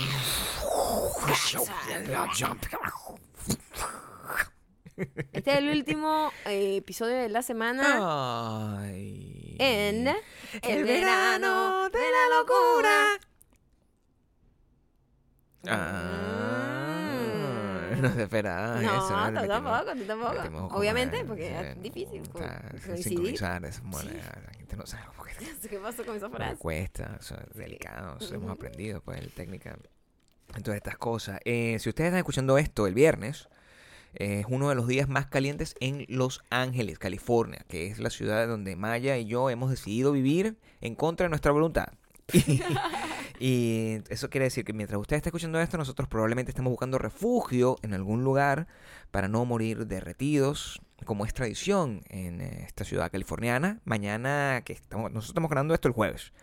Este 5.32 5.52
es 5.52 5.58
el 5.60 5.70
último 5.70 6.32
eh, 6.46 6.78
episodio 6.78 7.16
de 7.18 7.30
la 7.30 7.44
semana 7.44 8.80
Ay. 8.80 9.56
en 9.60 10.08
El 10.64 10.84
verano 10.86 11.88
de 11.90 12.00
la 12.00 12.40
locura. 12.40 13.20
Ah, 15.70 17.12
no 18.00 18.14
se 18.14 18.24
esperaba 18.24 18.82
No, 18.82 18.98
eso. 18.98 19.08
tú 19.08 19.14
le 19.16 19.32
metimos- 19.32 19.48
tampoco, 19.48 19.94
tú 19.94 20.06
tampoco. 20.44 20.76
Obviamente, 20.78 21.26
porque 21.26 21.48
es 21.60 21.66
el- 21.76 21.82
difícil 21.82 22.22
coincidir. 22.30 23.04
sincronizar 23.04 23.66
eso, 23.66 23.82
bueno, 23.86 24.12
la 24.12 24.54
gente 24.54 24.76
no 24.78 24.86
sabe 24.86 25.04
cómo 25.08 25.24
que 25.24 25.34
¿Qué 25.70 25.78
pasó 25.80 26.06
con 26.06 26.16
esa 26.16 26.30
frase? 26.30 26.58
cuesta, 26.58 27.18
eso 27.20 27.36
es 27.36 27.56
delicado, 27.58 28.18
eso 28.20 28.36
hemos 28.36 28.52
aprendido, 28.52 29.02
pues, 29.02 29.20
el 29.20 29.30
técnica. 29.32 29.78
Entonces, 30.50 30.76
estas 30.78 30.98
cosas. 30.98 31.40
Eh, 31.46 31.78
si 31.80 31.90
ustedes 31.90 32.08
están 32.08 32.20
escuchando 32.20 32.58
esto 32.58 32.88
el 32.88 32.94
viernes, 32.94 33.50
es 34.14 34.46
uno 34.50 34.70
de 34.70 34.76
los 34.76 34.88
días 34.88 35.10
más 35.10 35.26
calientes 35.28 35.76
en 35.82 36.06
Los 36.08 36.42
Ángeles, 36.50 36.98
California, 37.00 37.66
que 37.68 37.88
es 37.88 38.00
la 38.00 38.10
ciudad 38.10 38.48
donde 38.48 38.76
Maya 38.76 39.18
y 39.18 39.26
yo 39.26 39.50
hemos 39.50 39.70
decidido 39.70 40.12
vivir 40.14 40.58
en 40.82 40.96
contra 40.96 41.26
de 41.26 41.30
nuestra 41.30 41.52
voluntad. 41.52 41.88
Y, 43.40 44.00
eso 44.10 44.30
quiere 44.30 44.46
decir 44.46 44.66
que 44.66 44.74
mientras 44.74 45.00
usted 45.00 45.16
está 45.16 45.30
escuchando 45.30 45.60
esto, 45.60 45.78
nosotros 45.78 46.08
probablemente 46.08 46.52
estamos 46.52 46.72
buscando 46.72 46.98
refugio 46.98 47.78
en 47.82 47.94
algún 47.94 48.24
lugar 48.24 48.68
para 49.12 49.28
no 49.28 49.46
morir 49.46 49.88
derretidos, 49.88 50.82
como 51.06 51.26
es 51.26 51.34
tradición 51.34 52.02
en 52.10 52.42
eh, 52.42 52.64
esta 52.66 52.84
ciudad 52.84 53.12
californiana. 53.12 53.80
Mañana, 53.86 54.62
que 54.66 54.74
estamos, 54.74 55.12
nosotros 55.12 55.30
estamos 55.30 55.50
grabando 55.50 55.74
esto 55.74 55.88
el 55.88 55.94
jueves. 55.94 56.34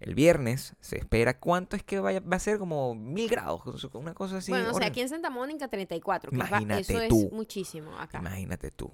El 0.00 0.14
viernes 0.14 0.76
se 0.80 0.96
espera, 0.96 1.38
¿cuánto 1.38 1.74
es 1.74 1.82
que 1.82 1.98
vaya, 1.98 2.20
va 2.20 2.36
a 2.36 2.40
ser? 2.40 2.58
Como 2.58 2.94
mil 2.94 3.28
grados, 3.28 3.62
una 3.94 4.14
cosa 4.14 4.38
así. 4.38 4.52
bueno, 4.52 4.70
o 4.70 4.74
sea, 4.74 4.86
aquí 4.86 5.00
en 5.00 5.08
Santa 5.08 5.28
Mónica 5.28 5.66
34, 5.66 6.30
que 6.30 6.36
es 6.36 6.48
Imagínate 6.48 6.80
eso 6.80 7.00
es 7.00 7.08
tú. 7.08 7.30
muchísimo 7.32 7.98
acá. 7.98 8.20
Imagínate 8.20 8.70
tú. 8.70 8.92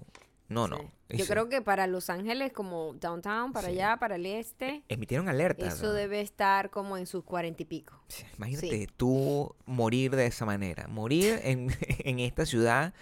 No, 0.48 0.68
no. 0.68 0.92
Yo 1.08 1.26
creo 1.26 1.48
que 1.48 1.62
para 1.62 1.86
Los 1.86 2.10
Ángeles, 2.10 2.52
como 2.52 2.94
downtown, 2.94 3.52
para 3.52 3.68
Sí. 3.68 3.74
allá, 3.74 3.96
para 3.98 4.16
el 4.16 4.26
este, 4.26 4.82
Emitieron 4.88 5.28
alertas. 5.28 5.74
eso 5.74 5.86
¿no? 5.88 5.92
debe 5.92 6.20
estar 6.20 6.70
como 6.70 6.96
en 6.96 7.06
sus 7.06 7.24
cuarenta 7.24 7.62
y 7.62 7.66
pico. 7.66 8.00
Sí, 8.08 8.24
Imagínate 8.36 8.88
tú 8.96 9.54
morir 9.64 10.14
de 10.16 10.26
esa 10.26 10.44
manera, 10.44 10.86
morir 10.88 11.40
en, 11.44 11.68
en 12.04 12.18
esta 12.20 12.46
ciudad 12.46 12.94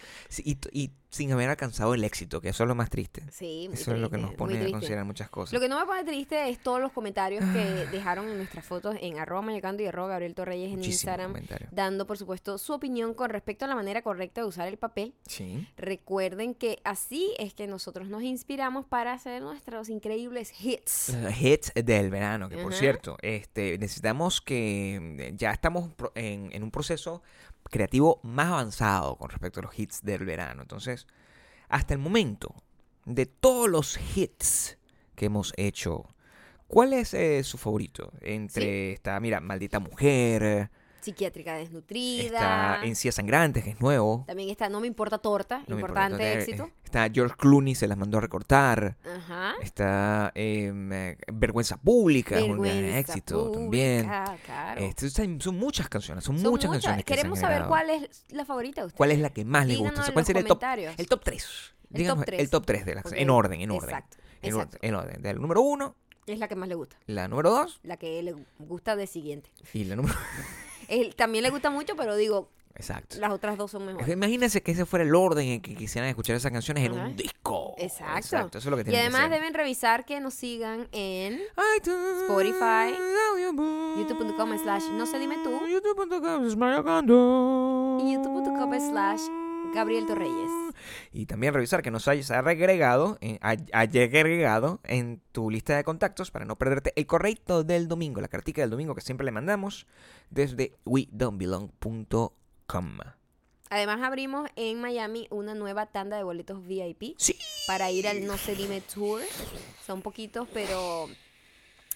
y 0.45 0.91
sin 1.13 1.31
haber 1.31 1.51
alcanzado 1.51 1.93
el 1.93 2.03
éxito, 2.05 2.41
que 2.41 2.49
eso 2.49 2.65
es 2.65 2.69
lo 2.69 2.75
más 2.75 2.89
triste. 2.89 3.23
Sí, 3.31 3.67
muy 3.69 3.75
Eso 3.79 3.93
es 3.93 3.99
lo 4.01 4.09
que 4.09 4.17
triste, 4.17 4.31
nos 4.31 4.35
pone 4.35 4.55
a 4.55 4.57
triste. 4.61 4.73
considerar 4.73 5.05
muchas 5.05 5.29
cosas. 5.29 5.53
Lo 5.53 5.61
que 5.61 5.69
no 5.69 5.79
me 5.79 5.85
pone 5.85 6.05
triste 6.05 6.49
es 6.49 6.59
todos 6.59 6.81
los 6.81 6.91
comentarios 6.91 7.45
que 7.53 7.87
dejaron 7.93 8.31
en 8.31 8.39
nuestras 8.39 8.65
fotos 8.65 8.97
en 8.99 9.19
arroba 9.19 9.43
mayacando 9.43 9.83
y 9.83 9.87
arroba 9.87 10.09
Gabriel 10.09 10.35
Torreyes 10.35 10.73
en 10.73 10.83
Instagram, 10.83 11.33
comentarios. 11.33 11.71
dando 11.71 12.07
por 12.07 12.17
supuesto 12.17 12.57
su 12.57 12.73
opinión 12.73 13.13
con 13.13 13.29
respecto 13.29 13.67
a 13.67 13.69
la 13.69 13.75
manera 13.75 14.01
correcta 14.01 14.41
de 14.41 14.47
usar 14.47 14.69
el 14.69 14.79
papel. 14.79 15.15
Sí. 15.27 15.69
Recuerden 15.77 16.55
que 16.55 16.81
así 16.85 17.35
es 17.39 17.53
que 17.53 17.67
nosotros 17.67 18.09
nos 18.09 18.23
inspiramos 18.23 18.87
para 18.87 19.13
hacer 19.13 19.43
nuestros 19.43 19.91
increíbles 19.91 20.53
hits. 20.65 21.11
Eh, 21.11 21.29
Hits 21.39 21.73
del 21.75 22.09
verano, 22.09 22.49
que 22.49 22.57
por 22.57 22.73
Ajá. 22.73 22.81
cierto, 22.81 23.17
este, 23.21 23.77
necesitamos 23.79 24.41
que 24.41 25.35
ya 25.37 25.51
estamos 25.51 25.91
en, 26.15 26.51
en 26.53 26.63
un 26.63 26.71
proceso 26.71 27.23
creativo 27.71 28.21
más 28.23 28.49
avanzado 28.49 29.17
con 29.17 29.31
respecto 29.31 29.61
a 29.61 29.65
los 29.65 29.79
hits 29.79 30.03
del 30.03 30.25
verano. 30.25 30.63
Entonces, 30.63 31.07
hasta 31.69 31.95
el 31.95 32.01
momento, 32.01 32.55
de 33.05 33.27
todos 33.27 33.69
los 33.69 33.99
hits 34.17 34.79
que 35.15 35.27
hemos 35.27 35.53
hecho, 35.57 36.07
¿cuál 36.69 36.93
es 36.93 37.15
eh, 37.15 37.43
su 37.45 37.59
favorito? 37.59 38.13
Entre 38.21 38.93
está, 38.93 39.19
mira, 39.21 39.41
Maldita 39.41 39.81
Mujer, 39.81 40.71
Psiquiátrica 41.03 41.55
desnutrida. 41.57 42.25
está 42.77 42.85
Encías 42.85 43.15
Sangrantes, 43.17 43.65
que 43.65 43.71
es 43.71 43.81
nuevo. 43.81 44.25
También 44.27 44.49
está 44.51 44.69
No 44.69 44.81
me 44.81 44.87
importa 44.87 45.19
torta, 45.19 45.63
no 45.67 45.75
importante 45.77 46.15
importa, 46.15 46.33
eh, 46.33 46.39
éxito. 46.43 46.65
eh, 46.65 46.73
Está 46.85 47.09
George 47.13 47.35
Clooney, 47.37 47.75
se 47.75 47.87
las 47.89 47.99
mandó 47.99 48.19
a 48.19 48.21
recortar. 48.21 48.97
Ajá. 49.05 49.55
Está 49.63 50.31
em, 50.35 50.93
eh, 50.93 51.17
Vergüenza 51.33 51.77
Pública, 51.77 52.39
es 52.39 52.45
un 52.49 52.61
gran 52.61 52.85
éxito 52.85 53.51
también. 53.51 54.07
claro. 54.45 54.81
Este, 54.81 55.11
son 55.11 55.57
muchas 55.57 55.89
canciones, 55.89 56.23
son, 56.25 56.39
Son 56.39 56.51
muchas, 56.51 56.69
muchas. 56.69 56.83
canciones. 56.85 57.05
que 57.05 57.15
se 57.15 57.17
Queremos 57.19 57.39
han 57.39 57.51
saber 57.51 57.67
cuál 57.67 57.91
es 57.91 58.25
la 58.31 58.45
favorita 58.45 58.83
de 58.83 58.87
ustedes. 58.87 58.97
¿Cuál 58.99 59.11
es 59.13 59.19
la 59.19 59.31
que 59.31 59.45
más 59.45 59.67
le 59.67 59.77
gusta? 59.77 59.93
O 59.93 59.97
sea, 60.05 60.07
en 60.09 60.13
¿Cuál 60.13 60.25
sería 60.27 60.41
el 60.41 60.47
top, 60.49 60.63
el 60.99 61.07
top 61.09 61.21
3? 61.25 61.47
El 61.93 61.99
Díganos 61.99 62.17
top 62.21 62.25
tres. 62.27 62.41
el 62.41 62.51
top 62.51 62.65
3 62.67 62.85
de 62.87 62.95
las 62.95 63.05
Ok. 63.07 63.13
en 63.17 63.29
orden, 63.31 63.61
en 63.61 63.71
orden. 63.71 63.91
Exacto, 63.91 64.17
En 64.41 64.49
exacto. 64.55 64.77
orden, 64.79 64.89
en 64.89 64.95
orden. 64.95 65.23
Del 65.23 65.41
número 65.43 65.61
1, 65.61 65.95
Es 66.27 66.39
la 66.39 66.49
que 66.49 66.57
más 66.57 66.69
le 66.69 66.75
gusta. 66.75 66.97
la 67.07 67.29
número 67.29 67.51
2 67.51 67.81
La 67.83 67.97
que 67.99 68.23
le 68.23 68.35
gusta 68.59 68.97
de 68.97 69.07
siguiente. 69.07 69.51
y 69.75 69.85
la 69.85 69.97
número... 69.97 70.15
Él 70.89 71.15
también 71.15 71.43
le 71.45 71.51
gusta 71.51 71.71
mucho, 71.71 71.97
pero 71.97 72.17
digo, 72.17 72.49
Exacto. 72.75 73.17
las 73.19 73.31
otras 73.33 73.59
dos 73.59 73.71
son 73.71 73.87
mejores. 73.87 74.09
Imagínense 74.09 74.63
que 74.63 74.73
ese 74.73 74.87
fuera 74.87 75.05
el 75.05 75.15
orden 75.15 75.47
en 75.47 75.61
que 75.61 75.75
quisieran 75.75 76.09
escuchar 76.09 76.37
esas 76.37 76.51
canciones 76.53 76.85
en 76.85 76.93
un 76.93 77.17
disco. 77.17 77.75
Exacto. 77.79 78.49
Eso 78.49 78.59
es 78.59 78.65
lo 78.67 78.77
que 78.77 78.83
Y 78.83 78.85
tienen 78.87 79.01
además 79.15 79.31
deben 79.31 79.55
revisar 79.55 80.05
que 80.05 80.21
nos 80.21 80.35
sigan 80.35 80.89
en 80.93 81.41
iTunes, 81.77 82.23
Spotify, 82.23 82.95
youtube.com 83.99 84.59
slash 84.59 84.85
no 84.93 85.07
se 85.07 85.19
dime 85.19 85.37
tú, 85.45 85.61
youtube.com 85.69 86.49
slash 88.81 89.42
Gabriel 89.75 90.07
Torreyes. 90.07 90.51
Y 91.13 91.27
también 91.27 91.55
revisar 91.55 91.83
que 91.83 91.91
nos 91.91 92.09
hayas 92.09 92.31
agregado, 92.31 93.19
eh, 93.21 93.39
agregado 93.73 94.81
en 94.85 95.21
tu 95.33 95.51
lista 95.51 95.77
de 95.77 95.85
contactos 95.85 96.31
para 96.31 96.45
no 96.45 96.57
perderte 96.57 96.93
el 96.97 97.07
correo 97.07 97.65
del 97.65 97.89
domingo, 97.89 98.21
la 98.21 98.29
cartica 98.29 98.63
del 98.63 98.71
domingo 98.71 98.95
que 98.95 99.01
siempre 99.01 99.25
le 99.25 99.33
mandamos 99.33 99.87
desde 100.31 100.75
wedon'tbelong.com. 100.85 102.99
Además 103.71 104.03
abrimos 104.03 104.51
en 104.57 104.81
Miami 104.81 105.27
una 105.31 105.55
nueva 105.55 105.87
tanda 105.87 106.17
de 106.19 106.25
boletos 106.25 106.67
VIP 106.67 107.15
Sí. 107.17 107.35
para 107.67 107.91
ir 107.91 108.07
al 108.07 108.27
No 108.27 108.37
se 108.37 108.55
dime 108.55 108.83
tour. 108.83 109.23
Son 109.87 110.03
poquitos, 110.03 110.47
pero 110.53 111.09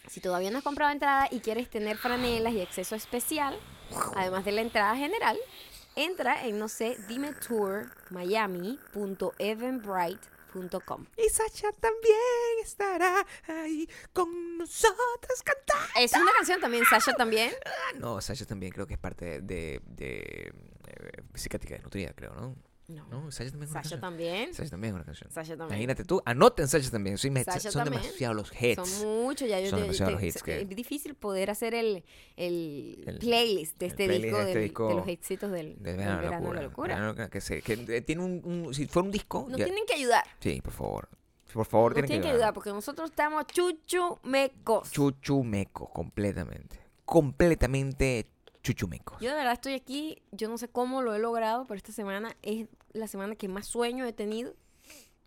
si 0.09 0.21
todavía 0.21 0.51
no 0.51 0.59
has 0.59 0.65
comprado 0.65 0.93
entrada 0.93 1.29
y 1.31 1.41
quieres 1.41 1.69
tener 1.69 1.99
franelas 1.99 2.55
y 2.55 2.63
acceso 2.63 2.95
especial, 2.95 3.59
además 4.15 4.45
de 4.47 4.53
la 4.53 4.63
entrada 4.63 4.97
general, 4.97 5.37
entra 5.97 6.47
en 6.47 6.59
no 6.59 6.69
sé 6.69 6.99
dime 7.09 7.33
tour 7.33 7.91
miami.eventbrite.com. 8.11 11.07
Y 11.17 11.29
Sasha 11.29 11.73
también 11.73 12.61
estará 12.62 13.27
ahí 13.49 13.89
con 14.12 14.59
nosotros 14.59 15.43
cantando. 15.45 15.87
Es 15.99 16.12
una 16.15 16.33
canción 16.33 16.61
también, 16.61 16.84
Sasha 16.89 17.15
también. 17.15 17.53
Ah, 17.65 17.93
no, 17.98 18.21
Sasha 18.21 18.47
también 18.47 18.71
creo 18.72 18.87
que 18.87 18.95
es 18.95 19.01
parte 19.01 19.41
de, 19.43 19.81
de, 19.84 20.53
eh, 20.87 21.22
psiquiátrica 21.34 21.75
desnutrida, 21.75 22.13
creo, 22.15 22.33
¿no? 22.34 22.54
No. 22.88 23.04
No, 23.09 23.30
Sasha 23.33 23.50
también 23.50 23.65
es 23.65 23.71
una 23.71 23.83
Sasha 23.83 23.83
canción. 23.83 24.00
también. 24.00 24.54
Sasha 24.54 24.71
también 24.71 24.91
es 24.91 24.94
una 24.94 25.04
canción. 25.04 25.30
Sasha 25.33 25.56
también. 25.56 25.68
Imagínate 25.80 26.04
tú, 26.04 26.22
anoten 26.24 26.68
Sasha 26.68 26.88
también. 26.91 27.16
Me- 27.33 27.42
Sasha 27.44 27.71
son 27.72 27.83
también. 27.84 28.03
demasiados 28.03 28.36
los 28.36 28.53
hits. 28.62 28.88
Son 28.88 29.09
muchos, 29.24 29.48
ya 29.48 29.59
yo 29.60 29.71
Son 29.71 29.78
te- 29.78 29.83
demasiados 29.83 30.10
te- 30.10 30.15
los 30.15 30.22
hits 30.22 30.36
es- 30.36 30.42
que- 30.44 30.60
Es 30.60 30.68
difícil 30.68 31.15
poder 31.16 31.50
hacer 31.50 31.74
el, 31.74 32.04
el, 32.36 33.03
El- 33.06 33.18
playlist 33.18 33.77
de 33.78 33.86
el 33.86 33.91
este, 33.92 34.04
playlist 34.06 34.24
disco, 34.24 34.38
de 34.38 34.42
este 34.47 34.59
del- 34.60 34.68
disco 34.68 34.88
de 34.88 34.94
los 34.94 35.09
éxitos 35.09 35.50
del, 35.50 35.77
De 35.83 35.91
del 35.91 35.97
verano, 35.97 36.16
verano 36.22 36.53
de 36.53 36.62
locura. 36.62 36.98
la 37.00 37.06
locura. 37.09 37.28
Que, 37.28 37.41
se, 37.41 37.60
que 37.62 37.72
eh, 37.72 38.03
tiene 38.03 38.22
un, 38.22 38.41
un- 38.44 38.74
Si 38.74 38.86
fuera 38.86 39.06
un 39.06 39.12
disco. 39.12 39.47
Nos 39.48 39.59
ya- 39.59 39.65
tienen 39.65 39.84
que 39.86 39.94
ayudar. 39.94 40.24
Sí, 40.41 40.60
por 40.62 40.72
favor. 40.72 41.09
Por 41.53 41.65
favor, 41.66 41.92
Nos 41.92 41.94
tienen, 41.94 42.09
tienen 42.09 42.22
que 42.22 42.28
ayudar 42.34 42.53
porque 42.54 42.71
nosotros 42.71 43.10
estamos 43.10 43.47
chuchumecos. 43.47 44.91
Chuchumeco, 44.91 45.88
completamente. 45.91 46.78
Completamente 47.04 48.27
chuchumeco. 48.66 49.16
Yo 49.21 49.30
de 49.30 49.36
verdad 49.36 49.53
estoy 49.53 49.74
aquí, 49.74 50.22
yo 50.33 50.48
no 50.48 50.59
sé 50.59 50.68
cómo 50.68 51.03
lo 51.03 51.15
he 51.15 51.18
logrado, 51.18 51.65
pero 51.66 51.77
esta 51.77 51.92
semana 51.92 52.36
es 52.42 52.66
la 52.92 53.07
semana 53.07 53.36
que 53.36 53.48
más 53.48 53.66
sueño 53.66 54.04
he 54.04 54.13
tenido. 54.13 54.54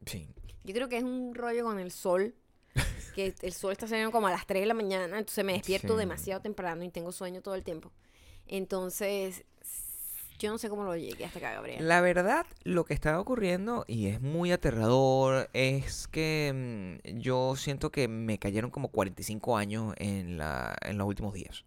Sí. 0.05 0.27
Yo 0.63 0.73
creo 0.73 0.89
que 0.89 0.97
es 0.97 1.03
un 1.03 1.33
rollo 1.35 1.63
con 1.63 1.79
el 1.79 1.91
sol, 1.91 2.35
que 3.15 3.33
el 3.41 3.53
sol 3.53 3.71
está 3.71 3.87
saliendo 3.87 4.11
como 4.11 4.27
a 4.27 4.31
las 4.31 4.45
3 4.45 4.61
de 4.61 4.67
la 4.67 4.73
mañana, 4.73 5.17
entonces 5.17 5.43
me 5.45 5.53
despierto 5.53 5.93
Sí. 5.93 5.99
demasiado 5.99 6.41
temprano 6.41 6.83
y 6.83 6.89
tengo 6.89 7.11
sueño 7.11 7.41
todo 7.41 7.55
el 7.55 7.63
tiempo. 7.63 7.91
Entonces, 8.47 9.45
Yo 10.39 10.49
no 10.51 10.57
sé 10.57 10.69
cómo 10.69 10.85
lo 10.85 10.95
llegué 10.95 11.25
hasta 11.25 11.37
acá, 11.39 11.51
Gabriel. 11.51 11.85
La 11.85 11.99
verdad, 11.99 12.45
lo 12.63 12.85
que 12.85 12.93
estaba 12.93 13.19
ocurriendo, 13.19 13.83
y 13.89 14.07
es 14.07 14.21
muy 14.21 14.53
aterrador, 14.53 15.49
es 15.51 16.07
que 16.07 16.99
mm, 17.03 17.19
yo 17.19 17.57
siento 17.57 17.91
que 17.91 18.07
me 18.07 18.37
cayeron 18.39 18.71
como 18.71 18.87
45 18.87 19.57
años 19.57 19.93
en, 19.97 20.37
la, 20.37 20.77
en 20.81 20.97
los 20.97 21.05
últimos 21.07 21.33
días. 21.33 21.65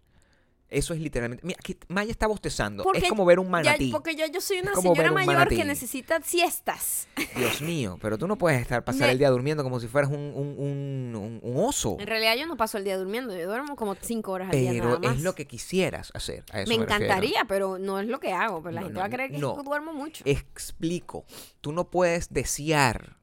Eso 0.72 0.94
es 0.94 1.00
literalmente. 1.00 1.46
Mira, 1.46 1.58
aquí 1.60 1.76
Maya 1.88 2.10
está 2.10 2.26
bostezando. 2.26 2.82
Porque 2.82 3.00
es 3.00 3.08
como 3.08 3.24
ver 3.24 3.38
un 3.38 3.46
Ya, 3.46 3.50
manatí. 3.50 3.90
porque 3.90 4.16
yo, 4.16 4.24
yo 4.26 4.40
soy 4.40 4.60
una 4.60 4.74
señora 4.74 5.08
un 5.10 5.14
mayor 5.14 5.34
manatí. 5.34 5.56
que 5.56 5.64
necesita 5.64 6.20
siestas. 6.22 7.08
Dios 7.36 7.60
mío, 7.62 7.98
pero 8.00 8.16
tú 8.18 8.26
no 8.26 8.36
puedes 8.38 8.60
estar 8.60 8.82
pasar 8.84 9.06
Me- 9.08 9.12
el 9.12 9.18
día 9.18 9.30
durmiendo 9.30 9.62
como 9.62 9.78
si 9.80 9.88
fueras 9.88 10.10
un, 10.10 10.18
un, 10.34 11.40
un- 11.42 11.56
oso. 11.56 11.96
En 12.00 12.06
realidad 12.06 12.34
yo 12.36 12.46
no 12.46 12.56
paso 12.56 12.78
el 12.78 12.84
día 12.84 12.96
durmiendo, 12.96 13.36
yo 13.36 13.46
duermo 13.46 13.76
como 13.76 13.94
cinco 13.96 14.32
horas 14.32 14.48
al 14.50 14.58
día 14.58 14.70
Pero 14.72 15.00
es 15.02 15.20
lo 15.22 15.34
que 15.34 15.46
quisieras 15.46 16.10
hacer. 16.14 16.44
a 16.52 16.62
eso 16.62 16.68
me 16.68 16.82
encantaría, 16.82 17.44
pero 17.46 17.78
no 17.78 18.00
es 18.00 18.06
lo 18.08 18.18
que 18.20 18.32
hago. 18.32 18.62
Pero 18.62 18.72
la 18.74 18.80
No, 18.80 18.86
gente 18.86 18.94
no, 18.94 19.00
va 19.00 19.06
a 19.06 19.10
creer 19.10 19.30
que 19.30 19.38
no. 19.38 19.56
yo 19.56 19.62
duermo 19.62 19.92
mucho. 19.92 20.24
Explico. 20.26 21.24
Tú 21.60 21.72
no 21.72 21.90
puedes 21.90 22.32
desear, 22.32 23.16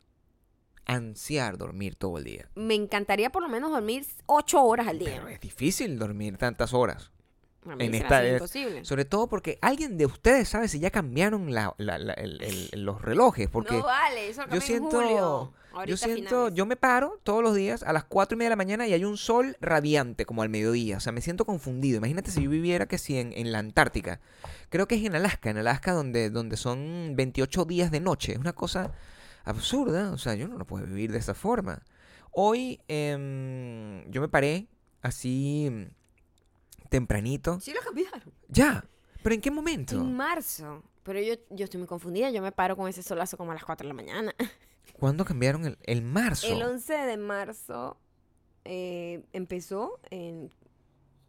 ansiar 0.86 1.58
dormir 1.58 1.96
todo 1.96 2.18
el 2.18 2.24
día. 2.24 2.50
Me 2.56 2.76
encantaría 2.76 3.32
por 3.32 3.42
lo 3.44 3.50
menos 3.50 3.72
dormir 3.72 4.06
ocho 4.26 4.62
horas 4.64 4.88
al 4.88 5.00
día. 5.00 5.16
Pero 5.16 5.28
es 5.30 5.40
difícil 5.40 5.98
dormir 6.00 6.38
tantas 6.38 6.74
horas. 6.74 7.12
En 7.78 7.94
esta 7.94 8.24
es- 8.26 8.34
imposible. 8.34 8.86
Sobre 8.86 9.06
todo 9.06 9.28
porque 9.28 9.60
alguien 9.62 9.98
de 9.98 10.06
ustedes 10.06 10.48
sabe 10.50 10.68
si 10.68 10.80
ya 10.80 10.92
cambiaron 10.92 11.54
la- 11.54 11.76
la- 11.78 11.98
la- 11.98 12.14
el- 12.14 12.42
el- 12.72 12.86
los 12.86 13.02
relojes. 13.02 13.48
Porque 13.50 13.78
no 13.78 13.84
vale, 13.84 14.30
eso 14.30 14.42
yo 14.44 14.48
cambian 14.48 14.62
en 14.62 14.68
siento, 14.68 14.90
julio. 15.02 15.54
yo 15.86 15.98
siento, 15.98 16.30
finales. 16.30 16.54
yo 16.56 16.66
me 16.66 16.76
paro 16.78 17.20
todos 17.24 17.44
los 17.44 17.54
días 17.56 17.84
a 17.84 17.92
las 17.94 18.06
cuatro 18.06 18.36
y 18.36 18.38
media 18.38 18.48
de 18.48 18.52
la 18.52 18.56
mañana 18.56 18.88
y 18.88 18.94
hay 18.94 19.04
un 19.04 19.18
sol 19.18 19.58
radiante 19.60 20.26
como 20.26 20.42
al 20.42 20.50
mediodía. 20.50 20.98
O 20.98 21.00
sea, 21.00 21.12
me 21.12 21.22
siento 21.22 21.46
confundido. 21.46 21.98
Imagínate 21.98 22.32
si 22.32 22.42
yo 22.44 22.50
viviera 22.50 22.88
que 22.88 22.98
si 22.98 23.18
en, 23.18 23.34
en 23.34 23.52
la 23.52 23.60
Antártica. 23.60 24.20
Creo 24.70 24.88
que 24.88 24.96
es 24.96 25.04
en 25.04 25.16
Alaska, 25.16 25.50
en 25.50 25.58
Alaska 25.58 25.92
donde, 25.92 26.30
donde 26.30 26.56
son 26.58 27.14
28 27.16 27.66
días 27.66 27.92
de 27.92 28.00
noche. 28.00 28.32
Es 28.34 28.38
una 28.40 28.54
cosa 28.54 28.92
absurda. 29.44 30.12
O 30.12 30.18
sea, 30.18 30.34
yo 30.36 30.48
no 30.48 30.58
lo 30.58 30.66
puedo 30.66 30.86
vivir 30.86 31.12
de 31.12 31.18
esa 31.20 31.34
forma. 31.34 31.84
Hoy 32.32 32.80
em, 32.88 34.10
yo 34.12 34.22
me 34.22 34.28
paré 34.30 34.68
así 35.02 35.88
tempranito. 36.90 37.60
Sí 37.60 37.74
lo 37.74 37.82
cambiaron. 37.82 38.22
Ya. 38.48 38.84
¿Pero 39.24 39.36
en 39.36 39.42
qué 39.42 39.52
momento? 39.52 39.96
En 39.96 40.14
marzo. 40.16 40.84
Pero 41.04 41.22
yo, 41.22 41.34
yo 41.50 41.64
estoy 41.66 41.78
muy 41.80 41.88
confundida. 41.88 42.30
Yo 42.32 42.42
me 42.42 42.52
paro 42.52 42.76
con 42.76 42.88
ese 42.88 43.04
solazo 43.04 43.38
como 43.38 43.52
a 43.52 43.56
las 43.56 43.64
4 43.66 43.86
de 43.86 43.90
la 43.90 43.94
mañana. 43.94 44.36
¿Cuándo 44.94 45.24
cambiaron 45.26 45.66
el, 45.66 45.78
el 45.84 46.02
marzo? 46.02 46.48
El 46.48 46.62
11 46.62 46.94
de 46.94 47.18
marzo 47.18 47.98
eh, 48.66 49.24
empezó 49.34 50.00
en, 50.10 50.52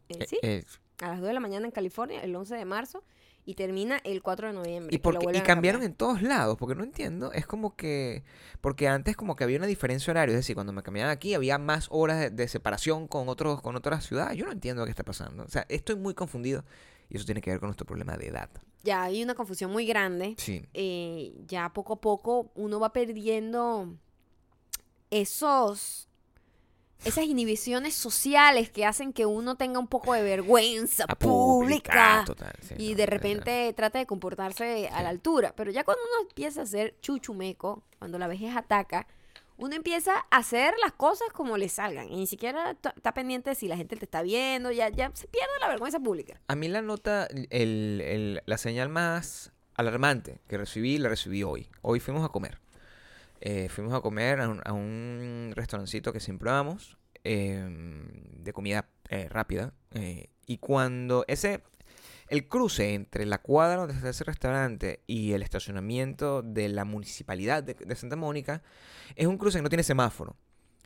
en- 0.09 0.21
Eh, 0.21 0.27
sí, 0.27 0.39
eh, 0.41 0.63
a 1.01 1.07
las 1.09 1.19
2 1.19 1.27
de 1.27 1.33
la 1.33 1.39
mañana 1.39 1.65
en 1.65 1.71
California, 1.71 2.21
el 2.21 2.35
11 2.35 2.55
de 2.55 2.65
marzo, 2.65 3.03
y 3.45 3.55
termina 3.55 3.99
el 4.03 4.21
4 4.21 4.47
de 4.47 4.53
noviembre. 4.53 4.95
¿Y, 4.95 4.99
cambiaron 4.99 5.43
cambiar. 5.43 5.83
en 5.83 5.93
todos 5.93 6.21
lados, 6.21 6.57
porque 6.57 6.75
no 6.75 6.83
entiendo. 6.83 7.31
Es 7.33 7.45
como 7.45 7.75
que. 7.75 8.23
Porque 8.61 8.87
antes, 8.87 9.15
como 9.15 9.35
que 9.35 9.43
había 9.43 9.57
una 9.57 9.67
diferencia 9.67 10.11
horaria. 10.11 10.33
Es 10.33 10.39
decir, 10.39 10.55
cuando 10.55 10.73
me 10.73 10.83
cambiaban 10.83 11.11
aquí, 11.11 11.33
había 11.33 11.57
más 11.57 11.87
horas 11.89 12.19
de, 12.19 12.29
de 12.29 12.47
separación 12.47 13.07
con, 13.07 13.29
otros, 13.29 13.61
con 13.61 13.75
otras 13.75 14.05
ciudades. 14.05 14.37
Yo 14.37 14.45
no 14.45 14.51
entiendo 14.51 14.83
qué 14.85 14.91
está 14.91 15.03
pasando. 15.03 15.43
O 15.43 15.49
sea, 15.49 15.65
estoy 15.69 15.95
muy 15.95 16.13
confundido. 16.13 16.63
Y 17.09 17.17
eso 17.17 17.25
tiene 17.25 17.41
que 17.41 17.49
ver 17.49 17.59
con 17.59 17.67
nuestro 17.67 17.85
problema 17.85 18.15
de 18.15 18.27
edad. 18.27 18.49
Ya 18.83 19.03
hay 19.03 19.21
una 19.21 19.35
confusión 19.35 19.71
muy 19.71 19.85
grande. 19.85 20.35
Sí. 20.37 20.65
eh, 20.73 21.33
ya 21.45 21.73
poco 21.73 21.93
a 21.93 22.01
poco 22.01 22.51
uno 22.55 22.79
va 22.79 22.93
perdiendo 22.93 23.97
esos 25.09 26.10
esas 27.05 27.25
inhibiciones 27.25 27.93
sociales 27.95 28.69
que 28.69 28.85
hacen 28.85 29.13
que 29.13 29.25
uno 29.25 29.55
tenga 29.55 29.79
un 29.79 29.87
poco 29.87 30.13
de 30.13 30.21
vergüenza 30.23 31.05
A 31.07 31.15
pública 31.15 32.23
total. 32.25 32.53
sí, 32.61 32.75
y 32.77 32.91
no, 32.91 32.97
de 32.97 33.05
repente 33.05 33.73
trata 33.75 33.99
de 33.99 34.05
comportarse 34.05 34.87
a 34.89 35.01
la 35.03 35.09
altura. 35.09 35.53
Pero 35.55 35.71
ya 35.71 35.83
cuando 35.83 36.01
uno 36.03 36.27
empieza 36.29 36.61
a 36.61 36.65
ser 36.65 36.95
chuchumeco, 37.01 37.83
cuando 37.99 38.17
la 38.19 38.27
vejez 38.27 38.55
ataca, 38.55 39.07
uno 39.57 39.75
empieza 39.75 40.13
a 40.31 40.37
hacer 40.37 40.73
las 40.81 40.91
cosas 40.93 41.27
como 41.33 41.55
le 41.57 41.69
salgan 41.69 42.09
y 42.11 42.15
ni 42.15 42.25
siquiera 42.27 42.71
está 42.71 43.13
pendiente 43.13 43.51
de 43.51 43.55
si 43.55 43.67
la 43.67 43.77
gente 43.77 43.95
te 43.95 44.05
está 44.05 44.21
viendo, 44.23 44.71
ya, 44.71 44.89
ya 44.89 45.11
se 45.13 45.27
pierde 45.27 45.51
la 45.59 45.67
vergüenza 45.67 45.99
pública. 45.99 46.41
A 46.47 46.55
mí 46.55 46.67
la 46.67 46.81
nota, 46.81 47.27
el- 47.51 48.01
el- 48.01 48.41
la 48.45 48.57
señal 48.57 48.89
más 48.89 49.51
alarmante 49.75 50.39
que 50.47 50.57
recibí, 50.57 50.97
la 50.97 51.09
recibí 51.09 51.43
hoy. 51.43 51.69
Hoy 51.81 51.99
fuimos 51.99 52.25
a 52.25 52.29
comer. 52.29 52.59
Eh, 53.41 53.69
fuimos 53.69 53.93
a 53.93 54.01
comer 54.01 54.39
a 54.39 54.47
un, 54.47 54.61
a 54.63 54.71
un 54.71 55.51
restaurancito 55.55 56.13
que 56.13 56.19
siempre 56.19 56.51
vamos, 56.51 56.97
eh, 57.23 57.67
de 58.37 58.53
comida 58.53 58.87
eh, 59.09 59.27
rápida. 59.29 59.73
eh, 59.91 60.27
y 60.45 60.57
cuando 60.57 61.23
ese, 61.27 61.63
el 62.27 62.47
cruce 62.47 62.93
entre 62.93 63.25
la 63.25 63.37
cuadra 63.39 63.77
donde 63.77 63.93
está 63.93 64.09
ese 64.09 64.23
restaurante 64.23 65.01
y 65.07 65.33
el 65.33 65.43
estacionamiento 65.43 66.41
de 66.41 66.69
la 66.69 66.85
municipalidad 66.85 67.63
de, 67.63 67.73
de 67.73 67.95
Santa 67.95 68.15
Mónica, 68.15 68.61
es 69.15 69.27
un 69.27 69.37
cruce 69.37 69.59
que 69.59 69.63
no 69.63 69.69
tiene 69.69 69.83
semáforo. 69.83 70.35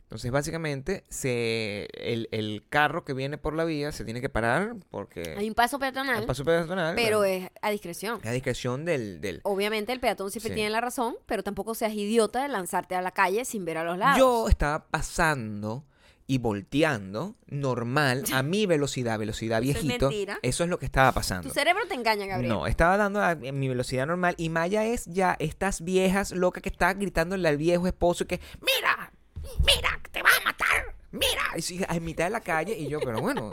Entonces, 0.06 0.30
básicamente, 0.30 1.02
se, 1.08 1.88
el, 1.94 2.28
el 2.30 2.64
carro 2.68 3.04
que 3.04 3.12
viene 3.12 3.38
por 3.38 3.54
la 3.54 3.64
vía 3.64 3.90
se 3.90 4.04
tiene 4.04 4.20
que 4.20 4.28
parar 4.28 4.76
porque 4.90 5.34
Hay 5.36 5.48
un 5.48 5.54
paso 5.54 5.80
peatonal, 5.80 6.24
paso 6.26 6.44
peatonal 6.44 6.94
pero 6.94 7.18
bueno, 7.18 7.46
es 7.46 7.50
a 7.60 7.70
discreción. 7.70 8.20
es 8.22 8.26
a 8.26 8.30
discreción 8.32 8.84
del... 8.84 9.20
del 9.20 9.40
Obviamente 9.42 9.92
el 9.92 9.98
peatón 9.98 10.30
siempre 10.30 10.50
Sí. 10.50 10.54
tiene 10.54 10.70
la 10.70 10.80
razón, 10.80 11.16
pero 11.26 11.42
tampoco 11.42 11.74
seas 11.74 11.92
idiota 11.92 12.40
de 12.42 12.48
lanzarte 12.48 12.94
a 12.94 13.02
la 13.02 13.10
calle 13.10 13.44
sin 13.44 13.64
ver 13.64 13.78
a 13.78 13.84
los 13.84 13.98
lados. 13.98 14.16
Yo 14.18 14.48
estaba 14.48 14.86
pasando 14.86 15.84
y 16.28 16.38
volteando 16.38 17.34
normal 17.48 18.22
a 18.32 18.42
mi 18.44 18.66
velocidad, 18.66 19.18
velocidad 19.18 19.58
es 19.58 19.64
viejito. 19.82 20.08
mentira. 20.08 20.38
Eso 20.42 20.62
es 20.62 20.70
lo 20.70 20.78
que 20.78 20.86
estaba 20.86 21.10
pasando. 21.10 21.48
Tu 21.48 21.54
cerebro 21.54 21.82
te 21.88 21.94
engaña, 21.94 22.26
Gabriel. 22.26 22.48
No, 22.52 22.68
estaba 22.68 22.96
dando 22.96 23.20
a 23.22 23.34
mi 23.34 23.68
velocidad 23.68 24.06
normal 24.06 24.36
y 24.38 24.50
Maya 24.50 24.84
es 24.84 25.04
ya 25.06 25.36
estas 25.40 25.82
viejas 25.82 26.30
locas 26.30 26.62
que 26.62 26.68
está 26.68 26.94
gritándole 26.94 27.48
al 27.48 27.56
viejo 27.56 27.86
esposo 27.88 28.26
que 28.26 28.40
mira, 28.60 29.12
mira, 29.60 30.00
te 30.10 30.20
va 30.22 30.30
a 30.30 30.44
matar, 30.44 30.95
mira, 31.12 31.42
y 31.56 31.82
a 31.88 32.00
mitad 32.00 32.24
de 32.24 32.30
la 32.30 32.40
calle 32.40 32.76
y 32.78 32.88
yo, 32.88 33.00
pero 33.00 33.20
bueno, 33.20 33.50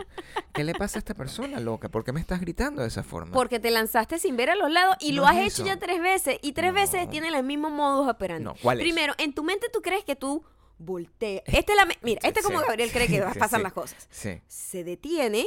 ¿qué 0.53 0.63
le 0.63 0.73
pasa 0.73 0.97
a 0.97 1.00
esta 1.00 1.13
persona 1.13 1.59
loca? 1.59 1.89
¿Por 1.89 2.03
qué 2.03 2.11
me 2.11 2.19
estás 2.19 2.39
gritando 2.41 2.81
de 2.81 2.88
esa 2.88 3.03
forma? 3.03 3.31
Porque 3.33 3.59
te 3.59 3.71
lanzaste 3.71 4.19
sin 4.19 4.35
ver 4.38 4.50
a 4.50 4.55
los 4.55 4.71
lados 4.71 4.95
y 5.00 5.11
No 5.13 5.21
lo 5.21 5.27
has 5.27 5.38
es 5.38 5.53
hecho 5.53 5.65
ya 5.65 5.77
tres 5.77 6.01
veces 6.01 6.38
y 6.41 6.51
tres 6.53 6.69
No. 6.71 6.75
veces 6.75 7.09
tienen 7.09 7.33
el 7.35 7.44
mismo 7.44 7.69
modus 7.69 8.09
operandi. 8.09 8.44
No, 8.45 8.55
¿cuál 8.61 8.79
es? 8.79 8.83
Primero, 8.83 9.13
en 9.17 9.33
tu 9.33 9.44
mente 9.44 9.67
tú 9.71 9.81
crees 9.81 10.03
que 10.03 10.15
tú 10.15 10.44
volteas. 10.77 11.44
Este 11.45 11.71
es 11.73 11.77
la 11.77 11.88
Mira, 12.01 12.19
este 12.23 12.39
es 12.41 12.45
como 12.45 12.59
Sí, 12.59 12.65
Gabriel 12.67 12.91
cree 12.91 13.07
que 13.07 13.17
sí, 13.33 13.39
pasan 13.39 13.59
sí. 13.59 13.63
las 13.63 13.73
cosas. 13.73 14.07
Sí, 14.09 14.41
Se 14.47 14.83
detiene 14.83 15.45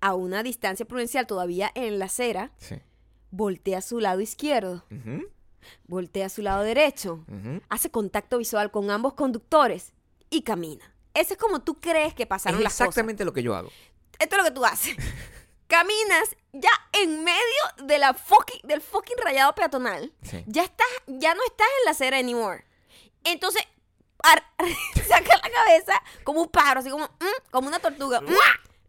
a 0.00 0.14
una 0.14 0.42
distancia 0.42 0.86
prudencial 0.86 1.26
todavía 1.26 1.70
en 1.74 1.98
la 1.98 2.06
acera, 2.06 2.50
sí. 2.56 2.76
voltea 3.30 3.78
a 3.78 3.82
su 3.82 4.00
lado 4.00 4.20
izquierdo, 4.20 4.82
voltea 5.86 6.26
a 6.26 6.28
su 6.30 6.42
lado 6.42 6.62
derecho, 6.62 7.24
hace 7.68 7.90
contacto 7.90 8.38
visual 8.38 8.70
con 8.70 8.90
ambos 8.90 9.14
conductores 9.14 9.92
y 10.30 10.42
camina. 10.42 10.94
Ese 11.14 11.34
es 11.34 11.38
como 11.38 11.60
tú 11.60 11.80
crees 11.80 12.14
que 12.14 12.26
pasaron 12.26 12.58
Es 12.60 12.64
las 12.64 12.72
cosas. 12.74 12.88
exactamente 12.88 13.24
lo 13.24 13.32
que 13.32 13.42
yo 13.42 13.54
hago. 13.54 13.70
Esto 14.18 14.36
es 14.36 14.42
lo 14.42 14.44
que 14.48 14.54
tú 14.54 14.64
haces. 14.64 14.96
Caminas 15.66 16.36
ya 16.52 16.70
en 16.92 17.22
medio 17.24 17.40
de 17.84 17.98
la 17.98 18.12
fucking, 18.14 18.60
del 18.64 18.80
fucking 18.80 19.16
rayado 19.22 19.54
peatonal. 19.54 20.12
Sí. 20.22 20.42
Ya 20.46 20.64
estás, 20.64 20.86
ya 21.06 21.34
no 21.34 21.42
estás 21.44 21.66
en 21.80 21.84
la 21.84 21.90
acera 21.92 22.18
anymore. 22.18 22.64
Entonces, 23.24 23.62
saca 25.08 25.36
la 25.42 25.50
cabeza 25.50 25.92
como 26.24 26.42
un 26.42 26.48
pájaro, 26.48 26.80
así 26.80 26.90
como, 26.90 27.04
mm, 27.06 27.50
como 27.50 27.68
una 27.68 27.78
tortuga. 27.78 28.20
Mm, 28.30 28.34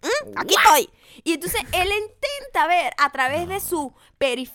mm, 0.01 0.37
aquí 0.37 0.55
estoy. 0.55 0.89
Y 1.23 1.33
entonces 1.33 1.61
él 1.73 1.89
intenta 1.89 2.67
ver 2.67 2.93
a 2.97 3.11
través 3.11 3.47
de 3.47 3.59
su, 3.59 3.93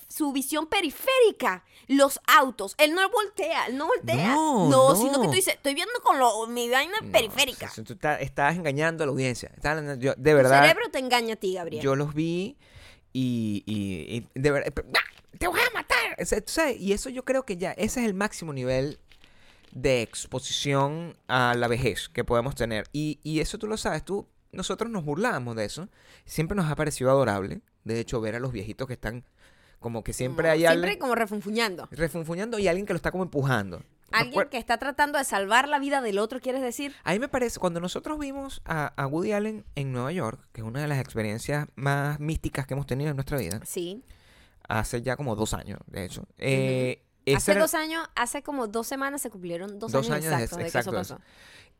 su 0.08 0.32
visión 0.32 0.66
periférica 0.66 1.64
los 1.88 2.18
autos. 2.26 2.74
Él 2.78 2.94
no 2.94 3.08
voltea, 3.10 3.66
él 3.66 3.76
no 3.76 3.86
voltea. 3.86 4.28
No, 4.34 4.68
No, 4.68 4.96
sino 4.96 5.12
no. 5.12 5.20
que 5.22 5.28
tú 5.28 5.34
dices, 5.34 5.54
estoy 5.54 5.74
viendo 5.74 5.92
con 6.02 6.18
lo- 6.18 6.46
mi 6.48 6.68
vaina 6.68 6.94
No, 7.02 7.12
periférica. 7.12 7.66
o 7.66 7.70
sea, 7.70 7.84
tú 7.84 7.92
estás, 7.92 8.20
estás 8.22 8.56
engañando 8.56 9.04
a 9.04 9.06
la 9.06 9.12
audiencia. 9.12 9.50
Estás- 9.54 9.98
yo- 10.00 10.14
de 10.16 10.30
Tu 10.30 10.36
verdad, 10.36 10.62
cerebro 10.62 10.90
te 10.90 10.98
engaña 10.98 11.34
a 11.34 11.36
ti, 11.36 11.54
Gabriel. 11.54 11.82
yo 11.82 11.94
los 11.94 12.12
vi 12.14 12.56
y, 13.12 13.62
y- 13.66 14.16
y 14.34 14.40
de 14.40 14.50
verdad, 14.50 14.72
¡ah! 14.96 15.00
te 15.38 15.46
voy 15.46 15.60
a 15.60 15.70
matar. 15.74 16.16
O 16.20 16.24
sea, 16.24 16.40
tú 16.40 16.52
sabes, 16.52 16.80
y 16.80 16.92
eso 16.92 17.08
yo 17.10 17.24
creo 17.24 17.44
que 17.44 17.56
ya, 17.56 17.72
ese 17.72 18.00
es 18.00 18.06
el 18.06 18.14
máximo 18.14 18.52
nivel 18.52 18.98
de 19.72 20.02
exposición 20.02 21.16
a 21.28 21.54
la 21.54 21.68
vejez 21.68 22.08
que 22.08 22.24
podemos 22.24 22.54
tener. 22.54 22.88
Y, 22.92 23.20
y 23.22 23.40
eso 23.40 23.58
tú 23.58 23.66
lo 23.66 23.76
sabes, 23.76 24.04
tú, 24.04 24.26
nosotros 24.52 24.90
nos 24.90 25.04
burlamos 25.04 25.56
de 25.56 25.64
eso. 25.64 25.88
Siempre 26.24 26.56
nos 26.56 26.70
ha 26.70 26.76
parecido 26.76 27.10
adorable, 27.10 27.60
de 27.84 28.00
hecho, 28.00 28.20
ver 28.20 28.34
a 28.36 28.40
los 28.40 28.52
viejitos 28.52 28.86
que 28.86 28.94
están 28.94 29.24
como 29.80 30.02
que 30.02 30.12
siempre 30.12 30.44
Como- 30.44 30.52
hay 30.52 30.58
Siempre 30.60 30.78
alguien 30.80 30.98
como 30.98 31.14
refunfuñando. 31.14 31.88
refunfuñando 31.90 32.58
y 32.58 32.66
alguien 32.68 32.86
que 32.86 32.92
lo 32.92 32.96
está 32.96 33.10
como 33.10 33.24
empujando. 33.24 33.82
Alguien 34.12 34.48
que 34.48 34.56
está 34.56 34.78
tratando 34.78 35.18
de 35.18 35.24
salvar 35.24 35.68
la 35.68 35.78
vida 35.80 36.00
del 36.00 36.18
otro, 36.18 36.40
¿quieres 36.40 36.62
decir? 36.62 36.94
A 37.04 37.12
mí 37.12 37.18
me 37.18 37.28
parece, 37.28 37.58
cuando 37.58 37.80
nosotros 37.80 38.18
vimos 38.18 38.62
a, 38.64 38.86
a 38.96 39.06
Woody 39.06 39.32
Allen 39.32 39.64
en 39.74 39.92
Nueva 39.92 40.12
York, 40.12 40.40
que 40.52 40.60
es 40.62 40.66
una 40.66 40.80
de 40.80 40.86
las 40.88 41.00
experiencias 41.00 41.66
más 41.74 42.18
místicas 42.20 42.66
que 42.66 42.74
hemos 42.74 42.86
tenido 42.86 43.10
en 43.10 43.16
nuestra 43.16 43.36
vida, 43.36 43.60
Sí. 43.64 44.02
hace 44.68 45.02
ya 45.02 45.16
como 45.16 45.34
dos 45.36 45.54
años, 45.54 45.80
de 45.86 46.04
hecho. 46.04 46.24
eh, 46.38 47.02
Hace 47.36 47.52
era- 47.52 47.60
dos 47.60 47.74
años, 47.74 48.08
hace 48.14 48.42
como 48.44 48.68
dos 48.68 48.86
semanas 48.86 49.20
se 49.20 49.30
cumplieron 49.30 49.80
dos, 49.80 49.90
Dos 49.90 50.06
años, 50.08 50.26
años 50.26 50.38
de- 50.38 50.44
exactos 50.44 50.58
de, 50.58 50.70
que 50.70 50.78
eso 50.78 50.92
pasó. 50.92 51.20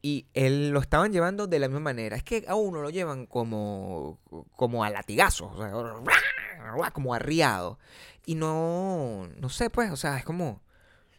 Y 0.03 0.27
él 0.35 0.71
lo 0.71 0.81
estaban 0.81 1.13
llevando 1.13 1.47
de 1.47 1.59
la 1.59 1.69
misma 1.69 1.81
manera. 1.81 2.17
Es 2.17 2.23
que 2.23 2.45
a 2.47 2.55
uno 2.55 2.81
lo 2.83 2.91
llevan 2.91 3.27
como, 3.27 4.21
como 4.55 4.85
a 4.85 4.91
latigazos. 4.91 5.53
o 5.53 5.59
sea, 5.59 6.91
como 6.93 7.15
arriado. 7.15 7.79
Y 8.25 8.35
no, 8.35 9.29
no 9.37 9.49
sé, 9.49 9.71
pues, 9.71 9.91
o 9.91 9.97
sea, 9.97 10.17
es 10.19 10.25
como, 10.25 10.63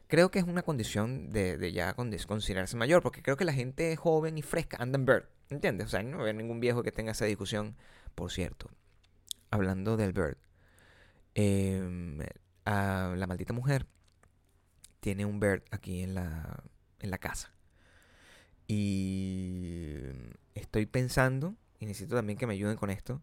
creo 0.07 0.29
que 0.31 0.39
es 0.39 0.45
una 0.45 0.61
condición 0.63 1.31
de, 1.31 1.57
de 1.57 1.71
ya 1.71 1.93
con- 1.93 2.15
considerarse 2.27 2.77
mayor, 2.77 3.01
porque 3.01 3.21
creo 3.21 3.35
que 3.37 3.45
la 3.45 3.53
gente 3.53 3.95
joven 3.95 4.37
y 4.37 4.41
fresca 4.41 4.77
anda 4.79 4.97
en 4.97 5.05
bird, 5.05 5.25
¿entiendes? 5.49 5.87
O 5.87 5.89
sea, 5.89 6.03
no 6.03 6.19
veo 6.19 6.33
ningún 6.33 6.59
viejo 6.59 6.83
que 6.83 6.91
tenga 6.91 7.11
esa 7.11 7.25
discusión. 7.25 7.75
Por 8.15 8.31
cierto, 8.31 8.69
hablando 9.51 9.97
del 9.97 10.13
bird, 10.13 10.37
em, 11.35 12.19
la 12.65 13.25
maldita 13.27 13.53
mujer 13.53 13.85
tiene 14.99 15.25
un 15.25 15.39
bird 15.39 15.63
aquí 15.71 16.01
en 16.03 16.13
la, 16.15 16.63
en 16.99 17.11
la 17.11 17.17
casa. 17.17 17.53
Y 18.67 19.97
estoy 20.55 20.85
pensando, 20.85 21.55
y 21.79 21.85
necesito 21.85 22.15
también 22.15 22.37
que 22.37 22.47
me 22.47 22.53
ayuden 22.53 22.77
con 22.77 22.89
esto, 22.89 23.21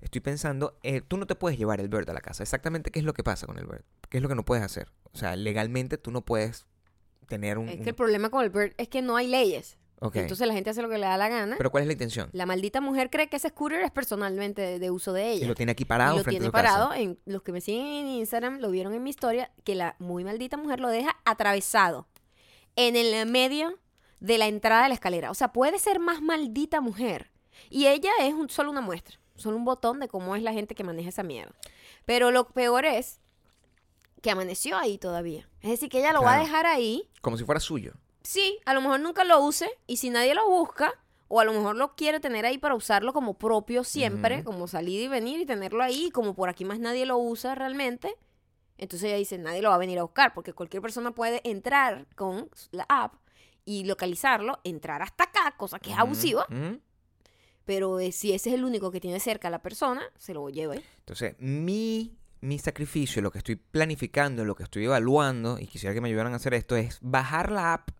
estoy 0.00 0.20
pensando, 0.20 0.78
eh, 0.82 1.00
tú 1.00 1.16
no 1.16 1.26
te 1.26 1.34
puedes 1.34 1.58
llevar 1.58 1.80
el 1.80 1.88
bird 1.88 2.08
a 2.10 2.12
la 2.12 2.20
casa. 2.20 2.42
Exactamente 2.42 2.90
qué 2.90 2.98
es 2.98 3.04
lo 3.04 3.14
que 3.14 3.22
pasa 3.24 3.46
con 3.46 3.58
el 3.58 3.66
bird. 3.66 3.82
¿Qué 4.08 4.18
es 4.18 4.22
lo 4.22 4.28
que 4.28 4.34
no 4.34 4.44
puedes 4.44 4.64
hacer? 4.64 4.88
O 5.12 5.18
sea, 5.18 5.36
legalmente 5.36 5.98
tú 5.98 6.10
no 6.10 6.22
puedes 6.22 6.66
tener 7.28 7.58
un... 7.58 7.68
Es 7.68 7.76
que 7.76 7.82
un- 7.82 7.88
el 7.88 7.94
problema 7.94 8.30
con 8.30 8.44
el 8.44 8.50
bird 8.50 8.72
es 8.76 8.88
que 8.88 9.02
no 9.02 9.16
hay 9.16 9.26
leyes. 9.26 9.78
Ok. 9.98 10.16
Entonces 10.16 10.46
la 10.46 10.52
gente 10.52 10.68
hace 10.68 10.82
lo 10.82 10.90
que 10.90 10.98
le 10.98 11.06
da 11.06 11.16
la 11.16 11.28
gana. 11.30 11.56
Pero 11.56 11.70
¿cuál 11.70 11.82
es 11.82 11.86
la 11.86 11.94
intención? 11.94 12.28
la 12.32 12.44
maldita 12.44 12.82
mujer 12.82 13.08
cree 13.08 13.28
que 13.30 13.36
ese 13.36 13.48
scooter 13.48 13.80
es 13.80 13.90
personalmente 13.90 14.60
de, 14.60 14.78
de 14.78 14.90
uso 14.90 15.14
de 15.14 15.24
Y 15.32 15.38
ella. 15.38 15.48
lo 15.48 15.54
tiene 15.54 15.72
aquí 15.72 15.86
parado 15.86 16.16
Y 16.16 16.18
lo 16.18 16.24
frente 16.24 16.40
tiene 16.40 16.48
a 16.48 16.52
casa. 16.52 16.74
parado. 16.74 16.92
En, 16.94 17.18
los 17.24 17.42
que 17.42 17.50
me 17.52 17.62
siguen 17.62 17.86
en 17.86 18.06
Instagram 18.08 18.58
lo 18.60 18.70
vieron 18.70 18.92
en 18.92 19.02
mi 19.02 19.08
historia, 19.10 19.50
que 19.64 19.74
la 19.74 19.96
muy 19.98 20.22
maldita 20.22 20.58
mujer 20.58 20.80
lo 20.80 20.90
deja 20.90 21.16
atravesado 21.24 22.06
en 22.76 22.94
el 22.94 23.26
medio 23.26 23.78
de 24.20 24.38
la 24.38 24.46
entrada 24.46 24.84
de 24.84 24.88
la 24.88 24.94
escalera. 24.94 25.30
O 25.30 25.34
sea, 25.34 25.52
puede 25.52 25.78
ser 25.78 25.98
más 26.00 26.22
maldita 26.22 26.80
mujer. 26.80 27.30
Y 27.70 27.86
ella 27.86 28.10
es 28.20 28.34
un- 28.34 28.48
solo 28.50 28.70
una 28.70 28.80
muestra, 28.80 29.18
solo 29.34 29.56
un 29.56 29.64
botón 29.64 30.00
de 30.00 30.08
cómo 30.08 30.36
es 30.36 30.42
la 30.42 30.52
gente 30.52 30.74
que 30.74 30.84
maneja 30.84 31.08
esa 31.08 31.22
mierda. 31.22 31.54
Pero 32.04 32.30
lo 32.30 32.48
peor 32.48 32.84
es 32.84 33.20
que 34.22 34.30
amaneció 34.30 34.76
ahí 34.76 34.98
todavía. 34.98 35.48
Es 35.62 35.70
decir, 35.70 35.88
que 35.88 35.98
ella 35.98 36.12
lo 36.12 36.22
va 36.22 36.34
a 36.34 36.38
dejar 36.40 36.66
ahí. 36.66 37.08
Como 37.20 37.36
si 37.36 37.44
fuera 37.44 37.60
suyo. 37.60 37.92
Sí, 38.22 38.58
a 38.64 38.74
lo 38.74 38.80
mejor 38.80 39.00
nunca 39.00 39.24
lo 39.24 39.40
use 39.40 39.70
y 39.86 39.98
si 39.98 40.10
nadie 40.10 40.34
lo 40.34 40.48
busca, 40.48 40.92
o 41.28 41.40
a 41.40 41.44
lo 41.44 41.52
mejor 41.52 41.76
lo 41.76 41.94
quiere 41.94 42.20
tener 42.20 42.44
ahí 42.46 42.58
para 42.58 42.74
usarlo 42.74 43.12
como 43.12 43.34
propio 43.34 43.84
siempre, 43.84 44.42
como 44.44 44.66
salir 44.68 45.00
y 45.02 45.08
venir 45.08 45.40
y 45.40 45.46
tenerlo 45.46 45.82
ahí, 45.82 46.10
como 46.10 46.34
por 46.34 46.48
aquí 46.48 46.64
más 46.64 46.78
nadie 46.78 47.04
lo 47.06 47.18
usa 47.18 47.54
realmente. 47.54 48.16
Entonces 48.78 49.08
ella 49.08 49.16
dice, 49.16 49.38
nadie 49.38 49.62
lo 49.62 49.70
va 49.70 49.76
a 49.76 49.78
venir 49.78 49.98
a 49.98 50.02
buscar, 50.02 50.34
porque 50.34 50.52
cualquier 50.52 50.82
persona 50.82 51.12
puede 51.12 51.40
entrar 51.48 52.06
con 52.16 52.48
la 52.72 52.84
app 52.88 53.14
y 53.66 53.84
localizarlo, 53.84 54.60
entrar 54.64 55.02
hasta 55.02 55.24
acá, 55.24 55.54
cosa 55.58 55.78
que 55.78 55.90
es 55.90 55.98
abusiva, 55.98 56.46
pero 57.66 57.98
eh, 58.00 58.12
si 58.12 58.32
ese 58.32 58.50
es 58.50 58.54
el 58.54 58.64
único 58.64 58.90
que 58.90 59.00
tiene 59.00 59.20
cerca 59.20 59.48
a 59.48 59.50
la 59.50 59.60
persona, 59.60 60.00
se 60.16 60.32
lo 60.32 60.48
lleva. 60.48 60.76
¿eh? 60.76 60.82
Entonces, 61.00 61.34
mi, 61.40 62.16
mi 62.40 62.58
sacrificio, 62.58 63.20
lo 63.20 63.32
que 63.32 63.38
estoy 63.38 63.56
planificando, 63.56 64.44
lo 64.44 64.54
que 64.54 64.62
estoy 64.62 64.84
evaluando, 64.84 65.58
y 65.58 65.66
quisiera 65.66 65.92
que 65.92 66.00
me 66.00 66.08
ayudaran 66.08 66.32
a 66.32 66.36
hacer 66.36 66.54
esto, 66.54 66.76
es 66.76 66.98
bajar 67.02 67.50
la 67.50 67.74
app 67.74 67.90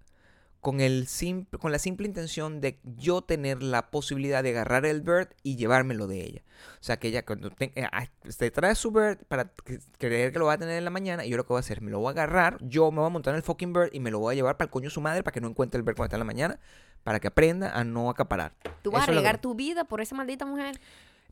con, 0.67 0.81
el 0.81 1.07
simple, 1.07 1.61
con 1.61 1.71
la 1.71 1.79
simple 1.79 2.09
intención 2.09 2.61
de 2.61 2.81
yo 2.83 3.23
tener 3.23 3.63
la 3.63 3.89
posibilidad 3.93 4.43
de 4.43 4.51
agarrar 4.51 4.85
el 4.85 5.01
bird 5.01 5.29
y 5.45 5.55
llevármelo 5.55 6.09
de 6.09 6.25
ella. 6.25 6.43
O 6.81 6.83
sea, 6.83 6.97
que 6.97 7.07
ella 7.07 7.25
cuando 7.25 7.51
te- 7.51 7.71
eh, 7.77 7.87
se 8.29 8.51
trae 8.51 8.75
su 8.75 8.91
bird 8.91 9.19
para 9.29 9.53
creer 9.99 10.33
que 10.33 10.41
lo 10.41 10.47
va 10.47 10.55
a 10.55 10.59
tener 10.59 10.77
en 10.77 10.85
la 10.85 10.91
mañana, 10.91 11.25
y 11.25 11.29
yo 11.31 11.37
lo 11.37 11.45
que 11.45 11.51
voy 11.53 11.59
a 11.59 11.61
hacer, 11.61 11.83
me 11.83 11.93
lo 11.93 12.01
voy 12.01 12.09
a 12.09 12.11
agarrar, 12.11 12.59
yo 12.63 12.91
me 12.91 12.99
voy 12.99 13.07
a 13.07 13.11
montar 13.11 13.33
en 13.35 13.37
el 13.37 13.43
fucking 13.45 13.73
bird 13.73 13.91
y 13.93 14.01
me 14.01 14.11
lo 14.11 14.19
voy 14.19 14.33
a 14.33 14.35
llevar 14.35 14.57
para 14.57 14.67
el 14.67 14.73
coño 14.73 14.87
de 14.87 14.91
su 14.91 15.01
madre 15.01 15.23
para 15.23 15.33
que 15.33 15.41
no 15.41 15.47
encuentre 15.47 15.79
el 15.79 15.85
bird 15.85 15.95
cuando 15.95 16.07
está 16.07 16.17
en 16.17 16.21
la 16.21 16.25
mañana, 16.25 16.59
para 17.05 17.21
que 17.21 17.29
aprenda 17.29 17.71
a 17.71 17.85
no 17.85 18.11
acaparar. 18.11 18.53
Tú 18.83 18.91
vas 18.91 19.05
Eso 19.05 19.13
a 19.13 19.15
arriesgar 19.15 19.41
tu 19.41 19.55
vida 19.55 19.85
por 19.85 20.01
esa 20.01 20.17
maldita 20.17 20.47
mujer. 20.47 20.81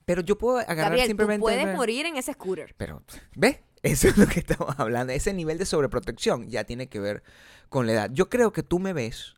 Pero 0.05 0.23
yo 0.23 0.38
puedo 0.38 0.59
agarrar 0.59 0.76
Gabriel, 0.76 1.07
tú 1.07 1.09
simplemente... 1.09 1.53
el 1.53 1.61
puedes 1.61 1.75
morir 1.76 2.07
en 2.07 2.19
ese 2.19 2.33
scooter. 2.35 2.73
Pero, 2.76 3.03
¿ves? 3.35 3.59
Eso 3.85 4.09
es 4.09 4.19
lo 4.19 4.26
que 4.26 4.41
estamos 4.41 4.75
hablando. 4.79 5.12
Ese 5.12 5.33
nivel 5.33 5.59
de 5.59 5.67
sobreprotección 5.67 6.49
ya 6.49 6.64
tiene 6.64 6.88
que 6.88 6.99
ver 6.99 7.23
con 7.69 7.87
la 7.87 7.93
edad. 7.93 8.11
Yo 8.12 8.29
creo 8.29 8.53
que 8.53 8.62
tú 8.62 8.79
me 8.81 8.93
ves 8.93 9.37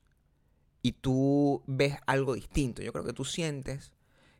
y 0.80 0.92
tú 0.92 1.62
ves 1.66 1.96
algo 2.06 2.34
distinto. 2.34 2.82
Yo 2.82 2.92
creo 2.92 3.04
que 3.04 3.12
tú 3.12 3.24
sientes 3.24 3.92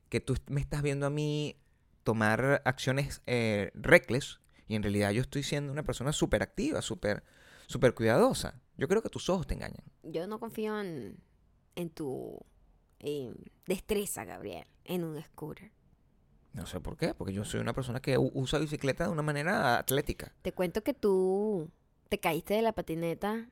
que 0.09 0.21
tú 0.21 0.37
me 0.47 0.61
estás 0.61 0.83
viendo 0.83 1.07
a 1.07 1.11
mí 1.11 1.57
tomar 2.05 2.63
acciones 2.65 3.21
eh, 3.27 3.71
reckless 3.75 4.41
y 4.69 4.77
en 4.77 4.83
realidad 4.83 5.11
yo 5.11 5.21
estoy 5.21 5.43
siendo 5.43 5.73
una 5.73 5.83
persona 5.83 6.13
súper 6.13 6.43
activa, 6.43 6.81
súper 6.81 7.23
súper 7.67 7.95
cuidadosa. 7.95 8.61
Yo 8.77 8.89
creo 8.89 9.03
que 9.03 9.09
tus 9.09 9.29
ojos 9.29 9.47
te 9.47 9.55
engañan. 9.55 9.83
Yo 10.03 10.27
no 10.27 10.39
confío 10.39 10.81
en, 10.81 11.19
tu 11.95 12.39
destreza, 13.67 14.25
Gabriel, 14.25 14.67
en 14.85 15.05
un 15.05 15.23
scooter. 15.23 15.71
No 16.57 16.65
sé 16.65 16.81
por 16.81 16.97
qué, 16.97 17.13
porque 17.13 17.35
yo 17.35 17.45
soy 17.45 17.61
una 17.61 17.75
persona 17.75 18.01
que 18.01 18.17
usa 18.17 18.59
bicicleta 18.59 19.05
de 19.05 19.11
una 19.11 19.21
manera 19.21 19.77
atlética. 19.77 20.33
Te 20.41 20.53
cuento 20.53 20.83
que 20.83 20.95
tú 20.95 21.71
te 22.09 22.19
caíste 22.19 22.55
de 22.55 22.63
la 22.63 22.73
patineta 22.73 23.47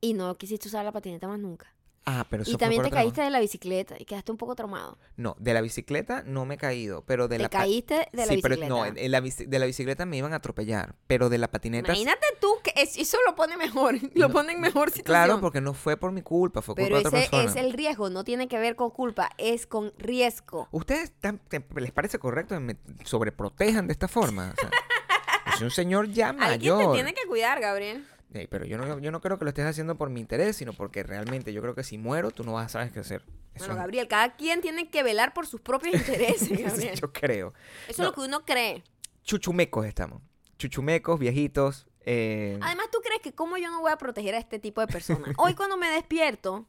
y 0.00 0.14
no 0.14 0.34
quisiste 0.34 0.66
usar 0.66 0.84
la 0.84 0.90
patineta 0.90 1.28
más 1.28 1.38
nunca. 1.38 1.72
Ah, 2.10 2.26
pero 2.30 2.42
eso 2.42 2.50
Y 2.50 2.54
fue 2.54 2.58
también 2.60 2.80
por 2.80 2.88
te 2.90 2.94
caíste 2.96 3.20
de 3.20 3.28
la 3.28 3.38
bicicleta 3.38 3.96
y 3.98 4.06
quedaste 4.06 4.32
un 4.32 4.38
poco 4.38 4.54
traumado. 4.54 4.96
No, 5.16 5.36
de 5.38 5.52
la 5.52 5.60
bicicleta 5.60 6.22
no 6.24 6.46
me 6.46 6.54
he 6.54 6.56
caído, 6.56 7.02
pero 7.04 7.28
de 7.28 7.36
te 7.36 7.42
la 7.42 7.50
pa- 7.50 7.58
caíste 7.58 7.94
de 8.12 8.16
la 8.16 8.24
sí, 8.26 8.36
bicicleta. 8.36 8.62
pero 8.62 8.68
no, 8.76 8.86
en- 8.86 8.96
en 8.96 9.10
la 9.10 9.20
bici- 9.20 9.46
de 9.46 9.58
la 9.58 9.66
bicicleta 9.66 10.06
me 10.06 10.16
iban 10.16 10.32
a 10.32 10.36
atropellar, 10.36 10.94
pero 11.06 11.28
de 11.28 11.36
la 11.36 11.50
patineta 11.50 11.92
Imagínate 11.92 12.24
tú 12.40 12.48
que 12.64 12.72
es- 12.80 12.96
eso 12.96 13.18
lo 13.26 13.36
pone 13.36 13.56
mejor, 13.58 13.94
lo 14.14 14.28
No, 14.28 14.32
pone 14.32 14.52
en 14.54 14.60
mejor 14.62 14.90
situación. 14.92 15.04
Claro, 15.26 15.40
porque 15.40 15.60
no 15.60 15.74
fue 15.74 15.98
por 15.98 16.12
mi 16.12 16.22
culpa, 16.22 16.62
fue 16.62 16.74
pero 16.74 16.88
culpa 16.88 17.00
de 17.02 17.06
otra 17.08 17.20
ese 17.20 17.30
persona. 17.30 17.50
es 17.50 17.56
el 17.66 17.72
riesgo, 17.74 18.08
no 18.08 18.24
tiene 18.24 18.48
que 18.48 18.58
ver 18.58 18.74
con 18.74 18.90
culpa, 18.90 19.30
es 19.36 19.66
con 19.66 19.92
riesgo. 19.98 20.68
¿Ustedes 20.70 21.12
tan- 21.20 21.38
te- 21.38 21.62
les 21.76 21.92
parece 21.92 22.18
correcto 22.18 22.54
que 22.54 22.60
me 22.60 22.76
sobreprotejan 23.04 23.86
de 23.86 23.92
esta 23.92 24.08
forma? 24.08 24.54
O 24.56 24.60
sea, 24.60 24.70
yo 25.52 25.56
soy 25.58 25.64
un 25.66 25.70
señor 25.72 26.08
ya 26.10 26.28
Alguien 26.30 26.48
mayor. 26.48 26.86
te 26.86 26.92
tiene 26.94 27.12
que 27.14 27.26
cuidar, 27.26 27.60
Gabriel. 27.60 28.06
Pero 28.30 28.66
yo 28.66 28.76
no, 28.76 28.98
yo 28.98 29.10
no 29.10 29.20
creo 29.20 29.38
que 29.38 29.44
lo 29.44 29.48
estés 29.48 29.64
haciendo 29.64 29.96
por 29.96 30.10
mi 30.10 30.20
interés, 30.20 30.56
sino 30.56 30.72
porque 30.74 31.02
realmente 31.02 31.52
yo 31.52 31.62
creo 31.62 31.74
que 31.74 31.82
si 31.82 31.96
muero, 31.98 32.30
tú 32.30 32.44
no 32.44 32.52
vas 32.52 32.66
a 32.66 32.68
saber 32.68 32.92
qué 32.92 33.00
hacer. 33.00 33.22
Eso 33.54 33.64
Bueno, 33.66 33.74
es- 33.74 33.78
Gabriel, 33.80 34.06
cada 34.08 34.36
quien 34.36 34.60
tiene 34.60 34.88
que 34.90 35.02
velar 35.02 35.32
por 35.32 35.46
sus 35.46 35.60
propios 35.62 35.94
intereses, 35.96 36.50
Gabriel. 36.62 36.94
yo 37.00 37.12
creo. 37.12 37.54
Eso 37.88 38.02
no. 38.02 38.08
es 38.10 38.16
lo 38.16 38.22
que 38.22 38.28
uno 38.28 38.44
cree. 38.44 38.84
Chuchumecos 39.24 39.86
estamos. 39.86 40.20
Chuchumecos, 40.58 41.18
viejitos. 41.18 41.86
eh, 42.04 42.58
Además, 42.62 42.86
¿tú 42.92 42.98
crees 43.02 43.20
que 43.22 43.32
cómo 43.32 43.56
yo 43.56 43.70
no 43.70 43.80
voy 43.80 43.92
a 43.92 43.96
proteger 43.96 44.34
a 44.34 44.38
este 44.38 44.58
tipo 44.58 44.80
de 44.82 44.86
personas? 44.88 45.34
Hoy 45.38 45.54
cuando 45.54 45.76
me 45.78 45.88
despierto, 45.88 46.66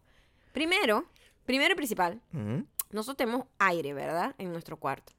primero, 0.54 1.06
primero 1.46 1.74
y 1.74 1.75
principal, 1.75 2.22
nosotros 2.92 3.18
tenemos 3.18 3.48
aire, 3.60 3.94
¿verdad? 3.94 4.34
En 4.38 4.51
nuestro 4.51 4.78
cuarto. 4.78 5.12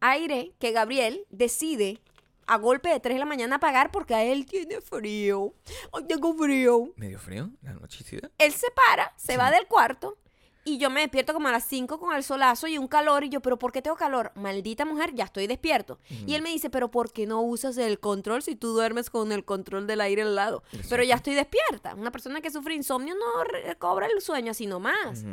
Aire 0.00 0.52
que 0.58 0.72
Gabriel 0.72 1.24
decide 1.30 2.00
a 2.46 2.56
golpe 2.58 2.88
de 2.88 3.00
3 3.00 3.14
de 3.16 3.18
la 3.20 3.26
mañana 3.26 3.56
apagar 3.56 3.90
porque 3.90 4.14
a 4.14 4.22
él 4.24 4.46
tiene 4.46 4.80
frío. 4.80 5.54
Hoy 5.90 6.04
tengo 6.06 6.34
frío. 6.34 6.92
medio 6.96 7.18
frío, 7.18 7.50
la 7.62 7.72
nochecita. 7.74 8.30
Él 8.38 8.52
se 8.52 8.66
para, 8.70 9.12
se 9.16 9.32
Sí. 9.32 9.38
va 9.38 9.50
del 9.50 9.66
cuarto 9.66 10.16
y 10.64 10.78
yo 10.78 10.90
me 10.90 11.00
despierto 11.00 11.32
como 11.32 11.46
a 11.48 11.52
las 11.52 11.64
5 11.64 12.00
con 12.00 12.14
el 12.16 12.24
solazo 12.24 12.66
y 12.66 12.76
un 12.78 12.88
calor 12.88 13.22
y 13.24 13.28
yo, 13.28 13.40
pero 13.40 13.56
¿por 13.58 13.70
qué 13.70 13.82
tengo 13.82 13.96
calor? 13.96 14.32
Maldita 14.34 14.84
mujer, 14.84 15.14
ya 15.14 15.24
estoy 15.24 15.46
despierto. 15.46 16.00
Y 16.26 16.34
él 16.34 16.42
me 16.42 16.50
dice, 16.50 16.70
pero 16.70 16.90
¿por 16.90 17.12
qué 17.12 17.24
no 17.26 17.40
usas 17.40 17.76
el 17.78 18.00
control 18.00 18.42
si 18.42 18.56
tú 18.56 18.72
duermes 18.72 19.08
con 19.08 19.30
el 19.30 19.44
control 19.44 19.86
del 19.86 20.00
aire 20.00 20.22
al 20.22 20.34
lado? 20.34 20.64
Pero 20.88 21.04
ya 21.04 21.14
estoy 21.14 21.34
despierta. 21.34 21.94
Una 21.94 22.10
persona 22.10 22.40
que 22.40 22.50
sufre 22.50 22.74
insomnio 22.74 23.14
no 23.14 23.44
recobra 23.44 24.06
el 24.06 24.20
sueño 24.20 24.50
así 24.50 24.66
nomás. 24.66 25.24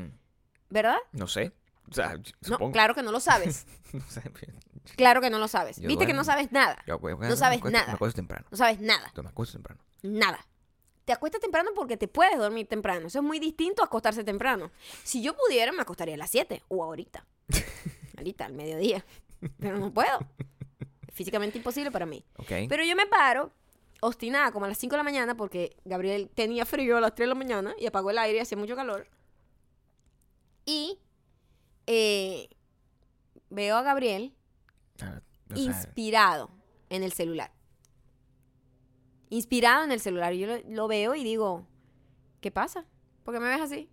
¿verdad? 0.70 0.98
No 1.12 1.28
sé. 1.28 1.52
O 1.90 1.94
sea, 1.94 2.16
yo 2.16 2.58
No, 2.60 2.72
claro 2.72 2.94
que 2.96 3.04
no 3.04 3.12
lo 3.12 3.20
sabes. 3.20 3.66
No 3.94 4.02
sé. 4.10 4.22
Claro 4.96 5.22
que 5.22 5.30
no 5.30 5.40
lo 5.40 5.48
sabes. 5.48 5.78
Yo 5.78 5.88
Viste 5.88 6.06
que 6.06 6.14
no 6.14 6.24
sabes 6.24 6.52
nada. 6.52 6.84
Yo, 6.86 7.00
No 7.00 7.36
sabes 7.36 7.60
acuesto- 7.60 7.70
nada. 7.72 7.88
Me 7.88 7.94
acuesto 7.94 8.16
temprano. 8.18 8.46
No 8.52 8.58
sabes 8.58 8.80
nada. 8.80 9.12
Yo 9.16 9.24
me 9.24 9.30
acuesto 9.30 9.54
temprano. 9.54 9.82
Nada. 10.02 10.46
Te 11.06 11.12
acuestas 11.14 11.42
temprano 11.42 11.72
porque 11.76 11.98
te 11.98 12.08
puedes 12.08 12.38
dormir 12.38 12.68
temprano. 12.68 13.08
Eso 13.08 13.20
es 13.20 13.24
muy 13.26 13.40
distinto 13.40 13.82
a 13.82 13.86
acostarse 13.86 14.24
temprano. 14.24 14.72
Si 15.04 15.22
yo 15.22 15.36
pudiera, 15.36 15.72
me 15.72 15.82
acostaría 15.82 16.16
a 16.16 16.18
las 16.18 16.30
7 16.30 16.64
o 16.70 16.84
ahorita. 16.84 17.26
ahorita, 18.18 18.46
al 18.46 18.54
mediodía. 18.54 19.06
Pero 19.60 19.78
no 19.78 19.94
puedo. 19.94 20.20
Es 21.08 21.14
físicamente 21.14 21.58
imposible 21.58 21.92
para 21.92 22.06
mí. 22.06 22.24
¿Ok? 22.38 22.52
Pero 22.70 22.84
yo 22.86 22.96
me 22.96 23.06
paro, 23.06 23.52
obstinada, 24.02 24.52
como 24.52 24.66
a 24.66 24.70
las 24.70 24.78
5 24.78 24.94
de 24.94 24.98
la 24.98 25.04
mañana, 25.04 25.36
porque 25.36 25.76
Gabriel 25.84 26.30
tenía 26.34 26.66
frío 26.66 26.98
a 26.98 27.02
las 27.02 27.14
3 27.16 27.26
de 27.26 27.30
la 27.30 27.36
mañana 27.36 27.76
y 27.78 27.86
apagó 27.86 28.10
el 28.12 28.18
aire 28.18 28.38
y 28.38 28.42
hacía 28.42 28.58
mucho 28.58 28.76
calor. 28.76 29.08
Y 30.66 31.00
eh, 31.88 32.48
veo 33.50 33.76
a 33.76 33.82
Gabriel 33.82 34.34
sea, 35.04 35.22
inspirado 35.56 36.52
en 36.90 37.04
el 37.04 37.14
celular. 37.14 37.52
Inspirado 39.30 39.84
en 39.84 39.92
el 39.92 40.00
celular. 40.00 40.34
Yo 40.34 40.48
lo, 40.48 40.58
lo 40.70 40.88
veo 40.88 41.16
y 41.16 41.24
digo, 41.24 41.68
¿qué 42.42 42.52
pasa? 42.52 42.86
¿Por 43.24 43.34
qué 43.34 43.40
me 43.40 43.48
ves 43.48 43.62
así? 43.62 43.90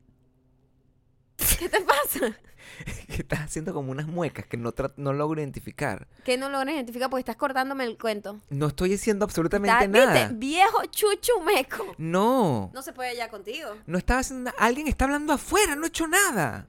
¿Qué 1.59 1.69
te 1.69 1.81
pasa? 1.81 2.37
que 3.09 3.23
estás 3.23 3.40
haciendo 3.40 3.73
como 3.73 3.90
unas 3.90 4.07
muecas 4.07 4.47
que 4.47 4.57
no, 4.57 4.73
no 4.97 5.12
logro 5.12 5.40
identificar. 5.40 6.09
¿Qué 6.25 6.37
no 6.37 6.49
logras 6.49 6.75
identificar? 6.75 7.11
Porque 7.11 7.21
estás 7.21 7.37
cortándome 7.37 7.85
el 7.85 7.99
cuento. 7.99 8.40
No 8.50 8.69
estoy 8.69 8.90
diciendo 8.90 9.25
absolutamente 9.25 9.88
nada. 9.88 10.31
Viejo 10.33 10.85
chuchumeco. 10.87 11.95
No. 11.99 12.71
No 12.73 12.83
se 12.83 12.93
puede 12.93 13.17
ya 13.17 13.29
contigo. 13.29 13.71
No 13.87 13.99
estaba 13.99 14.21
haciendo 14.21 14.50
nada. 14.50 14.62
Alguien 14.62 14.88
está 14.88 15.05
hablando 15.05 15.33
afuera, 15.33 15.76
no 15.76 15.85
he 15.85 15.88
hecho 15.88 16.07
nada. 16.07 16.67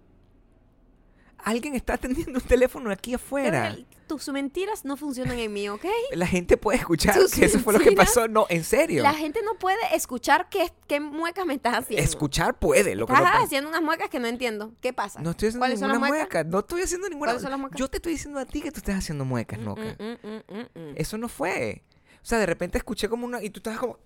Alguien 1.44 1.76
está 1.76 1.94
atendiendo 1.96 2.40
un 2.40 2.46
teléfono 2.46 2.92
aquí 2.92 3.14
afuera. 3.14 3.62
Gabriel, 3.70 3.88
tus 4.08 4.28
mentiras 4.30 4.84
no 4.86 4.98
funcionan 4.98 5.40
en 5.40 5.52
mí, 5.54 5.70
¿ok? 5.70 5.86
La 6.14 6.28
gente 6.28 6.58
puede 6.58 6.78
escuchar 6.80 7.18
que 7.34 7.46
eso 7.46 7.60
fue 7.60 7.74
lo 7.74 7.80
que 7.80 7.92
pasó. 7.94 8.28
No, 8.28 8.46
en 8.50 8.64
serio. 8.64 9.04
La 9.04 9.14
gente 9.14 9.40
no 9.44 9.56
puede 9.56 9.78
escuchar 9.94 10.50
qué, 10.50 10.72
qué 10.88 11.00
muecas 11.00 11.46
me 11.46 11.54
estás 11.54 11.76
haciendo. 11.80 12.04
Escuchar 12.04 12.60
puede. 12.60 12.96
Lo 12.96 13.08
que 13.08 13.14
Estás 13.14 13.34
no 13.40 13.44
haciendo 13.44 13.70
unas 13.70 13.82
muecas 13.82 14.10
que 14.10 14.20
no 14.20 14.28
entiendo. 14.28 14.74
¿Qué 14.82 14.94
pasa? 14.94 15.22
No 15.22 15.32
estoy 15.32 15.48
haciendo 15.50 15.62
¿Cuáles 15.62 15.80
son 15.80 15.90
ninguna 15.92 16.08
muecas? 16.08 16.28
mueca. 16.34 16.44
No 16.44 16.60
estoy 16.60 16.82
haciendo 16.82 17.10
ninguna 17.10 17.30
¿Cuáles 17.32 17.42
son 17.42 17.52
las 17.52 17.60
muecas? 17.60 17.80
Yo 17.80 17.88
te 17.88 17.98
estoy 17.98 18.14
diciendo 18.14 18.40
a 18.40 18.46
ti 18.46 18.62
que 18.62 18.72
tú 18.72 18.78
estás 18.80 18.96
haciendo 18.98 19.26
muecas, 19.26 19.60
Mm, 19.60 19.64
loca. 19.64 19.82
mm, 19.82 20.28
mm, 20.28 20.56
mm, 20.56 20.80
mm. 20.90 20.94
Eso 20.96 21.18
no 21.18 21.28
fue. 21.30 21.84
O 22.22 22.26
sea, 22.26 22.38
de 22.38 22.46
repente 22.46 22.78
escuché 22.78 23.10
como 23.10 23.26
una. 23.26 23.42
Y 23.44 23.50
tú 23.50 23.60
estabas 23.60 23.80
como 23.80 23.98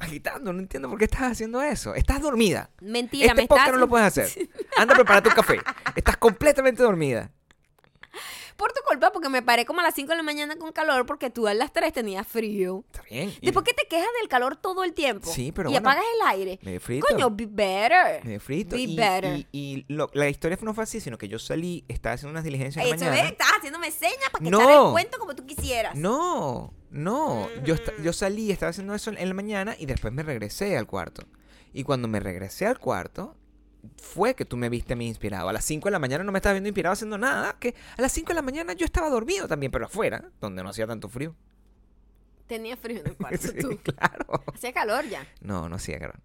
agitando. 0.00 0.52
No 0.52 0.58
entiendo 0.60 0.88
por 0.88 0.98
qué 0.98 1.04
estás 1.04 1.32
haciendo 1.32 1.60
eso. 1.62 1.94
Estás 1.94 2.20
dormida. 2.20 2.70
Mentira, 2.80 3.26
este 3.26 3.42
me 3.42 3.46
podcast 3.48 3.66
estás... 3.68 3.74
no 3.74 3.80
lo 3.80 3.88
puedes 3.88 4.06
hacer. 4.06 4.48
Anda 4.76 4.94
a 4.94 4.96
preparar 4.96 5.22
tu 5.22 5.30
café. 5.30 5.60
Estás 5.94 6.16
completamente 6.16 6.82
dormida. 6.82 7.30
Por 8.56 8.72
tu 8.72 8.80
culpa, 8.86 9.10
porque 9.10 9.30
me 9.30 9.40
paré 9.40 9.64
como 9.64 9.80
a 9.80 9.82
las 9.82 9.94
5 9.94 10.10
de 10.10 10.16
la 10.16 10.22
mañana 10.22 10.54
con 10.56 10.70
calor 10.72 11.06
porque 11.06 11.30
tú 11.30 11.48
a 11.48 11.54
las 11.54 11.72
3 11.72 11.94
tenías 11.94 12.26
frío. 12.26 12.84
Está 12.92 13.02
bien. 13.08 13.32
Después 13.40 13.64
que 13.64 13.72
te 13.72 13.86
quejas 13.88 14.08
del 14.20 14.28
calor 14.28 14.56
todo 14.56 14.84
el 14.84 14.92
tiempo. 14.92 15.30
Sí, 15.32 15.50
pero 15.50 15.70
Y 15.70 15.72
bueno, 15.72 15.88
apagas 15.88 16.04
el 16.16 16.28
aire. 16.28 16.58
medio 16.62 16.78
frito. 16.78 17.06
Coño, 17.08 17.30
be 17.30 17.46
better. 17.48 18.22
medio 18.22 18.38
frito. 18.40 18.76
Be 18.76 18.82
y 18.82 18.96
better. 18.96 19.36
y- 19.38 19.46
y 19.52 19.84
lo- 19.88 20.10
la 20.12 20.28
historia 20.28 20.58
no 20.60 20.74
fue 20.74 20.84
así, 20.84 21.00
sino 21.00 21.16
que 21.16 21.26
yo 21.26 21.38
salí, 21.38 21.86
estaba 21.88 22.16
haciendo 22.16 22.32
unas 22.32 22.44
diligencias 22.44 22.84
en 22.84 22.90
la 22.90 22.96
Eso 22.96 23.04
mañana. 23.06 23.28
estás 23.28 23.48
haciéndome 23.56 23.90
señas 23.92 24.28
para 24.30 24.44
que 24.44 24.50
No. 24.50 24.86
el 24.88 24.92
cuento 24.92 25.18
como 25.18 25.34
tú 25.34 25.46
quisieras. 25.46 25.94
No, 25.94 26.74
no. 26.90 27.48
Yo, 27.64 27.74
esta- 27.74 27.92
Mm. 27.92 28.02
yo 28.02 28.12
salí, 28.12 28.50
estaba 28.50 28.70
haciendo 28.70 28.94
eso 28.94 29.10
en 29.10 29.28
la 29.28 29.34
mañana 29.34 29.76
y 29.78 29.86
después 29.86 30.12
me 30.12 30.22
regresé 30.22 30.76
al 30.76 30.86
cuarto. 30.86 31.22
Y 31.72 31.84
cuando 31.84 32.08
me 32.08 32.20
regresé 32.20 32.66
al 32.66 32.78
cuarto, 32.78 33.36
fue 33.96 34.34
que 34.34 34.44
tú 34.44 34.56
me 34.56 34.68
viste 34.68 34.92
a 34.92 34.96
mí 34.96 35.06
inspirado. 35.06 35.48
A 35.48 35.52
las 35.52 35.64
5 35.64 35.86
de 35.88 35.92
la 35.92 35.98
mañana 35.98 36.24
no 36.24 36.32
me 36.32 36.38
estabas 36.38 36.54
viendo 36.56 36.68
inspirado 36.68 36.92
haciendo 36.92 37.16
nada. 37.16 37.56
Que 37.58 37.74
a 37.96 38.02
las 38.02 38.12
5 38.12 38.28
de 38.28 38.34
la 38.34 38.42
mañana 38.42 38.72
yo 38.74 38.84
estaba 38.84 39.08
dormido 39.08 39.46
también, 39.48 39.70
pero 39.72 39.86
afuera, 39.86 40.30
donde 40.40 40.62
no 40.62 40.68
hacía 40.70 40.86
tanto 40.86 41.08
frío. 41.08 41.34
Tenía 42.46 42.76
frío 42.76 43.00
en 43.00 43.06
el 43.06 43.16
cuarto 43.16 43.48
Sí, 43.48 43.58
tú. 43.60 43.78
claro. 43.82 44.26
Hacía 44.52 44.72
calor 44.72 45.04
ya. 45.08 45.26
No, 45.40 45.68
no 45.68 45.76
hacía 45.76 45.98
calor. 45.98 46.20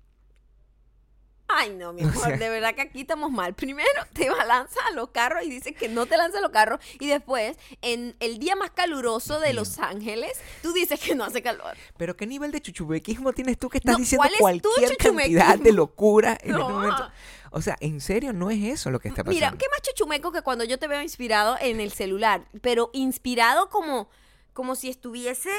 Ay, 1.48 1.70
no, 1.76 1.94
mi 1.94 2.02
amor, 2.04 2.16
sea- 2.16 2.38
de 2.38 2.50
verdad 2.50 2.74
que 2.74 2.82
aquí 2.82 3.02
estamos 3.02 3.32
mal. 3.32 3.54
Primero 3.54 3.88
te 4.14 4.28
lanzas 4.30 4.84
a 4.90 4.92
los 4.94 5.10
carros 5.10 5.44
y 5.44 5.50
dices 5.50 5.76
que 5.78 5.88
no 5.90 6.06
te 6.06 6.18
lanzas 6.18 6.40
a 6.40 6.42
los 6.42 6.52
carros. 6.52 6.80
Y 7.00 7.08
después, 7.08 7.58
en 7.82 8.16
el 8.20 8.40
día 8.40 8.56
más 8.56 8.72
caluroso 8.72 9.40
de 9.40 9.54
Los 9.54 9.78
Ángeles, 9.80 10.32
tú 10.62 10.74
dices 10.74 11.00
que 11.00 11.14
no 11.16 11.24
hace 11.24 11.42
calor. 11.42 11.78
Pero 11.98 12.16
¿qué 12.16 12.26
nivel 12.26 12.52
de 12.52 12.62
chuchubequismo 12.62 13.32
tienes 13.34 13.58
tú 13.60 13.70
que 13.70 13.78
estás 13.78 13.94
No, 13.94 14.00
diciendo 14.00 14.22
¿cuál 14.24 14.34
es 14.34 14.40
cualquier 14.62 14.98
cantidad 14.98 15.60
de 15.60 15.72
locura 15.72 16.38
en 16.42 16.52
No. 16.54 16.60
este 16.62 16.74
momento? 16.74 17.12
O 17.52 17.62
sea, 17.62 17.78
en 17.80 18.02
serio, 18.02 18.34
no 18.34 18.50
es 18.52 18.62
eso 18.64 18.90
lo 18.90 19.00
que 19.00 19.08
está 19.08 19.24
pasando. 19.24 19.34
Mira, 19.36 19.52
qué 19.58 19.66
más 19.72 19.82
chuchumeco 19.82 20.32
que 20.34 20.42
cuando 20.42 20.66
yo 20.66 20.78
te 20.78 20.88
veo 20.90 21.02
inspirado 21.02 21.56
en 21.62 21.80
el 21.80 21.92
celular. 21.92 22.44
Pero 22.62 22.90
inspirado 22.92 23.70
como, 23.70 24.10
como 24.52 24.76
si 24.76 24.90
estuviese, 24.90 25.50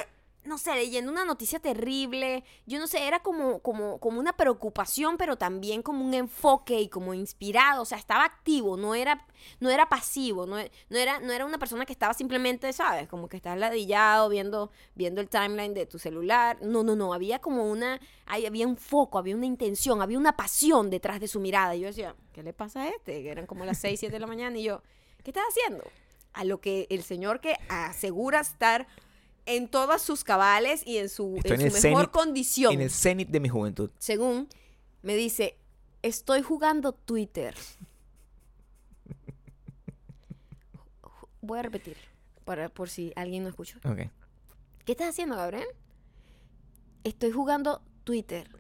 no 0.47 0.59
sé, 0.59 0.75
leyendo 0.75 1.11
una 1.11 1.25
noticia 1.25 1.59
terrible. 1.59 2.45
Yo 2.67 2.79
no 2.79 2.87
sé, 2.87 3.07
era 3.07 3.21
como, 3.21 3.61
como, 3.61 3.99
como 3.99 4.21
una 4.21 4.37
preocupación, 4.37 5.17
pero 5.17 5.37
también 5.37 5.83
como 5.83 6.05
un 6.05 6.15
enfoque 6.15 6.81
y 6.81 6.88
como 6.88 7.15
inspirado. 7.15 7.83
O 7.83 7.85
sea, 7.85 7.99
estaba 7.99 8.25
activo, 8.25 8.76
no 8.76 8.95
era, 8.95 9.26
no 9.61 9.71
era 9.71 9.88
pasivo, 9.88 10.47
no, 10.47 10.57
no 10.57 10.99
era, 10.99 11.21
no 11.21 11.33
era 11.33 11.45
una 11.45 11.59
persona 11.59 11.85
que 11.87 11.93
estaba 11.93 12.15
simplemente, 12.15 12.73
¿sabes? 12.73 13.09
Como 13.09 13.29
que 13.29 13.37
estás 13.37 13.59
ladillado 13.59 14.29
viendo, 14.29 14.71
viendo 14.95 15.21
el 15.21 15.29
timeline 15.29 15.75
de 15.75 15.87
tu 15.87 15.99
celular. 15.99 16.59
No, 16.62 16.83
no, 16.83 16.97
no. 16.97 17.12
Había 17.12 17.38
como 17.38 17.71
una, 17.71 18.00
había 18.26 18.67
un 18.67 18.76
foco, 18.76 19.19
había 19.19 19.37
una 19.37 19.47
intención, 19.47 20.03
había 20.03 20.19
una 20.19 20.37
pasión 20.37 20.91
detrás 20.91 21.21
de 21.21 21.29
su 21.29 21.41
mirada. 21.41 21.75
Y 21.75 21.81
yo 21.81 21.87
decía, 21.88 22.15
¿qué 22.33 22.43
le 22.43 22.53
pasa 22.53 22.83
a 22.83 22.88
este? 22.88 23.23
Que 23.23 23.31
eran 23.31 23.47
como 23.47 23.65
las 23.65 23.79
6, 23.79 24.00
7 24.00 24.12
de 24.12 24.21
la 24.21 24.26
mañana. 24.26 24.59
Y 24.59 24.65
yo, 24.65 24.83
¿qué 25.23 25.31
estás 25.31 25.45
haciendo? 25.49 25.85
A 26.33 26.45
lo 26.45 26.61
que 26.61 26.87
el 26.91 27.03
señor 27.03 27.41
que 27.41 27.57
asegura 27.69 28.41
estar 28.41 28.87
en 29.47 29.69
todas 29.69 30.03
sus 30.03 30.25
cabales 30.25 30.87
y 30.87 30.99
en 30.99 31.09
su, 31.09 31.37
Estoy 31.37 31.54
en 31.54 31.61
en 31.63 31.71
su 31.71 31.76
el 31.78 31.82
mejor 31.95 32.11
condición. 32.11 32.73
En 32.73 32.80
el 32.82 32.91
cenit 32.91 33.28
de 33.28 33.41
mi 33.41 33.49
juventud. 33.49 33.91
Según 33.99 34.49
me 35.02 35.17
dice, 35.17 35.56
estoy 36.02 36.43
jugando 36.43 36.93
Twitter. 36.93 37.54
Voy 41.41 41.61
a 41.61 41.63
repetir, 41.63 41.97
para, 42.45 42.69
por 42.69 42.89
si 42.89 43.13
alguien 43.15 43.45
no 43.45 43.49
escuchó. 43.49 43.78
Ok. 43.85 44.11
¿Qué 44.85 44.93
estás 44.93 45.11
haciendo, 45.11 45.37
Gabriel? 45.37 45.67
Estoy 47.04 47.30
jugando 47.30 47.82
Twitter. 48.02 48.50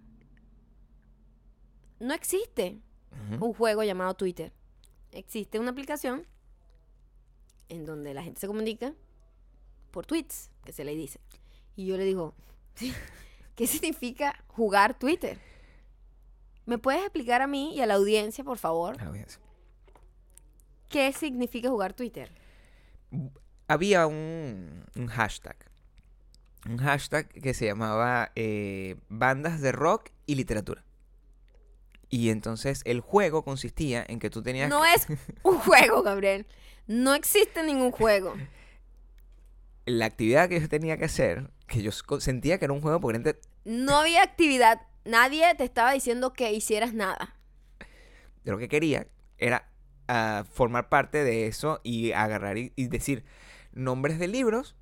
No 1.98 2.14
existe 2.14 2.78
un 3.40 3.52
juego 3.54 3.82
llamado 3.82 4.14
Twitter. 4.14 4.52
Existe 5.10 5.58
una 5.58 5.70
aplicación 5.70 6.26
en 7.68 7.84
donde 7.86 8.14
la 8.14 8.22
gente 8.22 8.40
se 8.40 8.46
comunica 8.46 8.94
por 9.96 10.04
tweets, 10.04 10.50
que 10.62 10.72
se 10.72 10.84
le 10.84 10.94
dice. 10.94 11.20
Y 11.74 11.86
yo 11.86 11.96
le 11.96 12.04
digo, 12.04 12.34
¿qué 13.56 13.66
significa 13.66 14.44
jugar 14.46 14.92
Twitter? 14.98 15.38
¿Me 16.66 16.76
puedes 16.76 17.00
explicar 17.00 17.40
a 17.40 17.46
mí 17.46 17.74
y 17.74 17.80
a 17.80 17.86
la 17.86 17.94
audiencia, 17.94 18.44
por 18.44 18.58
favor, 18.58 18.98
Ah, 19.00 19.08
voy 19.08 19.20
a 19.20 19.24
decir. 19.24 19.40
qué 20.90 21.10
significa 21.14 21.70
jugar 21.70 21.94
Twitter? 21.94 22.30
Había 23.68 24.06
un, 24.06 24.84
un 24.96 25.06
hashtag. 25.06 25.56
Un 26.68 26.76
hashtag 26.76 27.28
que 27.30 27.54
se 27.54 27.64
llamaba 27.64 28.32
eh, 28.34 28.96
bandas 29.08 29.62
de 29.62 29.72
rock 29.72 30.10
y 30.26 30.34
literatura. 30.34 30.84
Y 32.10 32.28
entonces 32.28 32.82
el 32.84 33.00
juego 33.00 33.44
consistía 33.44 34.04
en 34.06 34.18
que 34.18 34.28
tú 34.28 34.42
tenías... 34.42 34.68
No 34.68 34.84
es 34.84 35.06
un 35.42 35.58
juego, 35.58 36.02
Gabriel. 36.02 36.44
No 36.86 37.14
existe 37.14 37.62
ningún 37.62 37.92
juego. 37.92 38.34
La 39.86 40.06
actividad 40.06 40.48
que 40.48 40.60
yo 40.60 40.68
tenía 40.68 40.96
que 40.98 41.04
hacer, 41.06 41.50
que 41.66 41.80
yo 41.82 41.90
sentía 42.20 42.58
que 42.58 42.64
era 42.66 42.74
un 42.74 42.80
juego 42.80 43.00
porque 43.00 43.18
era 43.18 43.30
entre- 43.30 43.40
No 43.64 43.96
había 43.98 44.22
actividad. 44.22 44.82
Nadie 45.04 45.54
te 45.54 45.64
estaba 45.64 45.92
diciendo 45.92 46.32
que 46.32 46.52
hicieras 46.52 46.92
nada. 46.92 47.36
de 48.44 48.52
lo 48.52 48.58
que 48.58 48.68
quería 48.68 49.06
era 49.38 49.68
ah, 50.08 50.44
formar 50.52 50.88
parte 50.88 51.24
de 51.24 51.46
eso 51.46 51.80
y 51.82 52.12
agarrar 52.12 52.58
y, 52.58 52.72
y 52.76 52.86
decir 52.88 53.24
nombres 53.72 54.18
de 54.18 54.28
libros 54.28 54.76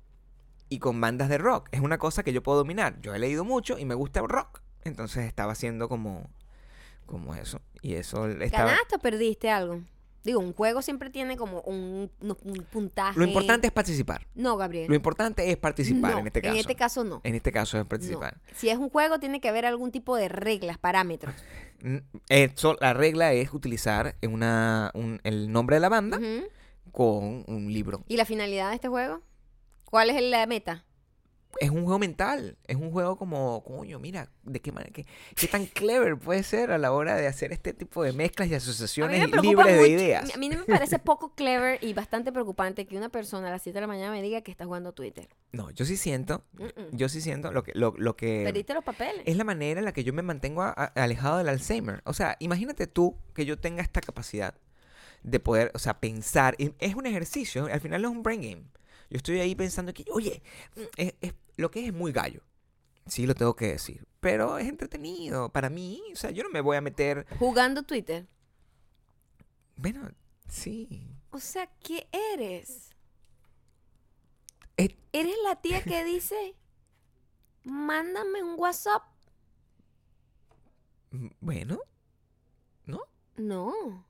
y 0.69 0.79
con 0.79 0.99
bandas 1.01 1.29
de 1.29 1.37
rock. 1.37 1.69
Es 1.71 1.81
una 1.81 1.97
cosa 1.97 2.23
que 2.23 2.33
yo 2.33 2.41
puedo 2.43 2.57
dominar. 2.59 2.99
Yo 3.01 3.13
he 3.15 3.19
leído 3.19 3.43
mucho 3.43 3.77
y 3.79 3.85
me 3.85 3.93
gusta 3.95 4.19
el 4.19 4.27
rock. 4.29 4.61
Entonces 4.83 5.25
estaba 5.25 5.51
haciendo 5.53 5.89
como, 5.89 6.29
como 7.05 7.33
eso. 7.35 7.59
Y 7.81 7.95
eso 7.95 8.27
estaba... 8.27 8.71
¿Ganaste 8.71 8.95
o 8.95 8.99
perdiste 8.99 9.49
algo? 9.49 9.81
Digo, 10.25 10.39
un 10.41 10.53
juego 10.53 10.81
siempre 10.81 11.09
tiene 11.11 11.37
como 11.37 11.61
un, 11.61 12.11
un- 12.19 12.37
un 12.43 12.63
puntaje. 12.71 13.17
Lo 13.17 13.25
importante 13.25 13.67
es 13.67 13.71
participar. 13.73 14.25
No, 14.35 14.57
Gabriel. 14.57 14.87
Lo 14.89 14.95
importante 14.95 15.49
es 15.51 15.55
participar 15.55 16.13
No, 16.13 16.19
en 16.19 16.27
este 16.27 16.41
caso. 16.41 16.53
En 16.53 16.59
este 16.59 16.75
caso 16.75 17.03
no. 17.03 17.21
En 17.23 17.35
este 17.35 17.51
caso 17.51 17.77
es 17.77 17.83
No. 17.83 17.87
participar. 17.89 18.41
Si 18.55 18.69
es 18.69 18.77
un 18.77 18.89
juego, 18.89 19.19
tiene 19.19 19.39
que 19.39 19.47
haber 19.49 19.65
algún 19.67 19.91
tipo 19.91 20.17
de 20.17 20.27
reglas, 20.27 20.77
parámetros. 20.79 21.33
Eso- 22.27 22.75
la 22.81 22.93
regla 22.93 23.33
es 23.33 23.53
utilizar 23.53 24.15
una, 24.27 24.91
un- 24.95 25.21
el 25.23 25.51
nombre 25.51 25.75
de 25.75 25.79
la 25.79 25.89
banda 25.89 26.19
con 26.91 27.43
un 27.47 27.71
libro. 27.71 28.03
¿Y 28.07 28.17
la 28.17 28.25
finalidad 28.25 28.69
de 28.69 28.75
este 28.75 28.87
juego? 28.87 29.21
¿Cuál 29.85 30.09
es 30.09 30.21
la 30.21 30.45
meta? 30.47 30.83
Es 31.59 31.69
un 31.69 31.83
juego 31.83 31.99
mental. 31.99 32.57
Es 32.67 32.75
un 32.75 32.91
juego 32.91 33.15
como, 33.17 33.63
coño, 33.63 33.99
mira, 33.99 34.29
de 34.43 34.59
qué 34.61 34.71
manera, 34.71 34.91
qué, 34.93 35.05
qué 35.35 35.47
tan 35.47 35.65
clever 35.65 36.17
puede 36.17 36.43
ser 36.43 36.71
a 36.71 36.77
la 36.77 36.91
hora 36.91 37.15
de 37.15 37.27
hacer 37.27 37.51
este 37.53 37.73
tipo 37.73 38.03
de 38.03 38.13
mezclas 38.13 38.49
y 38.49 38.55
asociaciones 38.55 39.29
me 39.29 39.41
libres 39.41 39.77
de 39.77 39.87
ideas. 39.89 40.33
A 40.33 40.37
mí 40.37 40.49
me 40.49 40.57
parece 40.63 40.99
poco 40.99 41.33
clever 41.35 41.83
y 41.83 41.93
bastante 41.93 42.31
preocupante 42.31 42.85
que 42.85 42.97
una 42.97 43.09
persona 43.09 43.47
a 43.47 43.51
las 43.51 43.61
7 43.61 43.75
de 43.77 43.81
la 43.81 43.87
mañana 43.87 44.11
me 44.11 44.21
diga 44.21 44.41
que 44.41 44.51
está 44.51 44.65
jugando 44.65 44.91
Twitter. 44.93 45.27
No, 45.51 45.69
yo 45.71 45.85
sí 45.85 45.97
siento, 45.97 46.43
yo 46.91 47.07
sí 47.09 47.21
siento 47.21 47.51
lo 47.51 47.63
que, 47.63 47.71
lo, 47.75 47.93
lo 47.97 48.15
que 48.15 48.43
Perdiste 48.45 48.73
los 48.73 48.83
papeles. 48.83 49.21
es 49.25 49.37
la 49.37 49.43
manera 49.43 49.79
en 49.79 49.85
la 49.85 49.93
que 49.93 50.03
yo 50.03 50.13
me 50.13 50.21
mantengo 50.21 50.61
a- 50.63 50.69
a- 50.75 50.85
alejado 51.03 51.37
del 51.37 51.49
Alzheimer. 51.49 52.01
O 52.05 52.13
sea, 52.13 52.35
imagínate 52.39 52.87
tú 52.87 53.17
que 53.33 53.45
yo 53.45 53.57
tenga 53.59 53.81
esta 53.81 54.01
capacidad 54.01 54.55
de 55.23 55.39
poder, 55.39 55.71
o 55.73 55.79
sea, 55.79 55.99
pensar. 55.99 56.55
Es 56.79 56.95
un 56.95 57.05
ejercicio, 57.05 57.65
al 57.71 57.81
final 57.81 58.03
es 58.05 58.11
un 58.11 58.21
brain 58.21 58.41
game. 58.41 58.63
Yo 59.09 59.17
estoy 59.17 59.39
ahí 59.39 59.55
pensando 59.55 59.93
que, 59.93 60.03
oye, 60.11 60.41
mm, 60.75 60.81
es, 60.97 61.13
es- 61.21 61.33
lo 61.57 61.71
que 61.71 61.85
es 61.85 61.93
muy 61.93 62.11
gallo. 62.11 62.41
Sí, 63.07 63.25
lo 63.27 63.35
tengo 63.35 63.55
que 63.55 63.67
decir. 63.67 64.07
Pero 64.19 64.57
es 64.57 64.67
entretenido. 64.67 65.49
Para 65.49 65.69
mí, 65.69 66.01
o 66.11 66.15
sea, 66.15 66.31
yo 66.31 66.43
no 66.43 66.49
me 66.49 66.61
voy 66.61 66.77
a 66.77 66.81
meter. 66.81 67.25
Jugando 67.37 67.83
Twitter. 67.83 68.25
Bueno, 69.75 70.09
sí. 70.47 71.07
O 71.29 71.39
sea, 71.39 71.67
¿qué 71.81 72.07
eres? 72.33 72.89
Eh, 74.77 74.97
¿Eres 75.11 75.35
la 75.43 75.55
tía 75.61 75.83
que 75.83 76.03
dice, 76.05 76.55
mándame 77.63 78.43
un 78.43 78.59
WhatsApp? 78.59 79.03
bueno, 81.39 81.79
¿no? 82.85 83.01
No. 83.37 84.05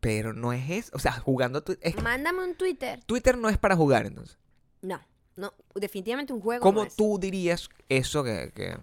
Pero 0.00 0.32
no 0.32 0.52
es 0.52 0.68
eso. 0.68 0.90
O 0.94 0.98
sea, 0.98 1.12
jugando. 1.12 1.62
es 1.80 2.02
Mándame 2.02 2.44
un 2.44 2.54
Twitter. 2.56 3.02
Twitter 3.04 3.38
no 3.38 3.48
es 3.48 3.58
para 3.58 3.76
jugar, 3.76 4.06
entonces. 4.06 4.38
No, 4.82 5.00
no. 5.36 5.52
Definitivamente 5.74 6.32
un 6.32 6.40
juego. 6.40 6.62
¿Cómo 6.62 6.80
no 6.82 6.86
es. 6.86 6.96
tú 6.96 7.18
dirías 7.18 7.68
eso 7.88 8.22
que, 8.24 8.52
que- 8.54 8.76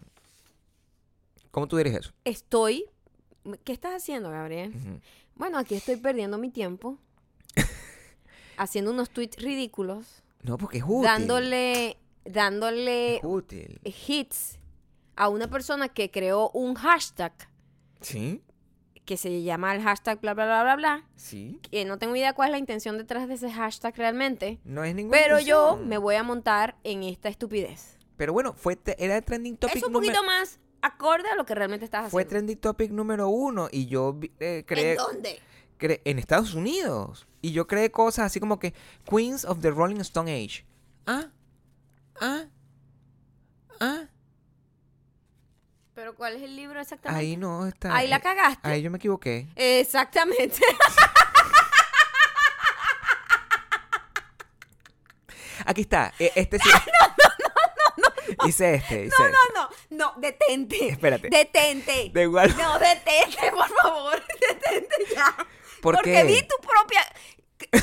¿Cómo 1.51 1.67
tú 1.67 1.77
dirías 1.77 1.97
eso? 2.01 2.13
Estoy. 2.25 2.85
¿Qué 3.63 3.73
estás 3.73 3.93
haciendo, 3.95 4.29
Gabriel? 4.29 4.73
Bueno, 5.35 5.57
aquí 5.57 5.75
estoy 5.75 5.95
perdiendo 5.97 6.37
mi 6.37 6.49
tiempo. 6.49 6.97
haciendo 8.57 8.91
unos 8.91 9.09
tweets 9.09 9.37
ridículos, 9.41 10.23
No, 10.43 10.57
porque 10.57 10.77
es 10.79 10.83
útil. 10.85 11.03
dándole, 11.03 11.97
dándole 12.25 13.15
Es 13.17 13.21
útil. 13.23 13.79
hits 13.83 14.59
a 15.15 15.29
una 15.29 15.49
persona 15.49 15.89
que 15.89 16.11
creó 16.11 16.49
un 16.51 16.75
hashtag 16.75 17.33
Sí, 18.01 18.41
que 19.05 19.17
se 19.17 19.41
llama 19.43 19.73
el 19.75 19.81
hashtag 19.81 20.19
bla 20.21 20.33
bla 20.33 20.45
bla 20.45 20.63
bla 20.63 20.75
bla. 20.75 21.05
sí. 21.15 21.59
Que 21.69 21.85
no 21.85 21.97
tengo 21.97 22.15
idea 22.15 22.33
cuál 22.33 22.49
es 22.49 22.51
la 22.53 22.57
intención 22.59 22.97
detrás 22.97 23.27
de 23.27 23.33
ese 23.33 23.51
hashtag 23.51 23.95
realmente. 23.97 24.59
No 24.63 24.83
es 24.83 24.93
ninguna 24.95 25.17
Pero 25.17 25.39
yo 25.39 25.77
me 25.77 25.97
voy 25.97 26.15
a 26.15 26.23
montar 26.23 26.75
en 26.83 27.03
esta 27.03 27.27
estupidez. 27.29 27.97
Pero 28.17 28.33
bueno, 28.33 28.53
fue 28.53 28.77
era 28.97 29.17
el 29.17 29.23
trending 29.23 29.57
topic 29.57 29.77
Es 29.77 29.83
un 29.83 29.93
número- 29.93 30.13
poquito 30.13 30.25
más 30.25 30.59
acorde 30.83 31.29
a 31.29 31.35
lo 31.35 31.45
que 31.45 31.55
realmente 31.55 31.85
estás 31.85 32.09
Fue 32.11 32.21
haciendo. 32.21 32.29
trending 32.29 32.57
topic 32.57 32.91
número 32.91 33.27
uno 33.29 33.67
y 33.71 33.87
yo 33.87 34.17
eh, 34.39 34.63
creé... 34.65 34.91
¿En 34.91 34.97
dónde? 34.97 35.39
cre- 35.79 36.01
en 36.05 36.19
Estados 36.19 36.53
Unidos. 36.53 37.27
Y 37.41 37.51
yo 37.53 37.65
creé 37.67 37.89
cosas 37.91 38.25
así 38.27 38.39
como 38.39 38.59
que 38.59 38.73
Queens 39.09 39.45
of 39.45 39.59
the 39.61 39.71
Rolling 39.71 39.99
Stone 40.01 40.31
Age. 40.31 40.63
Ah, 41.07 41.29
ah, 42.19 42.43
ah. 43.79 44.03
Pero 45.93 46.15
¿cuál 46.15 46.35
es 46.37 46.41
el 46.43 46.55
libro 46.55 46.79
exactamente? 46.79 47.19
Ahí 47.25 47.35
no 47.37 47.67
está. 47.67 47.93
Ahí 47.95 48.07
la 48.07 48.17
eh, 48.17 48.21
cagaste. 48.21 48.67
Ahí 48.67 48.81
yo 48.81 48.89
me 48.91 48.97
equivoqué. 48.97 49.47
Exactamente. 49.55 50.61
Aquí 55.65 55.81
está. 55.81 56.13
e- 56.17 56.31
Este 56.35 56.59
sí. 56.59 56.69
Hice 58.47 58.75
este. 58.75 59.05
Hice 59.05 59.15
No, 59.19 59.25
este. 59.25 59.37
no, 59.53 59.61
no, 59.61 59.69
no, 60.15 60.21
detente. 60.21 60.89
Espérate. 60.89 61.29
Detente. 61.29 62.09
Da 62.13 62.21
igual. 62.21 62.55
No, 62.57 62.79
detente, 62.79 63.51
por 63.51 63.67
favor. 63.69 64.23
Detente 64.49 64.95
ya. 65.13 65.35
¿Por 65.81 65.95
porque 65.95 66.11
qué? 66.13 66.23
vi 66.23 66.41
tu 66.43 66.55
propia. 66.61 67.01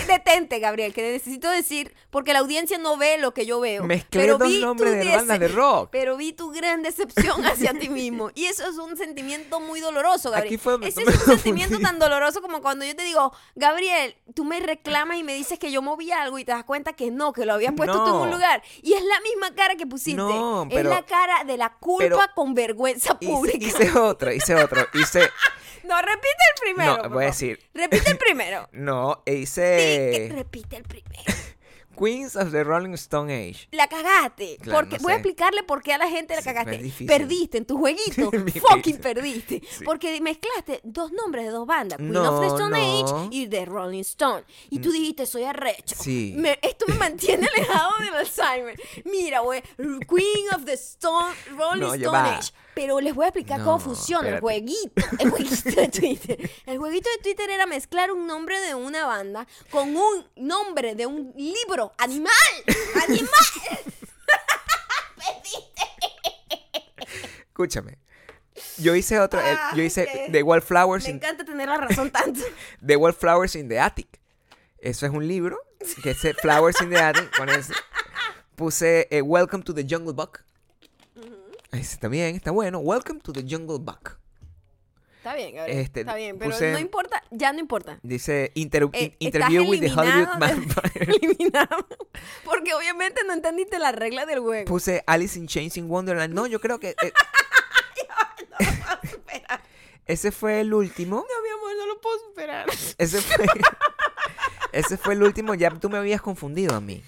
Detente, 0.06 0.58
Gabriel, 0.58 0.92
que 0.94 1.12
necesito 1.12 1.50
decir, 1.50 1.94
porque 2.10 2.32
la 2.32 2.38
audiencia 2.40 2.78
no 2.78 2.96
ve 2.96 3.18
lo 3.18 3.34
que 3.34 3.46
yo 3.46 3.60
veo. 3.60 3.84
Mezclé 3.84 4.20
pero 4.22 4.38
dos 4.38 4.48
vi 4.48 4.60
nombres 4.60 4.92
de 5.04 5.16
bandas 5.16 5.38
de 5.40 5.48
rock. 5.48 5.88
Pero 5.92 6.16
vi 6.16 6.32
tu 6.32 6.50
gran 6.50 6.82
decepción 6.82 7.44
hacia 7.46 7.72
ti 7.74 7.88
mismo. 7.88 8.30
Y 8.34 8.46
eso 8.46 8.68
es 8.68 8.76
un 8.78 8.96
sentimiento 8.96 9.60
muy 9.60 9.80
doloroso, 9.80 10.30
Gabriel. 10.30 10.54
Aquí 10.54 10.58
fue 10.58 10.76
Ese 10.82 11.02
es 11.02 11.08
un 11.08 11.12
sentimiento 11.38 11.78
tan 11.80 11.98
doloroso 11.98 12.40
como 12.40 12.60
cuando 12.62 12.84
yo 12.84 12.94
te 12.96 13.02
digo, 13.04 13.32
Gabriel, 13.54 14.16
tú 14.34 14.44
me 14.44 14.60
reclamas 14.60 15.18
y 15.18 15.22
me 15.22 15.34
dices 15.34 15.58
que 15.58 15.70
yo 15.70 15.82
moví 15.82 16.10
algo 16.12 16.38
y 16.38 16.44
te 16.44 16.52
das 16.52 16.64
cuenta 16.64 16.92
que 16.94 17.10
no, 17.10 17.32
que 17.32 17.44
lo 17.46 17.54
habías 17.54 17.74
puesto 17.74 18.04
tú 18.04 18.10
en 18.10 18.16
un 18.16 18.30
No. 18.30 18.34
lugar. 18.36 18.62
Y 18.82 18.94
es 18.94 19.02
la 19.04 19.20
misma 19.20 19.54
cara 19.54 19.76
que 19.76 19.86
pusiste. 19.86 20.16
No, 20.16 20.62
es 20.64 20.68
pero- 20.74 20.90
la 20.90 21.02
cara 21.04 21.44
de 21.44 21.56
la 21.56 21.74
culpa 21.74 22.04
pero 22.08 22.18
con 22.34 22.54
vergüenza 22.54 23.16
Hice, 23.20 23.32
pública. 23.32 23.58
hice 23.66 23.98
otro, 23.98 24.32
hice 24.32 24.54
otro. 24.54 24.86
Hice. 24.94 25.28
No, 25.84 25.96
repite 26.02 26.26
el 26.54 26.60
primero. 26.60 27.02
No, 27.04 27.08
voy 27.08 27.24
a 27.24 27.26
decir. 27.28 27.60
Repite 27.72 28.10
el 28.10 28.18
primero. 28.18 28.68
No, 28.72 29.22
e 29.24 29.36
hice. 29.36 29.67
Repite 30.30 30.76
el 30.76 30.82
primero. 30.84 31.22
Queens 31.98 32.36
of 32.36 32.52
the 32.52 32.62
Rolling 32.62 32.94
Stone 32.94 33.32
Age. 33.34 33.66
La 33.72 33.88
cagaste. 33.88 34.56
Claro, 34.62 34.82
porque 34.82 34.98
no 34.98 35.02
voy 35.02 35.12
a 35.14 35.16
explicarle 35.16 35.64
por 35.64 35.82
qué 35.82 35.94
a 35.94 35.98
la 35.98 36.08
gente 36.08 36.36
la 36.36 36.42
cagaste. 36.42 36.92
Perdiste 37.04 37.58
en 37.58 37.64
tu 37.66 37.76
jueguito. 37.76 38.30
Fucking 38.70 38.98
perdiste. 38.98 39.60
Sí. 39.78 39.84
Porque 39.84 40.20
mezclaste 40.20 40.80
dos 40.84 41.10
nombres 41.10 41.46
de 41.46 41.50
dos 41.50 41.66
bandas. 41.66 41.98
Queen 41.98 42.12
No, 42.12 42.36
of 42.36 42.40
the 42.40 42.46
Stone 42.46 42.78
no. 42.78 43.04
Age 43.26 43.28
y 43.32 43.48
The 43.48 43.64
Rolling 43.64 44.02
Stone. 44.02 44.44
Y 44.70 44.78
tú 44.78 44.92
dijiste, 44.92 45.26
soy 45.26 45.42
arrecho. 45.42 45.96
Sí. 45.98 46.34
Me- 46.36 46.58
esto 46.62 46.84
me 46.86 46.94
mantiene 46.94 47.48
alejado 47.48 47.90
del 47.98 48.14
Alzheimer. 48.14 48.80
Mira, 49.04 49.40
güey. 49.40 49.62
Queen 49.76 50.46
of 50.54 50.64
the 50.66 50.74
Stone, 50.74 51.34
Rolling 51.56 51.94
Stone. 52.00 52.16
Age. 52.16 52.52
Pero 52.78 53.00
les 53.00 53.12
voy 53.12 53.24
a 53.24 53.28
explicar 53.30 53.60
cómo 53.64 53.80
funciona 53.80 54.28
el 54.28 54.38
jueguito. 54.38 55.02
El 55.18 55.30
jueguito 55.30 55.80
de 55.80 55.88
Twitter. 55.88 56.50
El 56.64 56.78
jueguito 56.78 57.10
de 57.16 57.22
Twitter 57.24 57.50
era 57.50 57.66
mezclar 57.66 58.12
un 58.12 58.24
nombre 58.24 58.60
de 58.60 58.76
una 58.76 59.04
banda 59.04 59.48
con 59.72 59.96
un 59.96 60.24
nombre 60.36 60.94
de 60.94 61.04
un 61.04 61.34
libro. 61.34 61.92
¡Animal! 61.98 62.32
¡Animal! 63.08 63.28
Escúchame. 67.48 67.98
Yo 68.76 68.94
hice 68.94 69.18
otro. 69.18 69.40
Ah, 69.42 69.72
yo 69.74 69.82
hice 69.82 70.04
ok. 70.04 70.30
The 70.30 70.44
Wallflowers 70.44 71.02
Me 71.02 71.10
in, 71.10 71.16
encanta 71.16 71.44
tener 71.44 71.68
la 71.68 71.78
razón 71.78 72.12
tanto. 72.12 72.38
The 72.86 72.94
Wallflowers 72.94 73.56
in 73.56 73.68
the 73.68 73.80
Attic. 73.80 74.20
Eso 74.78 75.04
es 75.04 75.10
un 75.10 75.26
libro 75.26 75.58
que 76.04 76.12
es 76.12 76.20
Flowers 76.40 76.80
in 76.80 76.90
the 76.90 76.98
Attic. 76.98 77.36
Con 77.36 77.48
ese. 77.48 77.74
Puse 78.54 79.08
eh, 79.10 79.20
Welcome 79.20 79.64
to 79.64 79.74
the 79.74 79.82
Jungle 79.82 80.12
Book. 80.12 80.44
Ese 81.72 81.94
está 81.94 82.08
bien, 82.08 82.34
está 82.36 82.50
bueno. 82.50 82.78
Welcome 82.78 83.20
to 83.20 83.32
the 83.32 83.42
Jungle 83.42 83.78
Book. 83.78 84.18
Está 85.18 85.34
bien, 85.34 85.54
Gabriel. 85.54 85.78
Este, 85.80 86.00
está 86.00 86.14
bien, 86.14 86.38
pero 86.38 86.52
puse- 86.52 86.72
no 86.72 86.78
importa, 86.78 87.22
ya 87.30 87.52
no 87.52 87.58
importa. 87.58 87.98
Dice 88.02 88.52
inter- 88.54 88.84
Eh, 88.92 89.16
estás 89.20 89.50
Interview 89.50 89.68
with 89.68 89.80
the 89.80 89.90
Hollywood 89.92 90.28
eliminado 90.28 90.46
de- 90.46 90.54
Vampire. 90.54 91.04
Eliminado. 91.22 91.86
Porque 92.44 92.72
obviamente 92.74 93.22
no 93.26 93.34
entendiste 93.34 93.78
la 93.78 93.92
regla 93.92 94.24
del 94.26 94.40
juego. 94.40 94.64
Puse 94.66 95.02
Alice 95.06 95.38
in 95.38 95.46
Chains 95.46 95.76
in 95.76 95.90
Wonderland. 95.90 96.32
No, 96.32 96.46
yo 96.46 96.60
creo 96.60 96.78
que. 96.80 96.90
eh, 96.90 97.12
Espera. 99.02 99.60
ese 100.06 100.32
fue 100.32 100.60
el 100.60 100.72
último. 100.72 101.16
No, 101.16 101.42
mi 101.42 101.50
amor, 101.50 101.76
no 101.76 101.86
lo 101.94 102.00
puedo 102.00 102.18
superar. 102.20 102.66
Ese 102.96 103.20
fue. 103.20 103.44
ese 104.72 104.96
fue 104.96 105.14
el 105.14 105.22
último. 105.22 105.54
Ya 105.54 105.70
tú 105.70 105.90
me 105.90 105.98
habías 105.98 106.22
confundido 106.22 106.74
a 106.74 106.80
mí. 106.80 107.02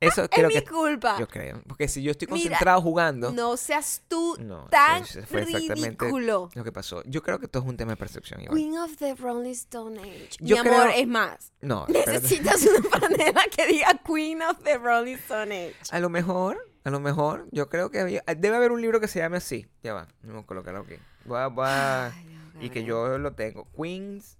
Eso 0.00 0.22
es 0.24 0.30
creo 0.30 0.48
mi 0.48 0.54
que. 0.54 0.64
culpa. 0.64 1.18
Yo 1.18 1.28
creo. 1.28 1.62
Porque 1.68 1.86
si 1.86 2.02
yo 2.02 2.10
estoy 2.12 2.26
Mira, 2.28 2.42
concentrado 2.50 2.80
jugando. 2.80 3.32
No 3.32 3.56
seas 3.58 4.02
tú 4.08 4.36
No, 4.40 4.66
tan 4.70 5.04
fue 5.04 5.42
exactamente 5.42 5.74
ridículo. 6.06 6.48
lo 6.54 6.64
que 6.64 6.72
pasó. 6.72 7.02
Yo 7.04 7.22
creo 7.22 7.38
que 7.38 7.44
esto 7.46 7.58
es 7.58 7.64
un 7.66 7.76
tema 7.76 7.92
de 7.92 7.96
percepción. 7.98 8.40
igual. 8.40 8.56
Queen 8.56 8.78
of 8.78 8.96
the 8.96 9.14
Rolling 9.14 9.50
Stone 9.52 10.00
Age. 10.00 10.30
Yo 10.40 10.56
mi 10.62 10.68
amor, 10.70 10.86
creo- 10.88 11.00
es 11.02 11.06
más. 11.06 11.52
No. 11.60 11.86
Necesitas 11.88 12.62
una 12.64 12.88
franela 12.88 13.42
que 13.54 13.66
diga 13.66 14.00
Queen 14.06 14.40
of 14.42 14.58
the 14.64 14.78
Rolling 14.78 15.16
Stone 15.16 15.54
Age. 15.68 15.76
A 15.90 16.00
lo 16.00 16.08
mejor, 16.08 16.58
a 16.84 16.90
lo 16.90 16.98
mejor, 17.00 17.46
yo 17.52 17.68
creo 17.68 17.90
que 17.90 18.00
había- 18.00 18.24
debe 18.38 18.56
haber 18.56 18.72
un 18.72 18.80
libro 18.80 19.00
que 19.00 19.08
se 19.08 19.18
llame 19.18 19.36
así. 19.36 19.66
Ya 19.82 19.92
va, 19.92 20.08
vamos 20.22 20.44
a 20.44 20.46
colocarlo 20.46 20.80
aquí. 20.80 20.94
Voy 21.26 21.38
a- 21.38 21.48
voy 21.48 21.66
a- 21.68 22.06
Ay, 22.06 22.24
Dios, 22.26 22.64
y 22.64 22.70
que 22.70 22.84
yo 22.84 23.18
lo 23.18 23.32
tengo. 23.34 23.68
Queens, 23.76 24.38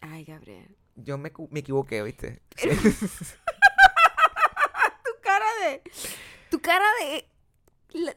Ay, 0.00 0.24
Gabriel. 0.24 0.74
yo 0.96 1.18
me, 1.18 1.32
me 1.50 1.60
equivoqué, 1.60 2.02
¿viste? 2.02 2.42
Cara 2.56 2.74
de. 5.64 5.82
Tu 6.50 6.60
cara 6.60 6.84
de. 7.00 7.28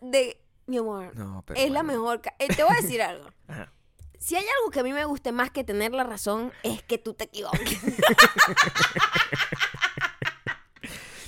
de 0.01 0.41
mi 0.65 0.77
amor. 0.77 1.15
No, 1.15 1.43
pero 1.45 1.59
es 1.59 1.71
la 1.71 1.83
mejor. 1.83 2.21
eh, 2.39 2.47
te 2.47 2.63
voy 2.63 2.73
a 2.77 2.81
decir 2.81 3.01
algo. 3.03 3.29
Ajá. 3.47 3.71
Si 4.19 4.35
hay 4.35 4.43
algo 4.59 4.71
que 4.71 4.79
a 4.79 4.83
mí 4.83 4.93
me 4.93 5.05
guste 5.05 5.31
más 5.31 5.51
que 5.51 5.63
tener 5.63 5.91
la 5.93 6.03
razón, 6.03 6.51
es 6.63 6.81
que 6.83 6.97
tú 6.97 7.13
te 7.13 7.25
equivoques. 7.25 7.79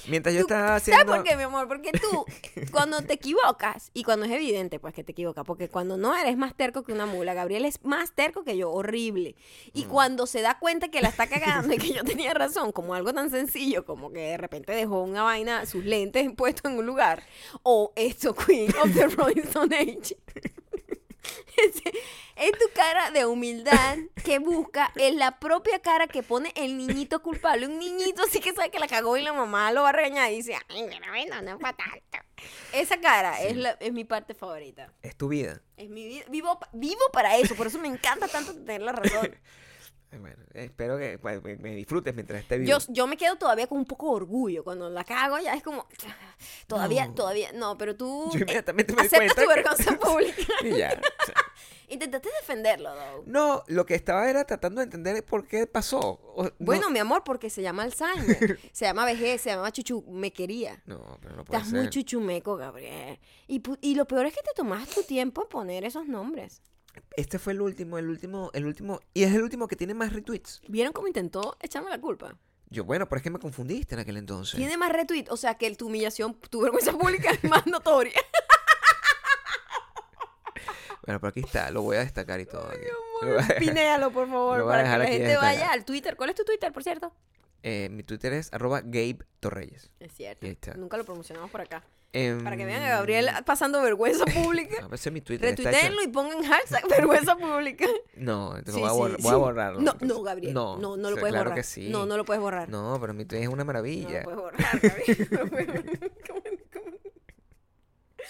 Mientras 0.10 0.34
yo 0.36 0.42
estaba 0.42 0.68
¿Sabes 0.80 0.82
haciendo... 0.90 1.14
por 1.14 1.24
qué, 1.24 1.36
mi 1.38 1.44
amor? 1.44 1.68
Porque 1.68 1.92
tú, 1.92 2.26
cuando 2.72 3.02
te 3.02 3.14
equivocas, 3.14 3.92
y 3.94 4.04
cuando 4.04 4.26
es 4.26 4.32
evidente, 4.32 4.80
pues 4.80 4.94
que 4.94 5.04
te 5.04 5.12
equivocas, 5.12 5.46
porque 5.46 5.70
cuando 5.70 5.98
no 5.98 6.16
eres 6.16 6.36
más 6.38 6.56
terco 6.56 6.84
que 6.84 6.92
una 6.94 7.06
mula, 7.06 7.34
Gabriel 7.34 7.66
es 7.66 7.84
más 7.84 8.14
terco 8.14 8.44
que 8.44 8.58
yo, 8.58 8.72
horrible. 8.72 9.36
Y 9.74 9.86
Mm. 9.86 9.90
cuando 9.90 10.26
se 10.28 10.42
da 10.42 10.58
cuenta 10.60 10.90
que 10.90 11.02
la 11.02 11.10
está 11.10 11.28
cagando 11.68 11.74
y 11.74 11.78
que 11.78 11.94
yo 11.94 12.04
tenía 12.04 12.34
razón, 12.34 12.72
como 12.72 12.94
algo 12.94 13.14
tan 13.14 13.30
sencillo 13.30 13.86
como 13.86 14.12
que 14.12 14.20
de 14.20 14.38
repente 14.38 14.72
dejó 14.74 15.02
una 15.04 15.24
vaina, 15.24 15.66
sus 15.66 15.86
lentes 15.86 16.30
puestos 16.36 16.72
en 16.72 16.78
un 16.80 16.86
lugar, 16.86 17.24
o 17.64 17.94
esto, 17.96 18.34
Queen 18.36 18.74
of 18.84 18.94
the 18.94 19.08
Rolling 19.08 19.42
Stone 19.44 19.76
Age. 19.76 20.18
Es 22.36 22.52
tu 22.54 22.70
cara 22.74 23.12
de 23.12 23.26
humildad 23.26 23.98
que 24.24 24.40
busca 24.40 24.94
es 24.96 25.14
la 25.14 25.40
propia 25.40 25.80
cara 25.80 26.08
que 26.08 26.24
pone 26.24 26.54
el 26.56 26.78
niñito 26.78 27.22
culpable. 27.22 27.68
Un 27.68 27.80
niñito 27.80 28.24
sí 28.32 28.40
que 28.40 28.54
sabe 28.54 28.72
que 28.72 28.80
la 28.80 28.88
cagó 28.88 29.18
y 29.18 29.22
la 29.22 29.34
mamá 29.34 29.74
lo 29.74 29.84
va 29.84 29.90
a 29.90 29.92
regañar 29.92 30.32
y 30.32 30.36
dice, 30.38 30.56
ay, 30.70 30.86
pero 30.90 31.12
bueno, 31.12 31.42
no 31.42 31.60
fue 31.60 31.74
tanto. 31.74 32.26
Esa 32.72 32.98
cara 33.02 33.42
es, 33.42 33.58
la- 33.58 33.72
es 33.82 33.92
mi 33.92 34.06
parte 34.06 34.34
favorita. 34.36 34.94
Es 35.02 35.18
tu 35.18 35.28
vida. 35.28 35.62
Es 35.76 35.90
mi 35.90 36.08
vida. 36.08 36.24
Vivo, 36.30 36.58
vivo 36.72 37.02
para 37.12 37.36
eso, 37.36 37.56
por 37.56 37.68
eso 37.68 37.78
me 37.78 37.90
encanta 37.90 38.30
tanto 38.30 38.54
tener 38.54 38.82
la 38.84 38.94
razón. 38.94 39.36
Eh, 40.12 40.18
Bueno, 40.18 40.44
espero 40.56 40.98
que 40.98 41.20
pues, 41.20 41.44
me- 41.44 41.58
me 41.58 41.76
disfrutes 41.76 42.16
mientras 42.16 42.42
esté 42.42 42.58
vivo. 42.58 42.68
Yo, 42.80 42.84
yo 42.90 43.06
me 43.06 43.16
quedo 43.16 43.36
todavía 43.36 43.68
con 43.68 43.78
un 43.78 43.86
poco 43.86 44.10
de 44.10 44.16
orgullo. 44.16 44.64
Cuando 44.64 44.90
la 44.90 45.04
cago 45.04 45.38
ya 45.38 45.54
es 45.54 45.62
como, 45.62 45.86
todavía, 46.66 47.06
No. 47.06 47.14
todavía, 47.14 47.52
no, 47.52 47.78
pero 47.78 47.96
tú 47.96 48.28
Yo 48.34 48.40
eh, 48.40 48.42
inmediatamente 48.42 48.92
me 48.96 49.04
di 49.04 49.08
aceptas 49.08 49.36
tu 49.36 49.48
vergüenza 49.48 50.00
pública. 50.00 50.42
Y 50.64 50.78
ya. 50.78 51.00
o 51.22 51.26
sea, 51.28 51.36
Intentaste 51.90 52.30
defenderlo, 52.42 52.90
though. 52.94 53.24
No, 53.26 53.64
lo 53.68 53.86
que 53.86 53.96
estaba 53.96 54.30
era 54.30 54.46
tratando 54.46 54.80
de 54.82 54.86
entender 54.86 55.26
por 55.26 55.48
qué 55.48 55.68
pasó. 55.68 56.00
O- 56.00 56.44
no- 56.44 56.52
Bueno, 56.60 56.90
mi 56.90 57.00
amor, 57.00 57.24
porque 57.24 57.50
se 57.50 57.62
llama 57.62 57.84
Alzheimer, 57.84 58.60
se 58.72 58.86
llama 58.86 59.06
vejez, 59.06 59.42
se 59.42 59.50
llama 59.50 59.72
chuchumequería. 59.72 60.82
No, 60.86 61.18
pero 61.22 61.36
no 61.36 61.46
puede 61.46 61.60
Estás 61.60 61.74
muy 61.74 61.90
chuchumeco, 61.90 62.56
Gabriel. 62.58 63.20
Y, 63.48 63.62
y 63.82 63.96
lo 63.96 64.06
peor 64.06 64.26
es 64.26 64.34
que 64.34 64.42
te 64.42 64.52
tomas 64.56 64.88
tu 64.90 65.04
tiempo 65.04 65.42
en 65.44 65.50
poner 65.50 65.84
esos 65.86 66.08
nombres. 66.08 66.62
Este 67.16 67.40
fue 67.40 67.54
el 67.54 67.62
último, 67.62 67.98
el 67.98 68.10
último, 68.10 68.50
el 68.54 68.66
último. 68.66 69.00
Y 69.14 69.24
es 69.24 69.34
el 69.34 69.42
último 69.44 69.68
que 69.68 69.76
tiene 69.76 69.94
más 69.94 70.12
retweets. 70.14 70.62
¿Vieron 70.68 70.92
cómo 70.94 71.08
intentó 71.08 71.58
echarme 71.62 71.90
la 71.90 72.00
culpa? 72.02 72.38
Yo, 72.72 72.84
bueno, 72.84 73.08
pero 73.10 73.18
es 73.18 73.24
que 73.24 73.30
me 73.32 73.40
confundiste 73.40 73.96
en 73.96 74.02
aquel 74.02 74.18
entonces. 74.18 74.56
Tiene 74.58 74.78
más 74.78 74.92
retweet, 74.92 75.26
o 75.32 75.38
sea 75.38 75.56
que 75.56 75.74
tu 75.76 75.88
humillación, 75.88 76.36
tu 76.50 76.62
vergüenza 76.62 76.92
pública 76.92 77.32
es 77.32 77.44
más 77.50 77.66
notoria. 77.66 78.14
Bueno, 81.06 81.20
pero 81.20 81.30
aquí 81.30 81.40
está, 81.42 81.72
lo 81.72 81.82
voy 81.82 81.98
a 81.98 82.00
destacar 82.00 82.40
y 82.40 82.46
todo. 82.46 82.68
aquí. 82.70 83.56
Pinéalo, 83.60 84.12
por 84.12 84.28
favor, 84.30 84.60
Lo 84.60 84.68
para 84.68 84.84
que 84.84 84.98
la 84.98 85.06
gente 85.08 85.38
vaya 85.38 85.72
al 85.72 85.86
Twitter. 85.86 86.16
¿Cuál 86.16 86.30
es 86.32 86.36
tu 86.36 86.44
Twitter, 86.44 86.72
por 86.72 86.84
cierto? 86.84 87.14
Eh, 87.64 87.90
mi 87.92 88.04
Twitter 88.04 88.32
es 88.34 88.54
arroba 88.54 88.82
Gabe 88.82 89.20
Torreyes. 89.40 89.92
Es 90.00 90.14
cierto. 90.14 90.48
Nunca 90.78 90.96
lo 90.98 91.04
promocionamos 91.04 91.52
por 91.52 91.62
acá. 91.62 91.84
Em, 92.12 92.44
Para 92.44 92.58
que 92.58 92.66
vean 92.66 92.82
a 92.82 92.90
Gabriel 92.90 93.30
pasando 93.46 93.82
vergüenza 93.84 94.24
pública. 94.34 94.84
A 94.84 94.88
veces 94.88 95.14
mi 95.14 95.22
Twitter 95.22 95.50
Retuiteenlo 95.52 96.02
y 96.02 96.08
pongan 96.08 96.42
hashtag 96.44 96.88
vergüenza 96.90 97.36
pública. 97.36 97.86
No, 98.16 98.56
lo 98.66 98.72
Sí, 98.74 98.80
voy, 98.80 98.84
a 98.90 98.90
sí, 98.94 98.98
borrar- 98.98 99.16
sí. 99.18 99.22
voy 99.24 99.34
a 99.34 99.36
borrarlo. 99.38 99.80
No, 99.82 99.92
entonces. 99.92 100.08
no, 100.18 100.24
Gabriel. 100.24 100.54
No, 100.54 100.78
no, 100.78 100.96
lo 100.98 101.08
sí, 101.10 101.14
puedes 101.20 101.34
claro 101.34 101.50
borrar. 101.52 101.56
que 101.56 101.64
sí. 101.64 101.90
No, 101.90 102.06
no 102.08 102.18
lo 102.18 102.26
puedes 102.26 102.42
borrar. 102.42 102.68
No, 102.70 102.98
pero 103.00 103.14
mi 103.14 103.26
Twitter 103.26 103.44
es 103.44 103.50
una 103.50 103.58
No 103.58 103.66
maravilla. 103.66 104.24
lo 104.24 104.44
Gabriel. 104.44 105.28
No 105.30 105.38
lo 105.44 105.48
puedes 105.50 105.68
borrar. 105.68 105.84
¿Cómo- 106.28 106.42
cómo? 106.42 106.49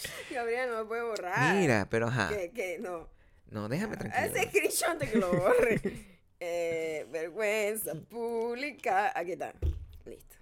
Gabriel 0.32 0.70
no 0.70 0.78
lo 0.80 0.88
puede 0.88 1.04
borrar. 1.04 1.56
Mira, 1.56 1.88
pero 1.90 2.08
ajá. 2.08 2.30
Que, 2.30 2.52
que 2.52 2.80
no. 2.80 3.10
No, 3.50 3.68
déjame 3.68 3.94
Haz 3.94 4.00
tranquilo. 4.00 4.26
Ese 4.26 4.50
screenshot 4.50 5.00
de 5.00 5.10
que 5.10 5.18
lo 5.18 5.32
borre. 5.32 5.82
eh, 6.40 7.08
vergüenza 7.12 7.96
pública. 7.96 9.12
Aquí 9.16 9.34
está. 9.34 9.54
Listo. 10.06 10.36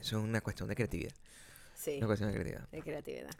Eso 0.00 0.18
es 0.18 0.24
una 0.24 0.40
cuestión 0.40 0.68
de 0.68 0.74
creatividad. 0.74 1.14
Sí. 1.74 1.96
Una 1.98 2.06
cuestión 2.06 2.30
de 2.30 2.38
creatividad. 2.38 2.68
de 2.68 2.82
creatividad. 2.82 3.30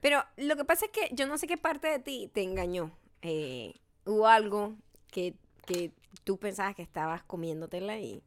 Pero 0.00 0.24
lo 0.36 0.56
que 0.56 0.64
pasa 0.64 0.86
es 0.86 0.92
que 0.92 1.14
yo 1.14 1.26
no 1.26 1.38
sé 1.38 1.46
qué 1.46 1.56
parte 1.56 1.88
de 1.88 1.98
ti 1.98 2.30
te 2.32 2.42
engañó. 2.42 2.92
Eh, 3.22 3.74
hubo 4.04 4.28
algo 4.28 4.76
que, 5.10 5.34
que 5.66 5.90
tú 6.22 6.38
pensabas 6.38 6.76
que 6.76 6.82
estabas 6.82 7.24
comiéndotela 7.24 7.98
y 7.98 8.22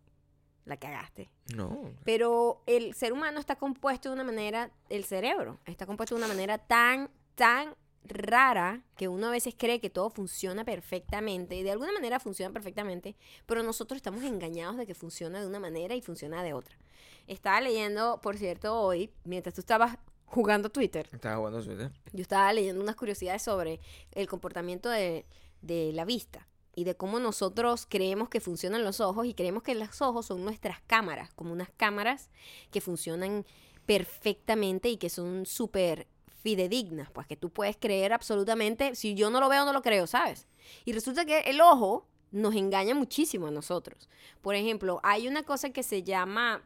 la 0.65 0.77
cagaste. 0.77 1.29
No. 1.55 1.91
Pero 2.03 2.61
el 2.65 2.93
ser 2.93 3.13
humano 3.13 3.39
está 3.39 3.55
compuesto 3.55 4.09
de 4.09 4.13
una 4.15 4.23
manera, 4.23 4.71
el 4.89 5.03
cerebro 5.05 5.59
está 5.65 5.85
compuesto 5.85 6.15
de 6.15 6.19
una 6.19 6.27
manera 6.27 6.57
tan, 6.57 7.09
tan 7.35 7.75
rara 8.03 8.83
que 8.97 9.07
uno 9.07 9.27
a 9.27 9.31
veces 9.31 9.53
cree 9.57 9.79
que 9.79 9.89
todo 9.89 10.09
funciona 10.09 10.65
perfectamente 10.65 11.55
y 11.55 11.63
de 11.63 11.71
alguna 11.71 11.91
manera 11.91 12.19
funciona 12.19 12.51
perfectamente, 12.51 13.15
pero 13.45 13.63
nosotros 13.63 13.97
estamos 13.97 14.23
engañados 14.23 14.77
de 14.77 14.85
que 14.85 14.95
funciona 14.95 15.39
de 15.39 15.47
una 15.47 15.59
manera 15.59 15.95
y 15.95 16.01
funciona 16.01 16.43
de 16.43 16.53
otra. 16.53 16.75
Estaba 17.27 17.61
leyendo, 17.61 18.19
por 18.21 18.37
cierto, 18.37 18.79
hoy, 18.79 19.11
mientras 19.23 19.53
tú 19.55 19.61
estabas 19.61 19.97
jugando 20.25 20.69
Twitter, 20.69 21.07
Estaba 21.11 21.37
jugando 21.37 21.63
Twitter. 21.63 21.91
yo 22.13 22.21
estaba 22.21 22.51
leyendo 22.53 22.81
unas 22.81 22.95
curiosidades 22.95 23.41
sobre 23.41 23.79
el 24.13 24.27
comportamiento 24.27 24.89
de, 24.89 25.25
de 25.61 25.91
la 25.93 26.05
vista 26.05 26.47
y 26.75 26.83
de 26.83 26.95
cómo 26.95 27.19
nosotros 27.19 27.85
creemos 27.87 28.29
que 28.29 28.39
funcionan 28.39 28.83
los 28.83 28.99
ojos 29.01 29.25
y 29.25 29.33
creemos 29.33 29.63
que 29.63 29.75
los 29.75 30.01
ojos 30.01 30.25
son 30.27 30.43
nuestras 30.43 30.81
cámaras, 30.81 31.33
como 31.33 31.51
unas 31.51 31.69
cámaras 31.71 32.29
que 32.71 32.81
funcionan 32.81 33.45
perfectamente 33.85 34.89
y 34.89 34.97
que 34.97 35.09
son 35.09 35.45
súper 35.45 36.07
fidedignas, 36.41 37.11
pues 37.11 37.27
que 37.27 37.35
tú 37.35 37.49
puedes 37.49 37.77
creer 37.77 38.13
absolutamente, 38.13 38.95
si 38.95 39.13
yo 39.13 39.29
no 39.29 39.39
lo 39.39 39.49
veo, 39.49 39.65
no 39.65 39.73
lo 39.73 39.81
creo, 39.81 40.07
¿sabes? 40.07 40.47
Y 40.85 40.93
resulta 40.93 41.25
que 41.25 41.41
el 41.41 41.61
ojo 41.61 42.07
nos 42.31 42.55
engaña 42.55 42.95
muchísimo 42.95 43.47
a 43.47 43.51
nosotros. 43.51 44.09
Por 44.41 44.55
ejemplo, 44.55 44.99
hay 45.03 45.27
una 45.27 45.43
cosa 45.43 45.71
que 45.71 45.83
se 45.83 46.03
llama, 46.03 46.63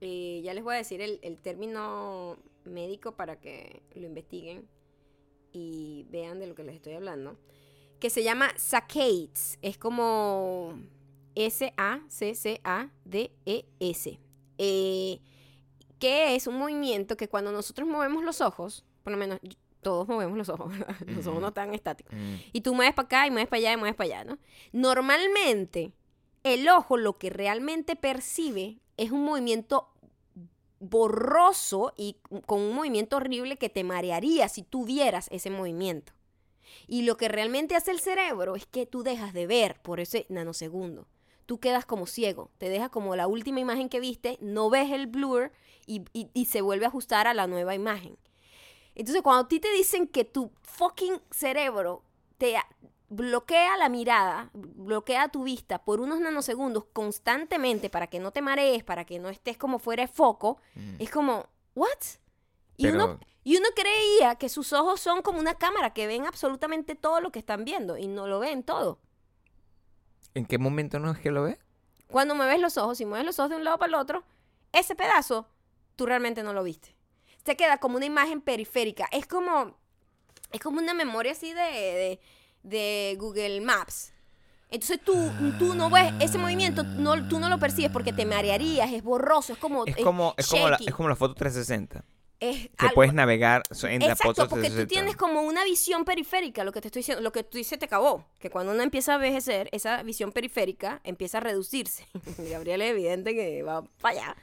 eh, 0.00 0.40
ya 0.44 0.52
les 0.52 0.64
voy 0.64 0.74
a 0.74 0.78
decir 0.78 1.00
el, 1.00 1.18
el 1.22 1.38
término 1.38 2.36
médico 2.64 3.12
para 3.12 3.40
que 3.40 3.82
lo 3.94 4.06
investiguen 4.06 4.68
y 5.52 6.06
vean 6.10 6.38
de 6.38 6.46
lo 6.46 6.54
que 6.54 6.64
les 6.64 6.74
estoy 6.74 6.94
hablando, 6.94 7.38
que 8.02 8.10
se 8.10 8.22
llama 8.24 8.52
saccades. 8.56 9.60
Es 9.62 9.78
como 9.78 10.74
S-A-C-C-A-D-E-S. 11.36 11.78
Eh, 14.58 15.20
que 16.00 16.34
es 16.34 16.48
un 16.48 16.58
movimiento 16.58 17.16
que 17.16 17.28
cuando 17.28 17.52
nosotros 17.52 17.86
movemos 17.86 18.24
los 18.24 18.40
ojos, 18.40 18.84
por 19.04 19.12
lo 19.12 19.18
menos 19.18 19.38
todos 19.82 20.08
movemos 20.08 20.36
los 20.36 20.48
ojos, 20.48 20.76
¿verdad? 20.76 20.96
Los 21.06 21.28
ojos 21.28 21.40
no 21.40 21.48
están 21.48 21.74
estáticos. 21.74 22.12
Mm. 22.12 22.34
Y 22.52 22.62
tú 22.62 22.74
mueves 22.74 22.92
para 22.92 23.06
acá 23.06 23.28
y 23.28 23.30
mueves 23.30 23.48
para 23.48 23.58
allá 23.58 23.72
y 23.72 23.76
mueves 23.76 23.94
para 23.94 24.06
allá, 24.06 24.24
¿no? 24.24 24.38
Normalmente, 24.72 25.92
el 26.42 26.68
ojo 26.68 26.96
lo 26.96 27.18
que 27.18 27.30
realmente 27.30 27.94
percibe 27.94 28.80
es 28.96 29.12
un 29.12 29.24
movimiento 29.24 29.92
borroso 30.80 31.92
y 31.96 32.16
con 32.46 32.60
un 32.62 32.74
movimiento 32.74 33.18
horrible 33.18 33.58
que 33.58 33.68
te 33.68 33.84
marearía 33.84 34.48
si 34.48 34.64
tú 34.64 34.84
vieras 34.84 35.28
ese 35.30 35.50
movimiento. 35.50 36.12
Y 36.86 37.02
lo 37.02 37.16
que 37.16 37.28
realmente 37.28 37.76
hace 37.76 37.90
el 37.90 38.00
cerebro 38.00 38.56
es 38.56 38.66
que 38.66 38.86
tú 38.86 39.02
dejas 39.02 39.32
de 39.32 39.46
ver 39.46 39.80
por 39.82 40.00
ese 40.00 40.26
nanosegundo. 40.28 41.06
Tú 41.46 41.58
quedas 41.60 41.84
como 41.84 42.06
ciego, 42.06 42.50
te 42.58 42.68
dejas 42.68 42.90
como 42.90 43.16
la 43.16 43.26
última 43.26 43.60
imagen 43.60 43.88
que 43.88 44.00
viste, 44.00 44.38
no 44.40 44.70
ves 44.70 44.90
el 44.92 45.06
blur 45.06 45.52
y, 45.86 46.02
y- 46.12 46.30
y 46.32 46.44
se 46.46 46.60
vuelve 46.62 46.84
a 46.84 46.88
ajustar 46.88 47.26
a 47.26 47.34
la 47.34 47.46
nueva 47.46 47.74
imagen. 47.74 48.16
Entonces, 48.94 49.22
cuando 49.22 49.44
a 49.44 49.48
ti 49.48 49.58
te 49.58 49.72
dicen 49.72 50.06
que 50.06 50.24
tu 50.24 50.52
fucking 50.62 51.20
cerebro 51.30 52.04
te 52.38 52.56
bloquea 53.08 53.76
la 53.76 53.88
mirada, 53.88 54.50
bloquea 54.54 55.28
tu 55.28 55.42
vista 55.44 55.82
por 55.84 56.00
unos 56.00 56.20
nanosegundos 56.20 56.84
constantemente 56.92 57.90
para 57.90 58.06
que 58.06 58.20
no 58.20 58.30
te 58.32 58.40
marees, 58.42 58.84
para 58.84 59.04
que 59.04 59.18
no 59.18 59.28
estés 59.28 59.58
como 59.58 59.78
fuera 59.78 60.02
de 60.04 60.08
foco, 60.12 60.58
Mm. 60.74 60.94
es 60.98 61.10
como, 61.10 61.46
¿what? 61.74 61.88
Y, 62.76 62.84
Pero- 62.84 63.04
uno, 63.04 63.20
y 63.44 63.56
uno 63.56 63.66
creía 63.74 64.36
que 64.36 64.48
sus 64.48 64.72
ojos 64.72 65.00
son 65.00 65.22
como 65.22 65.40
una 65.40 65.54
cámara 65.54 65.92
que 65.92 66.06
ven 66.06 66.26
absolutamente 66.26 66.94
todo 66.94 67.20
lo 67.20 67.32
que 67.32 67.38
están 67.40 67.64
viendo 67.64 67.98
y 67.98 68.06
no 68.06 68.26
lo 68.26 68.38
ven 68.38 68.62
todo. 68.62 68.98
¿En 70.34 70.46
qué 70.46 70.58
momento 70.58 70.98
no 70.98 71.10
es 71.10 71.18
que 71.18 71.30
lo 71.30 71.42
ves? 71.42 71.58
Cuando 72.06 72.34
mueves 72.34 72.60
los 72.60 72.78
ojos, 72.78 72.98
si 72.98 73.06
mueves 73.06 73.26
los 73.26 73.38
ojos 73.38 73.50
de 73.50 73.56
un 73.56 73.64
lado 73.64 73.78
para 73.78 73.88
el 73.88 73.94
otro, 73.94 74.22
ese 74.72 74.94
pedazo 74.94 75.46
tú 75.96 76.06
realmente 76.06 76.42
no 76.42 76.52
lo 76.52 76.62
viste. 76.62 76.94
Se 77.44 77.56
queda 77.56 77.78
como 77.78 77.96
una 77.96 78.06
imagen 78.06 78.40
periférica. 78.40 79.08
Es 79.10 79.26
como, 79.26 79.76
es 80.52 80.60
como 80.60 80.78
una 80.78 80.94
memoria 80.94 81.32
así 81.32 81.52
de, 81.52 81.60
de, 81.62 82.20
de 82.62 83.16
Google 83.18 83.60
Maps. 83.60 84.12
Entonces 84.70 85.00
tú, 85.04 85.14
tú 85.58 85.74
no 85.74 85.90
ves 85.90 86.14
ese 86.20 86.38
movimiento, 86.38 86.82
no, 86.82 87.28
tú 87.28 87.38
no 87.38 87.50
lo 87.50 87.58
percibes 87.58 87.90
porque 87.90 88.12
te 88.12 88.24
marearías, 88.24 88.90
es 88.90 89.02
borroso, 89.02 89.52
es 89.52 89.58
como... 89.58 89.84
Es 89.84 89.96
como, 89.96 90.32
es 90.38 90.48
como, 90.48 90.68
la, 90.70 90.76
es 90.76 90.94
como 90.94 91.10
la 91.10 91.16
foto 91.16 91.34
360. 91.34 92.02
Es 92.42 92.68
Que 92.70 92.86
algo- 92.86 92.94
puedes 92.96 93.14
navegar 93.14 93.62
en 93.84 94.00
la 94.00 94.16
foto 94.16 94.30
Exacto, 94.42 94.48
porque 94.50 94.68
tú 94.68 94.74
360. 94.74 94.88
tienes 94.88 95.16
como 95.16 95.42
una 95.42 95.62
visión 95.64 96.04
periférica, 96.04 96.64
lo 96.64 96.72
que 96.72 96.80
te 96.80 96.88
estoy 96.88 97.00
diciendo, 97.00 97.22
lo 97.22 97.30
que 97.30 97.44
tú 97.44 97.56
dices 97.56 97.78
te 97.78 97.84
acabó, 97.84 98.26
que 98.40 98.50
cuando 98.50 98.72
uno 98.72 98.82
empieza 98.82 99.12
a 99.12 99.14
envejecer, 99.14 99.68
esa 99.70 100.02
visión 100.02 100.32
periférica 100.32 101.00
empieza 101.04 101.38
a 101.38 101.40
reducirse. 101.40 102.06
Gabriel 102.38 102.82
es 102.82 102.90
evidente 102.90 103.32
que 103.34 103.62
va 103.62 103.82
para 104.00 104.14
allá. 104.20 104.36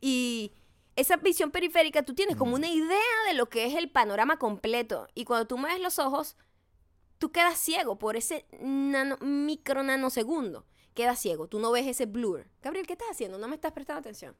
Y 0.00 0.52
esa 0.96 1.16
visión 1.18 1.50
periférica, 1.50 2.02
tú 2.04 2.14
tienes 2.14 2.36
como 2.36 2.54
una 2.54 2.68
idea 2.68 2.98
de 3.28 3.34
lo 3.34 3.50
que 3.50 3.66
es 3.66 3.74
el 3.74 3.90
panorama 3.90 4.38
completo. 4.38 5.08
Y 5.14 5.24
cuando 5.24 5.46
tú 5.46 5.58
mueves 5.58 5.80
los 5.80 5.98
ojos, 5.98 6.36
tú 7.18 7.32
quedas 7.32 7.58
ciego 7.58 7.98
por 7.98 8.16
ese 8.16 8.46
nano, 8.60 9.18
micro 9.20 9.82
nanosegundo. 9.82 10.64
Quedas 10.94 11.18
ciego, 11.20 11.48
tú 11.48 11.58
no 11.58 11.70
ves 11.70 11.86
ese 11.86 12.06
blur. 12.06 12.46
Gabriel, 12.62 12.86
¿qué 12.86 12.94
estás 12.94 13.08
haciendo? 13.10 13.36
No 13.38 13.46
me 13.48 13.54
estás 13.56 13.72
prestando 13.72 14.00
atención. 14.00 14.34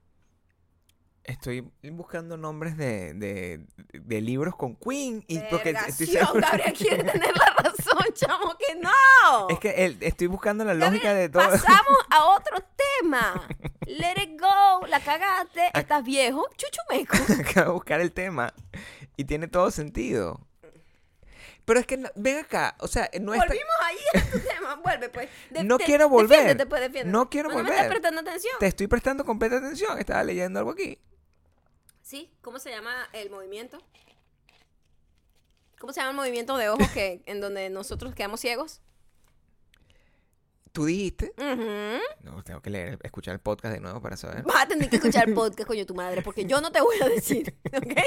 Estoy 1.25 1.71
buscando 1.93 2.37
nombres 2.37 2.77
de, 2.77 3.15
de, 3.15 3.65
de 3.93 4.21
libros 4.21 4.57
con 4.57 4.75
Queen. 4.75 5.25
Y 5.29 5.39
porque 5.51 5.71
estoy 5.71 6.07
seguro- 6.09 6.41
Gabriel 6.41 6.73
quiere 6.77 7.05
tener 7.05 7.33
la 7.37 7.55
razón, 7.63 8.13
chamo, 8.13 8.57
que 8.59 8.75
no. 8.75 9.49
Es 9.49 9.61
que 9.61 9.71
el- 9.85 9.99
estoy 10.01 10.27
buscando 10.27 10.65
la 10.65 10.73
Gabriel, 10.75 10.93
lógica 10.95 11.15
de 11.15 11.29
todo. 11.29 11.45
Pasamos 11.49 11.99
a 12.11 12.25
otro 12.37 12.59
tema. 13.01 13.47
Let 13.87 14.15
it 14.21 14.41
go, 14.41 14.87
la 14.89 14.99
cagaste, 15.01 15.71
estás 15.75 16.03
viejo, 16.03 16.45
chuchumeco. 16.57 17.17
Acabo 17.51 17.67
de 17.69 17.73
buscar 17.75 18.01
el 18.01 18.11
tema. 18.13 18.53
Y 19.17 19.25
tiene 19.25 19.47
todo 19.47 19.71
sentido. 19.71 20.41
Pero 21.65 21.79
es 21.79 21.87
que, 21.87 21.97
no- 21.99 22.11
ven 22.17 22.39
acá, 22.41 22.75
o 22.81 22.89
sea, 22.89 23.09
no 23.21 23.33
está... 23.33 23.47
Volvimos 23.47 23.75
ahí 23.85 24.21
a 24.21 24.31
tu 24.33 24.41
tema, 24.41 24.75
vuelve 24.83 25.09
pues. 25.09 25.29
De- 25.51 25.63
No 25.63 25.79
quiero 25.79 26.09
volver. 26.09 26.31
defiéndete, 26.39 26.67
pues, 26.69 26.81
defiéndete. 26.81 27.13
No 27.13 27.31
quiero 27.31 27.49
me 27.51 27.55
estás 27.61 27.71
volver. 27.77 27.89
prestando 27.89 28.21
atención. 28.23 28.55
Te 28.59 28.67
estoy 28.67 28.89
prestando 28.89 29.25
completa 29.25 29.59
atención. 29.59 29.97
Estaba 30.01 30.25
leyendo 30.25 30.59
algo 30.59 30.73
aquí. 30.73 30.99
Sí, 32.13 32.31
¿cómo 32.43 32.59
se 32.59 32.69
llama 32.69 33.09
el 33.15 33.31
movimiento? 33.31 33.79
¿Cómo 35.81 35.95
se 35.95 36.01
llama 36.01 36.11
el 36.11 36.17
movimiento 36.17 36.59
de 36.59 36.69
ojos 36.69 36.87
que, 36.91 37.23
en 37.27 37.41
donde 37.41 37.71
nosotros 37.71 38.15
quedamos 38.15 38.39
ciegos? 38.39 38.83
Tú 40.73 40.85
dijiste... 40.85 41.33
No, 42.21 42.45
tengo 42.45 42.61
que 42.61 42.69
leer, 42.69 42.99
escuchar 43.03 43.33
el 43.33 43.41
podcast 43.41 43.73
de 43.73 43.81
nuevo 43.81 44.03
para 44.03 44.19
saber. 44.19 44.43
Vas 44.43 44.65
a 44.65 44.69
tener 44.69 44.91
que 44.91 44.97
escuchar 44.97 45.27
el 45.27 45.35
podcast, 45.35 45.67
coño, 45.67 45.87
tu 45.87 45.95
madre, 45.95 46.21
porque 46.21 46.45
yo 46.45 46.61
no 46.61 46.71
te 46.71 46.83
voy 46.83 46.97
a 47.01 47.09
decir, 47.09 47.57
¿ok? 47.75 47.99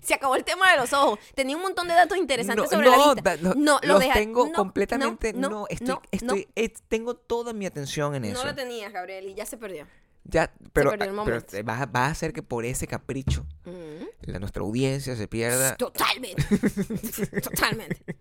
Se 0.00 0.14
acabó 0.14 0.36
el 0.36 0.44
tema 0.44 0.70
de 0.70 0.76
los 0.76 0.92
ojos. 0.92 1.18
Tenía 1.34 1.56
un 1.56 1.62
montón 1.62 1.88
de 1.88 1.94
datos 1.94 2.18
interesantes 2.18 2.66
No, 2.66 2.70
sobre 2.70 2.88
no, 2.88 3.14
la 3.16 3.20
da- 3.20 3.36
lo- 3.36 3.54
no, 3.56 3.80
lo 3.82 3.94
los 3.94 3.98
deja- 3.98 4.14
tengo 4.14 4.46
no, 4.46 4.52
completamente... 4.52 5.32
No, 5.32 5.48
no, 5.50 5.66
estoy, 5.68 5.88
no, 5.88 6.02
estoy, 6.12 6.48
tengo 6.86 7.16
toda 7.16 7.52
mi 7.52 7.66
atención 7.66 8.14
en 8.14 8.22
no, 8.22 8.28
eso. 8.28 8.38
no 8.38 8.44
lo 8.44 8.54
tenías, 8.54 8.92
Gabriel, 8.92 9.28
y 9.28 9.34
ya 9.34 9.44
se 9.44 9.56
perdió. 9.56 9.88
Ya, 10.24 10.52
pero, 10.72 10.92
el 10.92 10.98
pero 10.98 11.14
vas, 11.64 11.80
a- 11.80 11.86
vas 11.86 12.02
a 12.08 12.10
hacer 12.10 12.32
que 12.32 12.42
por 12.42 12.64
ese 12.64 12.86
capricho 12.86 13.44
Mm. 13.64 14.04
la, 14.30 14.38
nuestra 14.38 14.62
audiencia 14.62 15.16
se 15.16 15.26
pierda. 15.28 15.76
Totalmente. 15.76 16.42
Totalmente. 17.42 18.16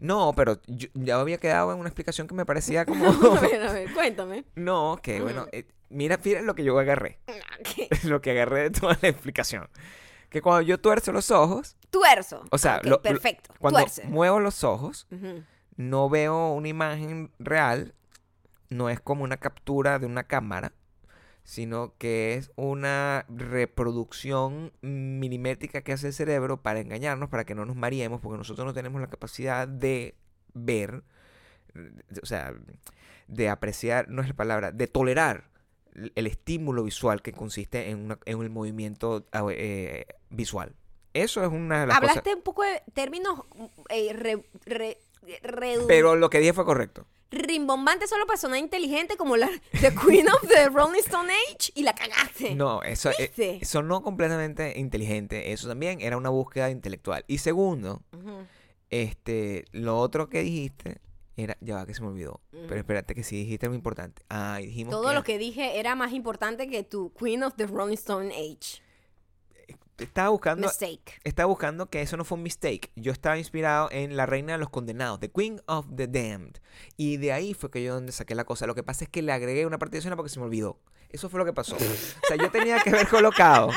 No, 0.00 0.32
pero 0.36 0.60
yo 0.66 0.88
ya 0.94 1.18
había 1.20 1.38
quedado 1.38 1.72
en 1.72 1.78
una 1.78 1.88
explicación 1.88 2.26
que 2.28 2.34
me 2.34 2.44
parecía 2.46 2.84
como... 2.84 3.06
a 3.36 3.40
ver, 3.40 3.62
a 3.62 3.72
ver, 3.72 3.92
cuéntame. 3.94 4.44
no, 4.54 4.98
que 5.02 5.20
bueno, 5.20 5.44
Mm. 5.44 5.48
eh, 5.52 5.66
mira, 5.90 6.18
mira 6.22 6.42
lo 6.42 6.54
que 6.54 6.64
yo 6.64 6.78
agarré. 6.78 7.18
Ok. 7.60 8.04
lo 8.04 8.20
que 8.20 8.32
agarré 8.32 8.64
de 8.64 8.70
toda 8.70 8.98
la 9.00 9.08
explicación. 9.08 9.68
Que 10.30 10.42
cuando 10.42 10.60
yo 10.62 10.78
tuerzo 10.78 11.12
los 11.12 11.30
ojos, 11.30 11.76
Tuerzo. 11.90 12.44
O 12.50 12.58
sea, 12.58 12.76
Ok, 12.78 12.84
lo- 12.84 12.90
lo- 12.90 13.02
perfecto. 13.02 13.54
cuando 13.58 13.78
Tuerce. 13.80 14.04
muevo 14.04 14.40
los 14.40 14.62
ojos, 14.62 15.06
no 15.76 16.10
veo 16.10 16.52
una 16.52 16.68
imagen 16.68 17.32
real, 17.38 17.94
no 18.68 18.90
es 18.90 19.00
como 19.00 19.24
una 19.24 19.38
captura 19.38 19.98
de 19.98 20.04
una 20.04 20.24
cámara, 20.24 20.72
sino 21.48 21.94
que 21.96 22.34
es 22.34 22.50
una 22.56 23.24
reproducción 23.30 24.70
milimétrica 24.82 25.80
que 25.80 25.92
hace 25.94 26.08
el 26.08 26.12
cerebro 26.12 26.60
para 26.60 26.80
engañarnos, 26.80 27.30
para 27.30 27.44
que 27.46 27.54
no 27.54 27.64
nos 27.64 27.74
mareemos, 27.74 28.20
porque 28.20 28.36
nosotros 28.36 28.66
no 28.66 28.74
tenemos 28.74 29.00
la 29.00 29.06
capacidad 29.06 29.66
de 29.66 30.14
ver, 30.52 31.02
o 32.22 32.26
sea, 32.26 32.52
de 33.28 33.48
apreciar, 33.48 34.10
no 34.10 34.20
es 34.20 34.28
la 34.28 34.34
palabra, 34.34 34.72
de 34.72 34.88
tolerar 34.88 35.48
el 36.14 36.26
estímulo 36.26 36.82
visual 36.84 37.22
que 37.22 37.32
consiste 37.32 37.88
en, 37.88 38.04
una- 38.04 38.18
en 38.26 38.42
el 38.42 38.50
movimiento 38.50 39.26
ah, 39.32 39.46
eh, 39.50 40.04
visual. 40.28 40.74
Eso 41.14 41.42
es 41.42 41.48
una 41.48 41.80
de 41.80 41.86
las 41.86 41.96
Hablaste 41.96 42.20
cosas. 42.20 42.36
un 42.36 42.42
poco 42.42 42.62
de 42.62 42.82
términos 42.92 43.40
eh, 43.88 44.12
re- 44.12 44.44
re- 44.66 44.98
redu- 45.42 45.86
Pero 45.88 46.14
lo 46.14 46.28
que 46.28 46.40
dije 46.40 46.52
fue 46.52 46.66
correcto. 46.66 47.06
Rimbombantes 47.30 48.10
solo 48.10 48.26
para 48.26 48.38
sonar 48.38 48.58
inteligente 48.58 49.16
como 49.16 49.36
la 49.36 49.48
The 49.80 49.94
Queen 49.94 50.28
of 50.28 50.48
the 50.48 50.68
Rolling 50.68 51.00
Stone 51.00 51.30
Age 51.32 51.72
y 51.74 51.82
la 51.82 51.94
cagaste. 51.94 52.54
No, 52.54 52.82
eso 52.82 53.10
eh, 53.18 53.60
sonó 53.64 54.02
completamente 54.02 54.78
inteligente. 54.78 55.52
Eso 55.52 55.68
también 55.68 56.00
era 56.00 56.16
una 56.16 56.30
búsqueda 56.30 56.70
intelectual. 56.70 57.24
Y 57.28 57.38
segundo, 57.38 58.02
este, 58.90 59.64
lo 59.72 59.98
otro 59.98 60.28
que 60.28 60.42
dijiste 60.42 61.00
era, 61.36 61.56
ya 61.60 61.76
va 61.76 61.86
que 61.86 61.94
se 61.94 62.02
me 62.02 62.08
olvidó. 62.08 62.40
Pero 62.50 62.76
espérate 62.76 63.14
que 63.14 63.22
sí 63.22 63.36
dijiste 63.36 63.66
algo 63.66 63.76
importante. 63.76 64.22
Ah, 64.28 64.58
dijimos 64.60 64.90
Todo 64.90 65.08
que 65.08 65.14
lo 65.14 65.22
que 65.22 65.38
dije 65.38 65.78
era 65.78 65.94
más 65.94 66.12
importante 66.12 66.68
que 66.68 66.82
tu 66.82 67.12
Queen 67.12 67.44
of 67.44 67.54
the 67.56 67.66
Rolling 67.66 67.94
Stone 67.94 68.34
Age. 68.34 68.82
Estaba 69.98 70.28
buscando 70.30 70.66
Mistake. 70.68 71.18
estaba 71.24 71.46
buscando 71.46 71.90
que 71.90 72.02
eso 72.02 72.16
no 72.16 72.24
fue 72.24 72.36
un 72.36 72.42
mistake. 72.44 72.90
Yo 72.96 73.12
estaba 73.12 73.38
inspirado 73.38 73.88
en 73.90 74.16
La 74.16 74.26
Reina 74.26 74.52
de 74.52 74.58
los 74.58 74.70
Condenados, 74.70 75.20
The 75.20 75.30
Queen 75.30 75.60
of 75.66 75.86
the 75.94 76.06
Damned. 76.06 76.58
Y 76.96 77.16
de 77.18 77.32
ahí 77.32 77.54
fue 77.54 77.70
que 77.70 77.82
yo 77.82 77.94
donde 77.94 78.12
saqué 78.12 78.34
la 78.34 78.44
cosa. 78.44 78.66
Lo 78.66 78.74
que 78.74 78.82
pasa 78.82 79.04
es 79.04 79.10
que 79.10 79.22
le 79.22 79.32
agregué 79.32 79.66
una 79.66 79.78
parte 79.78 79.96
adicional 79.96 80.16
porque 80.16 80.30
se 80.30 80.38
me 80.38 80.46
olvidó. 80.46 80.78
Eso 81.10 81.28
fue 81.30 81.38
lo 81.38 81.44
que 81.46 81.52
pasó. 81.52 81.74
O 81.76 82.26
sea, 82.26 82.36
yo 82.36 82.50
tenía 82.50 82.78
que 82.80 82.90
haber 82.90 83.08
colocado, 83.08 83.70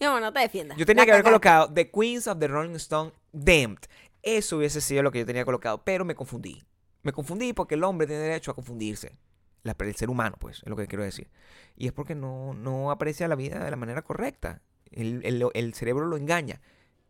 amor, 0.00 0.20
no 0.20 0.32
te 0.32 0.40
defiendas. 0.40 0.78
yo 0.78 0.86
tenía 0.86 1.02
La 1.02 1.06
que 1.06 1.12
haber 1.12 1.24
colocado 1.24 1.72
The 1.72 1.90
Queens 1.90 2.26
of 2.28 2.38
the 2.38 2.46
Rolling 2.48 2.76
Stone 2.76 3.12
Damned. 3.32 3.80
Eso 4.22 4.56
hubiese 4.58 4.80
sido 4.80 5.02
lo 5.02 5.10
que 5.12 5.18
yo 5.20 5.26
tenía 5.26 5.44
colocado, 5.44 5.82
pero 5.84 6.04
me 6.04 6.14
confundí. 6.14 6.64
Me 7.02 7.12
confundí 7.12 7.52
porque 7.52 7.74
el 7.76 7.84
hombre 7.84 8.06
tiene 8.06 8.22
derecho 8.22 8.50
a 8.50 8.54
confundirse. 8.54 9.18
La- 9.62 9.74
el 9.78 9.94
ser 9.96 10.10
humano, 10.10 10.36
pues, 10.38 10.58
es 10.62 10.68
lo 10.68 10.76
que 10.76 10.86
quiero 10.86 11.02
decir. 11.04 11.28
Y 11.76 11.86
es 11.88 11.92
porque 11.92 12.14
no, 12.14 12.54
no 12.54 12.90
aprecia 12.92 13.26
la 13.28 13.34
vida 13.34 13.64
de 13.64 13.70
la 13.70 13.76
manera 13.76 14.02
correcta. 14.02 14.62
El, 14.90 15.24
el- 15.24 15.44
el 15.54 15.74
cerebro 15.74 16.06
lo 16.06 16.16
engaña. 16.16 16.60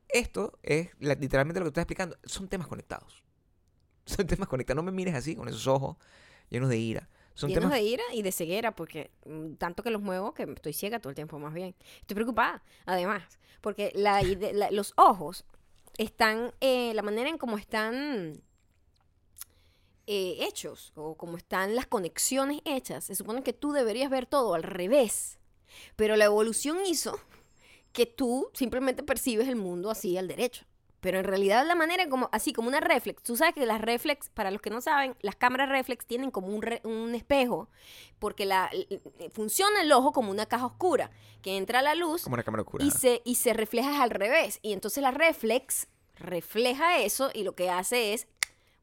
Esto 0.08 0.58
es 0.62 0.90
la- 1.00 1.14
literalmente 1.14 1.60
lo 1.60 1.64
que 1.64 1.68
estoy 1.68 1.82
explicando. 1.82 2.16
Son 2.24 2.48
temas 2.48 2.66
conectados. 2.68 3.22
Son 4.06 4.26
temas 4.26 4.48
conectados. 4.48 4.76
No 4.76 4.82
me 4.82 4.92
mires 4.92 5.14
así, 5.14 5.34
con 5.36 5.48
esos 5.48 5.66
ojos 5.66 5.96
llenos 6.48 6.68
de 6.68 6.78
ira. 6.78 7.08
Son 7.34 7.50
Llenos 7.50 7.64
temas... 7.64 7.78
de 7.78 7.84
ira 7.84 8.02
y 8.14 8.22
de 8.22 8.32
ceguera, 8.32 8.74
porque 8.74 9.10
mm, 9.26 9.54
tanto 9.56 9.82
que 9.82 9.90
los 9.90 10.00
muevo 10.00 10.32
que 10.32 10.44
estoy 10.44 10.72
ciega 10.72 11.00
todo 11.00 11.10
el 11.10 11.14
tiempo, 11.16 11.38
más 11.38 11.52
bien. 11.52 11.74
Estoy 12.00 12.14
preocupada, 12.14 12.62
además, 12.86 13.38
porque 13.60 13.92
la 13.94 14.22
ide- 14.22 14.54
la- 14.54 14.70
los 14.70 14.94
ojos 14.96 15.44
están, 15.98 16.52
eh, 16.60 16.94
la 16.94 17.02
manera 17.02 17.28
en 17.28 17.36
cómo 17.36 17.58
están 17.58 18.40
eh, 20.06 20.36
hechos, 20.46 20.92
o 20.94 21.16
como 21.16 21.36
están 21.36 21.74
las 21.74 21.86
conexiones 21.86 22.60
hechas, 22.64 23.04
se 23.04 23.14
supone 23.16 23.42
que 23.42 23.52
tú 23.52 23.72
deberías 23.72 24.08
ver 24.10 24.26
todo 24.26 24.54
al 24.54 24.62
revés. 24.62 25.38
Pero 25.96 26.16
la 26.16 26.24
evolución 26.26 26.78
hizo 26.86 27.18
que 27.96 28.04
tú 28.04 28.50
simplemente 28.52 29.02
percibes 29.02 29.48
el 29.48 29.56
mundo 29.56 29.90
así 29.90 30.18
al 30.18 30.28
derecho. 30.28 30.66
Pero 31.00 31.18
en 31.18 31.24
realidad 31.24 31.64
la 31.66 31.74
manera 31.74 32.08
como, 32.10 32.28
así 32.30 32.52
como 32.52 32.68
una 32.68 32.80
reflex, 32.80 33.22
tú 33.22 33.36
sabes 33.36 33.54
que 33.54 33.64
las 33.64 33.80
reflex, 33.80 34.28
para 34.28 34.50
los 34.50 34.60
que 34.60 34.68
no 34.68 34.80
saben, 34.82 35.14
las 35.22 35.34
cámaras 35.36 35.68
reflex 35.70 36.04
tienen 36.04 36.30
como 36.30 36.48
un, 36.48 36.60
re- 36.62 36.82
un 36.84 37.14
espejo, 37.14 37.68
porque 38.18 38.44
la, 38.44 38.70
funciona 39.30 39.80
el 39.80 39.92
ojo 39.92 40.12
como 40.12 40.30
una 40.30 40.44
caja 40.44 40.66
oscura, 40.66 41.10
que 41.42 41.56
entra 41.56 41.80
la 41.80 41.94
luz 41.94 42.24
Como 42.24 42.34
una 42.34 42.42
cámara 42.42 42.62
oscura. 42.62 42.84
y 42.84 42.90
se, 42.90 43.22
y 43.24 43.36
se 43.36 43.54
refleja 43.54 44.02
al 44.02 44.10
revés. 44.10 44.58
Y 44.62 44.72
entonces 44.74 45.02
la 45.02 45.10
reflex 45.10 45.86
refleja 46.16 46.98
eso 46.98 47.30
y 47.32 47.44
lo 47.44 47.54
que 47.54 47.70
hace 47.70 48.12
es 48.12 48.26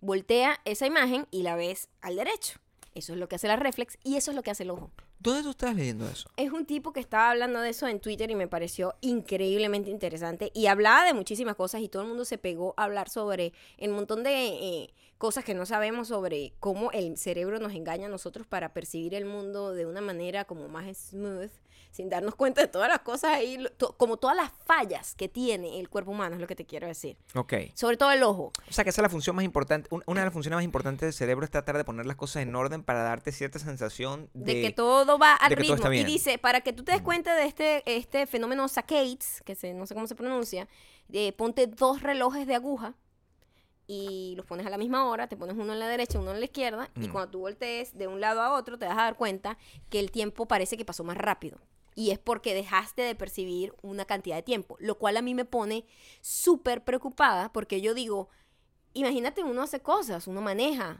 voltea 0.01 0.59
esa 0.65 0.85
imagen 0.87 1.27
y 1.29 1.43
la 1.43 1.55
ves 1.55 1.89
al 2.01 2.15
derecho. 2.15 2.59
Eso 2.95 3.13
es 3.13 3.19
lo 3.19 3.27
que 3.27 3.35
hace 3.35 3.47
la 3.47 3.57
reflex 3.57 3.97
y 4.03 4.15
eso 4.17 4.31
es 4.31 4.35
lo 4.35 4.43
que 4.43 4.51
hace 4.51 4.63
el 4.63 4.69
ojo. 4.71 4.91
¿Dónde 5.23 5.41
tú 5.43 5.51
estás 5.51 5.73
leyendo 5.75 6.07
eso? 6.07 6.29
Es 6.37 6.51
un 6.51 6.65
tipo 6.65 6.91
que 6.93 6.99
estaba 6.99 7.31
hablando 7.31 7.61
de 7.61 7.69
eso 7.69 7.87
en 7.87 7.99
Twitter 8.01 8.29
y 8.29 8.35
me 8.35 8.47
pareció 8.47 8.93
increíblemente 9.01 9.89
interesante. 9.89 10.51
Y 10.53 10.67
hablaba 10.67 11.05
de 11.05 11.13
muchísimas 11.13 11.55
cosas 11.55 11.81
y 11.81 11.87
todo 11.89 12.01
el 12.03 12.09
mundo 12.09 12.25
se 12.25 12.37
pegó 12.37 12.73
a 12.77 12.83
hablar 12.83 13.09
sobre 13.09 13.53
el 13.77 13.91
montón 13.91 14.23
de 14.23 14.47
eh, 14.47 14.93
cosas 15.17 15.45
que 15.45 15.53
no 15.53 15.65
sabemos 15.65 16.09
sobre 16.09 16.53
cómo 16.59 16.91
el 16.91 17.17
cerebro 17.17 17.59
nos 17.59 17.73
engaña 17.73 18.07
a 18.07 18.09
nosotros 18.09 18.45
para 18.45 18.73
percibir 18.73 19.15
el 19.15 19.25
mundo 19.25 19.71
de 19.73 19.85
una 19.85 20.01
manera 20.01 20.43
como 20.45 20.67
más 20.67 20.85
smooth, 20.97 21.49
sin 21.91 22.09
darnos 22.09 22.33
cuenta 22.35 22.59
de 22.61 22.67
todas 22.67 22.89
las 22.89 23.01
cosas 23.01 23.31
ahí, 23.35 23.63
to- 23.77 23.95
como 23.97 24.17
todas 24.17 24.35
las 24.35 24.51
fallas 24.65 25.13
que 25.13 25.29
tiene 25.29 25.79
el 25.79 25.89
cuerpo 25.89 26.09
humano, 26.09 26.33
es 26.35 26.41
lo 26.41 26.47
que 26.47 26.55
te 26.55 26.65
quiero 26.65 26.87
decir. 26.87 27.17
Ok. 27.35 27.53
Sobre 27.75 27.97
todo 27.97 28.11
el 28.11 28.23
ojo. 28.23 28.51
O 28.67 28.73
sea, 28.73 28.83
que 28.83 28.89
esa 28.89 29.01
es 29.01 29.03
la 29.03 29.09
función 29.09 29.35
más 29.35 29.45
importante. 29.45 29.87
un- 29.91 30.01
Una 30.07 30.21
de 30.21 30.25
las 30.25 30.33
funciones 30.33 30.57
más 30.57 30.63
importantes 30.65 31.01
del 31.05 31.13
cerebro 31.13 31.45
es 31.45 31.51
tratar 31.51 31.77
de 31.77 31.83
poner 31.85 32.07
las 32.07 32.15
cosas 32.15 32.41
en 32.41 32.55
orden 32.55 32.81
para 32.83 33.03
darte 33.03 33.31
cierta 33.31 33.59
sensación 33.59 34.27
de, 34.33 34.55
de... 34.55 34.61
que 34.63 34.71
todo 34.71 35.12
va 35.17 35.33
al 35.35 35.55
ritmo. 35.55 35.91
Y 35.91 36.03
dice, 36.03 36.37
para 36.37 36.61
que 36.61 36.73
tú 36.73 36.83
te 36.83 36.91
des 36.91 37.01
cuenta 37.01 37.35
de 37.35 37.45
este, 37.45 37.83
este 37.85 38.25
fenómeno 38.27 38.67
saccades, 38.67 39.41
que 39.45 39.55
se, 39.55 39.73
no 39.73 39.85
sé 39.85 39.93
cómo 39.93 40.07
se 40.07 40.15
pronuncia, 40.15 40.67
eh, 41.11 41.33
ponte 41.33 41.67
dos 41.67 42.01
relojes 42.01 42.47
de 42.47 42.55
aguja 42.55 42.95
y 43.85 44.33
los 44.37 44.45
pones 44.45 44.65
a 44.65 44.69
la 44.69 44.77
misma 44.77 45.05
hora, 45.05 45.27
te 45.27 45.35
pones 45.35 45.57
uno 45.57 45.73
en 45.73 45.79
la 45.79 45.87
derecha, 45.87 46.19
uno 46.19 46.31
en 46.31 46.39
la 46.39 46.45
izquierda, 46.45 46.89
y 46.95 47.07
Mm. 47.07 47.11
cuando 47.11 47.31
tú 47.31 47.39
voltees 47.39 47.97
de 47.97 48.07
un 48.07 48.21
lado 48.21 48.41
a 48.41 48.53
otro, 48.53 48.79
te 48.79 48.85
vas 48.85 48.97
a 48.97 49.03
dar 49.03 49.17
cuenta 49.17 49.57
que 49.89 49.99
el 49.99 50.09
tiempo 50.09 50.47
parece 50.47 50.77
que 50.77 50.85
pasó 50.85 51.03
más 51.03 51.17
rápido. 51.17 51.59
Y 51.95 52.11
es 52.11 52.17
porque 52.17 52.55
dejaste 52.55 53.01
de 53.03 53.13
percibir 53.13 53.73
una 53.81 54.05
cantidad 54.05 54.35
de 54.37 54.41
tiempo, 54.41 54.77
lo 54.79 54.97
cual 54.97 55.17
a 55.17 55.21
mí 55.21 55.35
me 55.35 55.45
pone 55.45 55.85
súper 56.21 56.83
preocupada 56.83 57.51
porque 57.51 57.81
yo 57.81 57.93
digo, 57.93 58.29
imagínate 58.93 59.43
uno 59.43 59.61
hace 59.61 59.81
cosas, 59.81 60.27
uno 60.27 60.41
maneja 60.41 60.97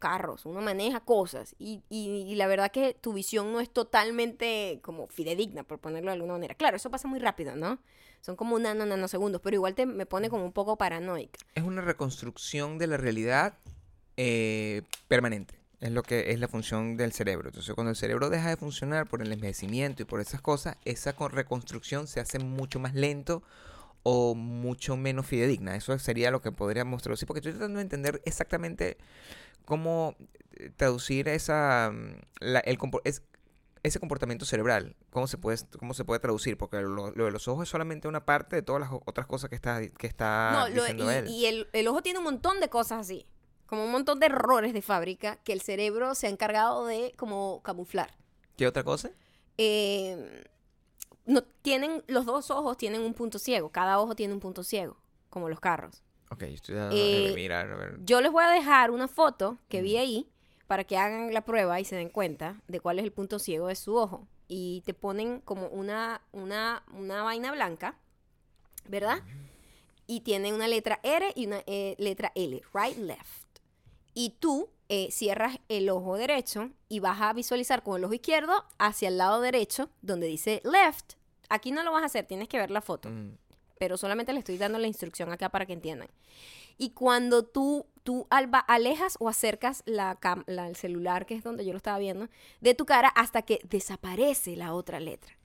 carros, 0.00 0.44
uno 0.46 0.60
maneja 0.60 0.98
cosas 1.00 1.54
y, 1.60 1.84
y- 1.88 2.24
y 2.26 2.34
la 2.34 2.48
verdad 2.48 2.72
que 2.72 2.94
tu 2.94 3.12
visión 3.12 3.52
no 3.52 3.60
es 3.60 3.70
totalmente 3.70 4.80
como 4.82 5.06
fidedigna, 5.06 5.62
por 5.62 5.78
ponerlo 5.78 6.10
de 6.10 6.14
alguna 6.14 6.32
manera. 6.32 6.54
Claro, 6.56 6.76
eso 6.76 6.90
pasa 6.90 7.06
muy 7.06 7.20
rápido, 7.20 7.54
¿no? 7.54 7.78
Son 8.20 8.34
como 8.34 8.58
nano, 8.58 8.84
nanosegundos, 8.84 9.40
pero 9.40 9.54
igual 9.54 9.74
te, 9.76 9.86
me 9.86 10.06
pone 10.06 10.28
como 10.28 10.44
un 10.44 10.52
poco 10.52 10.76
paranoica. 10.76 11.38
Es 11.54 11.62
una 11.62 11.80
reconstrucción 11.82 12.76
de 12.78 12.86
la 12.88 12.96
realidad 12.96 13.54
eh, 14.16 14.82
permanente. 15.08 15.54
Es 15.80 15.92
lo 15.92 16.02
que 16.02 16.30
es 16.32 16.38
la 16.40 16.48
función 16.48 16.96
del 16.98 17.12
cerebro. 17.12 17.48
Entonces, 17.48 17.74
cuando 17.74 17.90
el 17.90 17.96
cerebro 17.96 18.28
deja 18.28 18.50
de 18.50 18.56
funcionar 18.58 19.06
por 19.08 19.22
el 19.22 19.32
envejecimiento 19.32 20.02
y 20.02 20.04
por 20.04 20.20
esas 20.20 20.42
cosas, 20.42 20.76
esa 20.84 21.14
con- 21.14 21.30
reconstrucción 21.32 22.06
se 22.06 22.20
hace 22.20 22.38
mucho 22.38 22.78
más 22.80 22.94
lento 22.94 23.42
o 24.02 24.34
mucho 24.34 24.96
menos 24.96 25.26
fidedigna. 25.26 25.76
Eso 25.76 25.98
sería 25.98 26.30
lo 26.30 26.40
que 26.40 26.52
podríamos 26.52 27.02
traducir. 27.02 27.26
Porque 27.26 27.40
estoy 27.40 27.52
tratando 27.52 27.78
de 27.78 27.82
entender 27.82 28.22
exactamente 28.24 28.96
cómo 29.64 30.16
eh, 30.56 30.70
traducir 30.76 31.28
esa, 31.28 31.90
mm, 31.92 32.14
la- 32.40 32.60
el, 32.60 32.78
es- 33.04 33.22
ese 33.82 33.98
comportamiento 34.00 34.44
cerebral. 34.44 34.96
¿Cómo 35.10 35.26
se 35.26 35.38
puede, 35.38 35.58
cómo 35.78 35.94
se 35.94 36.04
puede 36.04 36.20
traducir? 36.20 36.56
Porque 36.58 36.80
lo, 36.82 37.10
lo 37.12 37.24
de 37.24 37.30
los 37.30 37.48
ojos 37.48 37.62
es 37.64 37.68
solamente 37.68 38.08
una 38.08 38.24
parte 38.24 38.56
de 38.56 38.62
todas 38.62 38.80
las 38.80 38.90
otras 38.92 39.26
cosas 39.26 39.48
que 39.48 39.56
está, 39.56 39.80
que 39.88 40.06
está 40.06 40.50
no, 40.52 40.68
lo- 40.68 40.74
diciendo 40.82 41.10
y, 41.10 41.14
él. 41.14 41.28
y 41.28 41.46
el, 41.46 41.68
el 41.72 41.88
ojo 41.88 42.02
tiene 42.02 42.18
un 42.18 42.24
montón 42.24 42.60
de 42.60 42.68
cosas 42.68 43.00
así, 43.00 43.26
como 43.66 43.84
un 43.84 43.92
montón 43.92 44.18
de 44.20 44.26
errores 44.26 44.72
de 44.74 44.82
fábrica 44.82 45.36
que 45.44 45.52
el 45.52 45.60
cerebro 45.62 46.14
se 46.14 46.26
ha 46.26 46.30
encargado 46.30 46.86
de 46.86 47.14
como 47.16 47.62
camuflar. 47.62 48.10
¿Qué 48.56 48.66
otra 48.66 48.82
cosa? 48.84 49.10
Eh, 49.56 50.44
no, 51.30 51.42
tienen, 51.62 52.02
los 52.08 52.26
dos 52.26 52.50
ojos 52.50 52.76
tienen 52.76 53.02
un 53.02 53.14
punto 53.14 53.38
ciego, 53.38 53.70
cada 53.70 53.98
ojo 54.00 54.14
tiene 54.14 54.34
un 54.34 54.40
punto 54.40 54.62
ciego, 54.64 54.96
como 55.28 55.48
los 55.48 55.60
carros. 55.60 56.02
Ok, 56.30 56.42
estoy 56.42 56.74
tratando 56.74 56.96
Eh, 56.96 57.32
mirar. 57.34 57.70
A 57.72 57.76
ver. 57.76 57.98
Yo 58.04 58.20
les 58.20 58.30
voy 58.30 58.44
a 58.44 58.48
dejar 58.50 58.90
una 58.90 59.08
foto 59.08 59.58
que 59.68 59.82
vi 59.82 59.96
Mm. 59.96 60.00
ahí 60.00 60.28
para 60.66 60.84
que 60.84 60.96
hagan 60.96 61.32
la 61.34 61.40
prueba 61.44 61.80
y 61.80 61.84
se 61.84 61.96
den 61.96 62.08
cuenta 62.10 62.60
de 62.68 62.78
cuál 62.80 62.98
es 62.98 63.04
el 63.04 63.12
punto 63.12 63.38
ciego 63.38 63.66
de 63.68 63.74
su 63.74 63.96
ojo. 63.96 64.26
Y 64.46 64.82
te 64.86 64.94
ponen 64.94 65.40
como 65.40 65.66
una, 65.68 66.20
una, 66.32 66.82
una 66.92 67.22
vaina 67.22 67.50
blanca, 67.52 67.96
¿verdad? 68.88 69.22
Y 70.06 70.20
tiene 70.20 70.52
una 70.52 70.66
letra 70.68 70.98
R 71.02 71.32
y 71.36 71.46
una 71.46 71.62
eh, 71.66 71.94
letra 71.98 72.32
L, 72.34 72.60
right, 72.74 72.96
left. 72.98 73.60
Y 74.14 74.30
tú 74.40 74.68
eh, 74.88 75.08
cierras 75.12 75.58
el 75.68 75.88
ojo 75.88 76.16
derecho 76.16 76.70
y 76.88 76.98
vas 76.98 77.20
a 77.20 77.32
visualizar 77.32 77.82
con 77.84 77.96
el 77.96 78.04
ojo 78.04 78.14
izquierdo 78.14 78.64
hacia 78.78 79.08
el 79.08 79.18
lado 79.18 79.40
derecho 79.40 79.88
donde 80.02 80.26
dice 80.26 80.60
left. 80.64 81.12
Aquí 81.50 81.70
no 81.72 81.82
lo 81.82 81.92
vas 81.92 82.02
a 82.02 82.06
hacer, 82.06 82.24
tienes 82.26 82.48
que 82.48 82.56
ver 82.56 82.70
la 82.70 82.80
foto 82.80 83.10
Mm, 83.10 83.36
pero 83.78 83.96
solamente 83.96 84.32
le 84.32 84.38
estoy 84.38 84.56
dando 84.58 84.78
la 84.78 84.86
instrucción 84.86 85.30
acá 85.32 85.48
para 85.50 85.66
que 85.66 85.72
entiendan. 85.74 86.08
Y 86.78 86.90
cuando 86.90 87.44
tú, 87.44 87.86
tú 88.04 88.26
alba, 88.30 88.58
alejas 88.58 89.16
o 89.20 89.28
acercas 89.28 89.82
la, 89.86 90.18
cam- 90.20 90.44
la- 90.46 90.68
el 90.68 90.76
celular, 90.76 91.24
que 91.26 91.34
es 91.34 91.42
donde 91.42 91.64
yo 91.64 91.72
lo 91.72 91.76
estaba 91.78 91.98
viendo, 91.98 92.28
de 92.60 92.74
tu 92.74 92.84
cara 92.86 93.08
hasta 93.08 93.42
que 93.42 93.58
desaparece 93.64 94.56
la 94.56 94.72
otra 94.74 95.00
letra. 95.00 95.36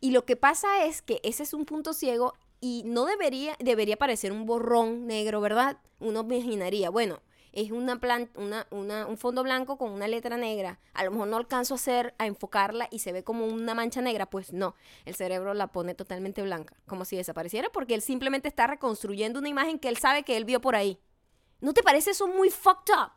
Y 0.00 0.10
lo 0.10 0.24
que 0.24 0.36
pasa 0.36 0.84
es 0.86 1.02
que 1.02 1.20
ese 1.24 1.42
es 1.44 1.54
un 1.54 1.64
punto 1.64 1.92
ciego 1.94 2.34
y 2.60 2.82
no 2.84 3.04
debería, 3.06 3.56
debería 3.60 3.96
parecer 3.96 4.32
un 4.32 4.44
borrón 4.46 5.06
negro, 5.06 5.40
¿verdad? 5.40 5.78
Uno 6.00 6.20
imaginaría, 6.20 6.90
bueno, 6.90 7.20
es 7.54 7.70
una, 7.70 7.98
plan, 8.00 8.28
una, 8.34 8.66
una, 8.70 9.06
un 9.06 9.16
fondo 9.16 9.42
blanco 9.42 9.78
con 9.78 9.92
una 9.92 10.08
letra 10.08 10.36
negra. 10.36 10.80
A 10.92 11.04
lo 11.04 11.12
mejor 11.12 11.28
no 11.28 11.36
alcanzo 11.36 11.74
a 11.74 11.76
hacer, 11.76 12.14
a 12.18 12.26
enfocarla 12.26 12.88
y 12.90 12.98
se 12.98 13.12
ve 13.12 13.22
como 13.22 13.46
una 13.46 13.74
mancha 13.74 14.00
negra. 14.02 14.26
Pues 14.26 14.52
no, 14.52 14.74
el 15.04 15.14
cerebro 15.14 15.54
la 15.54 15.68
pone 15.68 15.94
totalmente 15.94 16.42
blanca, 16.42 16.76
como 16.86 17.04
si 17.04 17.16
desapareciera, 17.16 17.70
porque 17.70 17.94
él 17.94 18.02
simplemente 18.02 18.48
está 18.48 18.66
reconstruyendo 18.66 19.38
una 19.38 19.48
imagen 19.48 19.78
que 19.78 19.88
él 19.88 19.96
sabe 19.96 20.24
que 20.24 20.36
él 20.36 20.44
vio 20.44 20.60
por 20.60 20.74
ahí. 20.76 20.98
¿No 21.60 21.72
te 21.72 21.82
parece 21.82 22.10
eso 22.10 22.26
muy 22.26 22.50
fucked 22.50 22.92
up? 22.92 23.12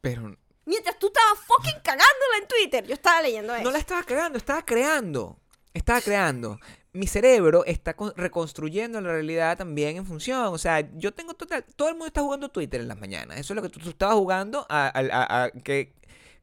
Pero 0.00 0.36
Mientras 0.66 0.98
tú 0.98 1.08
estabas 1.08 1.38
fucking 1.46 1.80
cagándola 1.82 2.38
en 2.40 2.48
Twitter, 2.48 2.86
yo 2.86 2.94
estaba 2.94 3.20
leyendo 3.20 3.54
eso. 3.54 3.64
no 3.64 3.70
la 3.70 3.78
estaba 3.78 4.02
cagando, 4.02 4.38
estaba 4.38 4.64
creando. 4.64 5.38
Estaba 5.74 6.00
creando. 6.00 6.58
Mi 6.94 7.06
cerebro 7.08 7.64
está 7.66 7.94
con- 7.94 8.14
reconstruyendo 8.16 9.00
la 9.00 9.10
realidad 9.10 9.58
también 9.58 9.96
en 9.96 10.06
función. 10.06 10.46
O 10.54 10.58
sea, 10.58 10.88
yo 10.96 11.12
tengo 11.12 11.34
total. 11.34 11.64
Todo 11.76 11.88
el 11.88 11.94
mundo 11.94 12.06
está 12.06 12.22
jugando 12.22 12.48
Twitter 12.50 12.80
en 12.80 12.88
las 12.88 12.98
mañanas. 13.00 13.38
Eso 13.38 13.52
es 13.52 13.56
lo 13.56 13.62
que 13.62 13.68
tú, 13.68 13.80
estabas 13.88 14.14
jugando 14.14 14.64
a, 14.70 15.50
que 15.64 15.92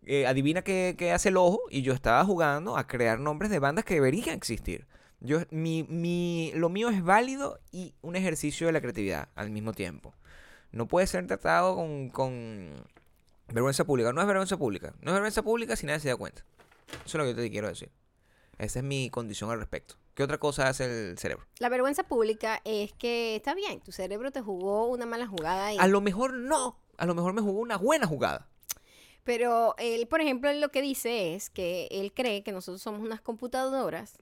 eh, 0.06 0.28
adivina 0.28 0.62
qué, 0.62 0.96
qué 0.98 1.14
hace 1.14 1.30
el 1.30 1.38
ojo. 1.38 1.62
Y 1.70 1.82
yo 1.84 1.94
estaba 1.94 2.24
jugando 2.26 2.76
a 2.78 2.86
crear 2.86 3.18
nombres 3.20 3.50
de 3.50 3.60
bandas 3.60 3.86
que 3.86 3.94
deberían 3.96 4.36
existir. 4.36 4.86
Yo, 5.22 5.40
mi, 5.52 5.84
mi, 5.84 6.52
lo 6.56 6.68
mío 6.68 6.90
es 6.90 7.02
válido 7.02 7.60
y 7.72 7.94
un 8.02 8.16
ejercicio 8.18 8.68
de 8.68 8.74
la 8.74 8.82
creatividad 8.82 9.30
al 9.36 9.52
mismo 9.52 9.72
tiempo. 9.72 10.14
No 10.74 10.86
puede 10.88 11.08
ser 11.08 11.26
tratado 11.28 11.76
con, 11.76 12.10
con 12.10 12.72
vergüenza 13.48 13.86
pública. 13.86 14.12
No 14.12 14.20
es 14.20 14.28
vergüenza 14.28 14.58
pública. 14.58 14.94
No 15.00 15.12
es 15.12 15.14
vergüenza 15.14 15.44
pública 15.44 15.78
si 15.78 15.86
nadie 15.86 16.02
se 16.02 16.10
da 16.10 16.18
cuenta. 16.18 16.44
Eso 17.06 17.06
es 17.06 17.16
lo 17.16 17.24
que 17.24 17.30
yo 17.30 17.36
te 17.38 17.50
quiero 17.52 17.70
decir. 17.70 17.90
Esa 18.62 18.78
es 18.80 18.86
mi 18.86 19.10
condición 19.10 19.50
al 19.50 19.58
respecto. 19.58 19.96
¿Qué 20.14 20.22
otra 20.22 20.38
cosa 20.38 20.68
hace 20.70 20.86
el 20.86 21.18
cerebro? 21.18 21.48
La 21.58 21.68
vergüenza 21.68 22.04
pública 22.04 22.62
es 22.64 22.94
que 22.94 23.36
está 23.36 23.56
bien, 23.56 23.82
tu 23.82 23.92
cerebro 23.92 24.32
te 24.32 24.42
jugó 24.42 24.86
una 24.86 25.08
mala 25.08 25.26
jugada 25.26 25.74
y 25.74 25.80
A 25.80 25.88
lo 25.88 26.00
mejor 26.00 26.34
no. 26.34 26.78
A 26.98 27.08
lo 27.08 27.16
mejor 27.16 27.34
me 27.34 27.42
jugó 27.42 27.60
una 27.60 27.78
buena 27.78 28.06
jugada. 28.06 28.48
Pero 29.24 29.74
él, 29.80 30.08
por 30.08 30.22
ejemplo, 30.22 30.48
él 30.52 30.62
lo 30.62 30.70
que 30.70 30.84
dice 30.84 31.34
es 31.34 31.50
que 31.50 31.88
él 31.90 32.14
cree 32.14 32.44
que 32.44 32.52
nosotros 32.52 32.84
somos 32.84 33.02
unas 33.02 33.20
computadoras, 33.20 34.20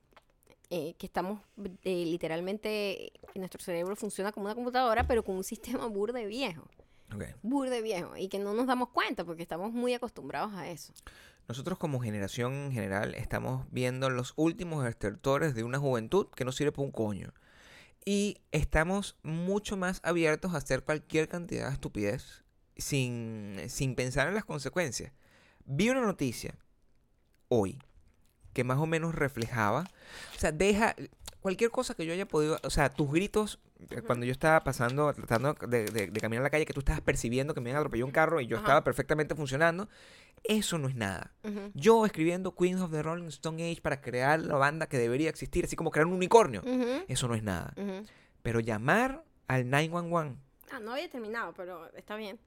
eh, 0.70 0.94
que 0.98 1.06
estamos 1.06 1.42
eh, 1.84 2.06
literalmente, 2.06 3.12
que 3.34 3.40
nuestro 3.40 3.62
cerebro 3.62 3.98
funciona 3.98 4.32
como 4.32 4.46
una 4.46 4.56
computadora, 4.56 5.06
pero 5.06 5.22
con 5.26 5.36
un 5.36 5.44
sistema 5.44 5.86
burde 5.88 6.26
viejo, 6.28 6.66
Ok. 7.14 7.24
burde 7.42 7.82
viejo, 7.82 8.16
y 8.16 8.30
que 8.30 8.40
no 8.40 8.54
nos 8.54 8.68
damos 8.68 8.88
cuenta 8.90 9.26
porque 9.26 9.42
estamos 9.42 9.74
muy 9.74 9.94
acostumbrados 9.94 10.54
a 10.54 10.70
eso. 10.70 10.94
Nosotros 11.50 11.80
como 11.80 12.00
generación 12.00 12.54
en 12.54 12.72
general 12.72 13.16
estamos 13.16 13.66
viendo 13.72 14.12
los 14.12 14.34
últimos 14.36 14.88
estertores 14.88 15.56
de 15.56 15.64
una 15.64 15.80
juventud 15.80 16.28
que 16.36 16.46
no 16.46 16.52
sirve 16.52 16.72
para 16.72 16.86
un 16.86 16.92
coño. 16.92 17.34
Y 18.06 18.38
estamos 18.52 19.18
mucho 19.24 19.76
más 19.76 20.00
abiertos 20.04 20.54
a 20.54 20.58
hacer 20.58 20.84
cualquier 20.84 21.28
cantidad 21.28 21.66
de 21.66 21.74
estupidez 21.74 22.44
sin, 22.78 23.58
sin 23.68 23.96
pensar 23.96 24.28
en 24.28 24.36
las 24.36 24.46
consecuencias. 24.46 25.12
Vi 25.66 25.90
una 25.90 26.02
noticia 26.02 26.54
hoy 27.48 27.80
que 28.54 28.64
más 28.64 28.78
o 28.78 28.86
menos 28.86 29.16
reflejaba, 29.16 29.90
o 30.36 30.40
sea, 30.40 30.52
deja 30.52 30.96
cualquier 31.42 31.72
cosa 31.72 31.96
que 31.96 32.06
yo 32.06 32.14
haya 32.14 32.28
podido, 32.28 32.60
o 32.62 32.70
sea, 32.70 32.90
tus 32.90 33.12
gritos 33.12 33.60
cuando 34.06 34.26
yo 34.26 34.32
estaba 34.32 34.64
pasando, 34.64 35.14
tratando 35.14 35.54
de, 35.68 35.86
de- 35.86 36.08
de 36.08 36.20
caminar 36.22 36.42
a 36.42 36.44
la 36.44 36.50
calle, 36.50 36.66
que 36.66 36.74
tú 36.74 36.80
estabas 36.82 37.02
percibiendo 37.02 37.54
que 37.54 37.62
me 37.62 37.72
atropellado 37.74 38.06
un 38.06 38.12
carro 38.12 38.42
y 38.42 38.48
yo 38.48 38.58
Ajá. 38.58 38.66
estaba 38.66 38.84
perfectamente 38.84 39.36
funcionando, 39.36 39.88
eso 40.44 40.78
no 40.78 40.88
es 40.90 40.96
nada. 40.96 41.34
Yo 41.74 42.06
escribiendo 42.06 42.56
Queens 42.56 42.82
of 42.82 42.92
the 42.92 43.02
Rolling 43.04 43.28
Stone 43.28 43.64
Age 43.72 43.82
para 43.82 44.02
crear 44.02 44.40
la 44.40 44.56
banda 44.56 44.88
que 44.88 44.98
debería 44.98 45.30
existir, 45.30 45.66
así 45.66 45.76
como 45.76 45.92
crear 45.92 46.08
un 46.08 46.14
unicornio, 46.14 46.62
eso 47.08 47.28
no 47.28 47.36
es 47.36 47.44
nada. 47.44 47.74
Pero 48.42 48.60
llamar 48.60 49.24
al 49.48 49.70
911, 49.70 50.36
Ah, 50.72 50.80
no 50.80 50.92
había 50.94 51.10
terminado, 51.10 51.54
pero 51.54 51.92
está 51.96 52.16
bien. 52.16 52.40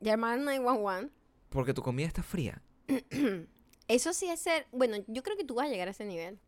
Llamar 0.00 0.34
al 0.38 0.44
911. 0.44 1.10
porque 1.50 1.74
tu 1.74 1.82
comida 1.82 2.06
está 2.06 2.22
fría. 2.22 2.62
Eso 3.88 4.12
sí 4.12 4.28
es 4.28 4.40
ser... 4.40 4.66
Bueno, 4.72 4.96
yo 5.08 5.22
creo 5.22 5.36
que 5.36 5.44
tú 5.44 5.56
vas 5.56 5.66
a 5.66 5.68
llegar 5.68 5.88
a 5.88 5.90
ese 5.90 6.04
nivel. 6.04 6.38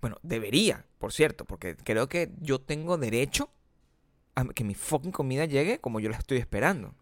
Bueno, 0.00 0.16
debería, 0.22 0.86
por 0.98 1.12
cierto, 1.12 1.44
porque 1.44 1.76
creo 1.76 2.08
que 2.08 2.30
yo 2.40 2.60
tengo 2.60 2.96
derecho 2.96 3.50
a 4.34 4.44
que 4.46 4.64
mi 4.64 4.74
fucking 4.74 5.12
comida 5.12 5.44
llegue 5.44 5.78
como 5.80 6.00
yo 6.00 6.08
la 6.08 6.16
estoy 6.16 6.38
esperando. 6.38 6.94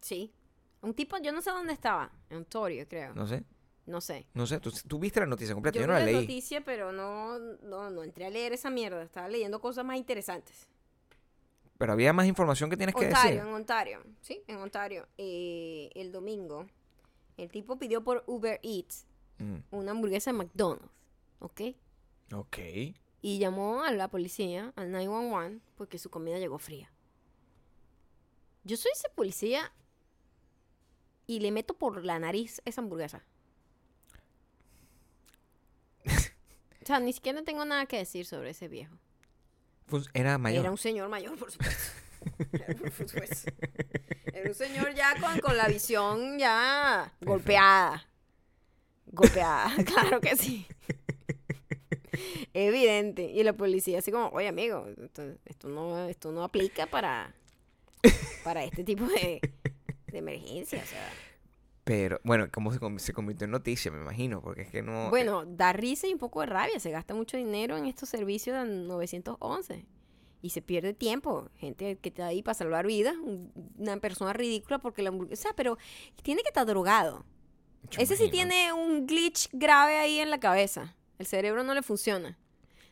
Sí. 0.00 0.32
Un 0.80 0.94
tipo, 0.94 1.16
yo 1.18 1.32
no 1.32 1.42
sé 1.42 1.50
dónde 1.50 1.72
estaba. 1.72 2.10
En 2.30 2.38
Ontario, 2.38 2.86
creo. 2.88 3.14
No 3.14 3.26
sé, 3.26 3.44
No 3.86 4.00
sé. 4.00 4.26
no 4.34 4.46
sé. 4.46 4.58
Tú, 4.60 4.72
tú 4.86 4.98
viste 4.98 5.20
la 5.20 5.26
noticia 5.26 5.54
completa, 5.54 5.76
yo, 5.78 5.82
Yo 5.82 5.86
no 5.88 5.94
vi 5.94 5.98
la 6.00 6.06
leí. 6.06 6.14
noticia, 6.20 6.64
pero 6.64 6.92
no, 6.92 7.38
no, 7.38 7.90
no 7.90 8.02
entré 8.02 8.26
a 8.26 8.30
leer 8.30 8.52
esa 8.52 8.70
mierda. 8.70 9.02
Estaba 9.02 9.28
leyendo 9.28 9.60
cosas 9.60 9.84
más 9.84 9.96
interesantes. 9.96 10.68
Pero 11.78 11.92
había 11.92 12.12
más 12.12 12.26
información 12.26 12.70
que 12.70 12.76
tienes 12.76 12.94
que 12.94 13.06
Ontario, 13.06 13.30
decir. 13.36 13.48
en 13.48 13.54
Ontario. 13.54 14.02
Sí, 14.20 14.42
en 14.46 14.56
Ontario. 14.58 15.08
Eh, 15.18 15.90
el 15.94 16.12
domingo, 16.12 16.66
el 17.36 17.50
tipo 17.50 17.76
pidió 17.78 18.02
por 18.04 18.22
Uber 18.26 18.60
Eats 18.62 19.06
Mm, 19.38 19.56
una 19.72 19.90
hamburguesa 19.92 20.30
de 20.30 20.38
McDonald's. 20.38 20.86
¿Ok? 21.42 21.60
ok. 22.32 22.58
Y 23.20 23.38
llamó 23.38 23.82
a 23.84 23.92
la 23.92 24.08
policía, 24.08 24.72
al 24.76 24.90
911, 24.90 25.60
porque 25.76 25.98
su 25.98 26.08
comida 26.10 26.38
llegó 26.38 26.58
fría. 26.58 26.90
Yo 28.64 28.76
soy 28.76 28.90
ese 28.94 29.08
policía 29.10 29.72
y 31.26 31.40
le 31.40 31.50
meto 31.52 31.74
por 31.74 32.04
la 32.04 32.18
nariz 32.18 32.62
esa 32.64 32.80
hamburguesa. 32.80 33.24
o 36.06 36.86
sea, 36.86 36.98
ni 37.00 37.12
siquiera 37.12 37.42
tengo 37.42 37.64
nada 37.64 37.86
que 37.86 37.98
decir 37.98 38.26
sobre 38.26 38.50
ese 38.50 38.68
viejo. 38.68 38.96
Fun- 39.86 40.06
Era 40.14 40.38
mayor. 40.38 40.60
Era 40.62 40.70
un 40.70 40.78
señor 40.78 41.08
mayor, 41.08 41.38
por 41.38 41.50
supuesto. 41.50 41.82
Era, 42.52 42.74
por 42.74 43.08
supuesto. 43.08 43.52
Era 44.32 44.48
un 44.48 44.54
señor 44.54 44.94
ya 44.94 45.14
con, 45.20 45.38
con 45.40 45.56
la 45.56 45.68
visión 45.68 46.38
ya 46.38 47.12
golpeada. 47.20 48.08
Golpeada, 49.06 49.72
claro 49.84 50.20
que 50.20 50.36
sí. 50.36 50.66
Evidente. 52.54 53.24
Y 53.30 53.42
la 53.42 53.52
policía 53.52 53.98
así 53.98 54.10
como, 54.12 54.28
oye 54.28 54.48
amigo, 54.48 54.86
esto, 55.02 55.22
esto 55.44 55.68
no, 55.68 56.08
esto 56.08 56.32
no 56.32 56.44
aplica 56.44 56.86
para, 56.86 57.34
para 58.44 58.64
este 58.64 58.84
tipo 58.84 59.04
de, 59.06 59.40
de 60.08 60.18
emergencia. 60.18 60.80
O 60.82 60.86
sea. 60.86 61.12
Pero, 61.84 62.20
bueno, 62.22 62.48
¿cómo 62.52 62.72
se, 62.72 62.78
se 63.00 63.12
convirtió 63.12 63.44
en 63.46 63.50
noticia? 63.50 63.90
Me 63.90 63.98
imagino, 64.00 64.40
porque 64.40 64.62
es 64.62 64.70
que 64.70 64.82
no... 64.82 65.10
Bueno, 65.10 65.44
da 65.44 65.72
risa 65.72 66.06
y 66.06 66.12
un 66.12 66.18
poco 66.20 66.40
de 66.40 66.46
rabia. 66.46 66.78
Se 66.78 66.90
gasta 66.92 67.12
mucho 67.12 67.36
dinero 67.36 67.76
en 67.76 67.86
estos 67.86 68.08
servicios 68.08 68.56
de 68.56 68.72
911. 68.86 69.84
Y 70.42 70.50
se 70.50 70.62
pierde 70.62 70.94
tiempo. 70.94 71.48
Gente 71.56 71.96
que 71.98 72.08
está 72.10 72.26
ahí 72.26 72.40
para 72.42 72.54
salvar 72.54 72.86
vidas. 72.86 73.16
un- 73.16 73.52
Una 73.78 73.96
persona 73.96 74.32
ridícula 74.32 74.78
porque 74.78 75.02
la 75.02 75.08
hamburguesa... 75.08 75.40
O 75.40 75.42
sea, 75.42 75.56
pero 75.56 75.76
tiene 76.22 76.42
que 76.42 76.48
estar 76.50 76.66
drogado. 76.66 77.24
yo 77.90 78.00
Ese 78.00 78.16
sí 78.16 78.30
tiene 78.30 78.72
un 78.72 79.06
glitch 79.08 79.48
grave 79.52 79.96
ahí 79.98 80.20
en 80.20 80.30
la 80.30 80.38
cabeza. 80.38 80.94
El 81.22 81.26
cerebro 81.28 81.62
no 81.62 81.72
le 81.72 81.82
funciona. 81.82 82.36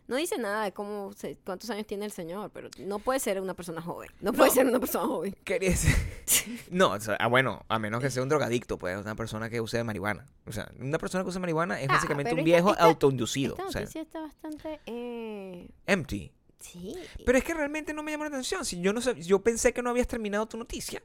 No 0.06 0.14
dice 0.14 0.38
nada 0.38 0.62
de 0.64 0.72
cómo 0.72 1.12
se- 1.14 1.36
cuántos 1.44 1.68
años 1.70 1.84
tiene 1.84 2.04
el 2.04 2.12
señor, 2.12 2.52
pero 2.54 2.68
no 2.78 3.00
puede 3.00 3.18
ser 3.18 3.40
una 3.40 3.54
persona 3.54 3.82
joven. 3.82 4.08
No 4.20 4.32
puede 4.32 4.50
No. 4.50 4.54
ser 4.54 4.66
una 4.66 4.78
persona 4.78 5.04
joven. 5.08 5.36
Quería 5.42 5.70
decir- 5.70 5.96
No, 6.70 6.92
o 6.92 7.00
sea, 7.00 7.16
ah, 7.18 7.26
bueno, 7.26 7.64
a 7.68 7.80
menos 7.80 8.00
que 8.00 8.08
sea 8.08 8.22
un 8.22 8.28
drogadicto, 8.28 8.78
pues, 8.78 8.96
una 8.98 9.16
persona 9.16 9.50
que 9.50 9.60
use 9.60 9.82
marihuana. 9.82 10.28
O 10.46 10.52
sea, 10.52 10.70
una 10.78 10.98
persona 10.98 11.24
que 11.24 11.30
use 11.30 11.40
marihuana 11.40 11.80
es 11.80 11.88
Ah, 11.90 11.94
básicamente 11.94 12.32
un 12.34 12.44
viejo 12.44 12.70
esta- 12.70 12.84
autoinducido. 12.84 13.54
Esta 13.54 13.66
o 13.66 13.72
sea, 13.72 13.80
noticia 13.80 14.02
está 14.02 14.20
bastante... 14.20 14.78
Eh, 14.86 15.68
empty. 15.86 16.32
sí. 16.60 16.94
Pero 17.26 17.36
es 17.36 17.42
que 17.42 17.52
realmente 17.54 17.92
no 17.92 18.04
me 18.04 18.12
llamó 18.12 18.22
la 18.24 18.28
atención. 18.30 18.64
Si 18.64 18.80
yo 18.80 18.92
no 18.92 19.00
sab- 19.00 19.20
yo 19.20 19.40
pensé 19.42 19.72
que 19.72 19.82
no 19.82 19.90
habías 19.90 20.06
terminado 20.06 20.46
tu 20.46 20.56
noticia. 20.56 21.02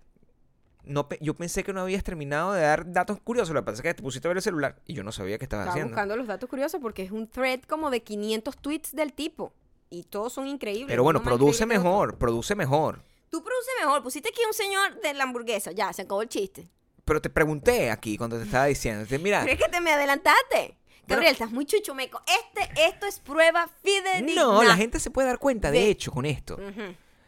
No, 0.87 1.07
yo 1.21 1.33
pensé 1.35 1.63
que 1.63 1.73
no 1.73 1.81
habías 1.81 2.03
terminado 2.03 2.53
de 2.53 2.61
dar 2.61 2.91
datos 2.91 3.19
curiosos. 3.21 3.53
Lo 3.53 3.61
que 3.61 3.65
pasa 3.65 3.75
es 3.77 3.81
que 3.81 3.93
te 3.93 4.03
pusiste 4.03 4.27
a 4.27 4.29
ver 4.29 4.37
el 4.37 4.43
celular 4.43 4.81
y 4.85 4.93
yo 4.93 5.03
no 5.03 5.11
sabía 5.11 5.37
qué 5.37 5.45
estabas 5.45 5.63
Estaba 5.65 5.73
haciendo. 5.73 5.91
buscando 5.91 6.15
los 6.17 6.27
datos 6.27 6.49
curiosos 6.49 6.79
porque 6.81 7.03
es 7.03 7.11
un 7.11 7.27
thread 7.27 7.61
como 7.61 7.89
de 7.89 8.03
500 8.03 8.57
tweets 8.57 8.91
del 8.95 9.13
tipo. 9.13 9.53
Y 9.89 10.03
todos 10.03 10.33
son 10.33 10.47
increíbles. 10.47 10.87
Pero 10.87 11.03
bueno, 11.03 11.21
produce 11.23 11.65
mejor, 11.65 12.17
produce 12.17 12.55
mejor. 12.55 13.01
Tú 13.29 13.43
produces 13.43 13.73
mejor. 13.79 14.01
Pusiste 14.03 14.29
aquí 14.29 14.41
un 14.47 14.53
señor 14.53 14.99
de 15.01 15.13
la 15.13 15.23
hamburguesa. 15.25 15.71
Ya, 15.71 15.91
se 15.93 16.03
acabó 16.03 16.21
el 16.21 16.29
chiste. 16.29 16.67
Pero 17.03 17.21
te 17.21 17.29
pregunté 17.29 17.91
aquí 17.91 18.17
cuando 18.17 18.37
te 18.37 18.43
estaba 18.45 18.65
diciendo. 18.65 19.05
Mira, 19.19 19.41
Pero 19.41 19.53
es 19.53 19.59
que 19.63 19.69
te 19.69 19.79
me 19.81 19.91
adelantaste. 19.91 20.77
Gabriel, 21.07 21.33
estás 21.33 21.51
muy 21.51 21.65
chuchumeco. 21.65 22.19
Este, 22.25 22.87
esto 22.87 23.05
es 23.05 23.19
prueba 23.19 23.69
fidedigna. 23.83 24.41
no, 24.41 24.63
la 24.63 24.75
gente 24.75 24.99
se 24.99 25.11
puede 25.11 25.27
dar 25.27 25.37
cuenta, 25.37 25.69
de 25.69 25.79
De- 25.81 25.89
hecho, 25.91 26.11
con 26.11 26.25
esto, 26.25 26.57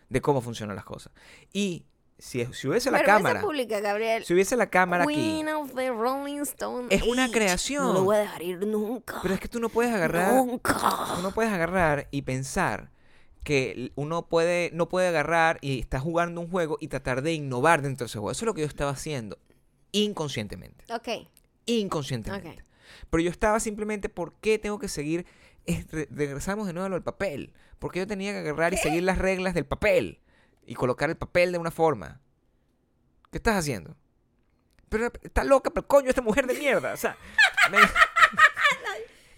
de 0.09 0.21
cómo 0.21 0.41
funcionan 0.41 0.75
las 0.75 0.83
cosas. 0.85 1.13
Y 1.53 1.85
si, 2.19 2.45
si 2.53 2.67
hubiese 2.67 2.89
la 2.91 3.03
cámara, 3.03 3.41
pública, 3.41 3.79
Gabriel. 3.79 4.23
si 4.25 4.33
hubiese 4.33 4.55
la 4.55 4.69
cámara 4.69 5.03
aquí, 5.03 5.13
Queen 5.13 5.49
of 5.49 5.73
the 5.75 5.89
Rolling 5.89 6.39
Stone 6.41 6.87
Es 6.89 7.03
una 7.03 7.29
creación. 7.29 7.83
No 7.83 7.93
lo 7.93 8.03
voy 8.03 8.15
a 8.17 8.19
dejar 8.19 8.41
ir 8.41 8.65
nunca. 8.65 9.19
pero 9.21 9.33
es 9.33 9.39
que 9.39 9.47
tú 9.47 9.59
no 9.59 9.69
puedes 9.69 9.93
agarrar, 9.93 10.33
Nunca. 10.33 10.73
tú 11.15 11.21
no 11.21 11.31
puedes 11.31 11.51
agarrar 11.51 12.07
y 12.11 12.23
pensar 12.23 12.91
que 13.43 13.91
uno 13.95 14.27
puede, 14.27 14.71
no 14.73 14.89
puede 14.89 15.07
agarrar 15.07 15.57
y 15.61 15.79
está 15.79 15.99
jugando 15.99 16.41
un 16.41 16.49
juego 16.49 16.77
y 16.81 16.87
tratar 16.89 17.21
de 17.21 17.33
innovar 17.33 17.81
dentro 17.81 18.05
de 18.05 18.07
ese 18.09 18.19
juego. 18.19 18.31
Eso 18.31 18.43
es 18.43 18.47
lo 18.47 18.53
que 18.53 18.61
yo 18.61 18.67
estaba 18.67 18.91
haciendo 18.91 19.37
inconscientemente. 19.91 20.83
Ok. 20.93 21.27
Inconscientemente. 21.65 22.49
Ok. 22.49 22.63
Pero 23.09 23.23
yo 23.23 23.29
estaba 23.29 23.59
simplemente, 23.59 24.09
¿por 24.09 24.33
qué 24.41 24.57
tengo 24.59 24.79
que 24.79 24.87
seguir? 24.87 25.25
Es- 25.65 25.89
re- 25.91 26.07
regresamos 26.11 26.67
de 26.67 26.73
nuevo 26.73 26.85
a 26.85 26.89
lo 26.89 26.95
del 26.95 27.03
papel. 27.03 27.53
Porque 27.79 27.99
yo 27.99 28.07
tenía 28.07 28.31
que 28.31 28.39
agarrar 28.39 28.73
y 28.73 28.77
seguir 28.77 29.03
las 29.03 29.17
reglas 29.17 29.53
del 29.53 29.65
papel. 29.65 30.19
Y 30.67 30.75
colocar 30.75 31.09
el 31.09 31.17
papel 31.17 31.51
de 31.51 31.57
una 31.57 31.71
forma. 31.71 32.19
¿Qué 33.31 33.39
estás 33.39 33.55
haciendo? 33.55 33.95
Pero 34.89 35.11
está 35.23 35.43
loca, 35.43 35.69
pero 35.71 35.87
coño, 35.87 36.09
esta 36.09 36.21
mujer 36.21 36.45
de 36.45 36.53
mierda. 36.53 36.93
O 36.93 36.97
sea, 36.97 37.17
me- 37.71 37.79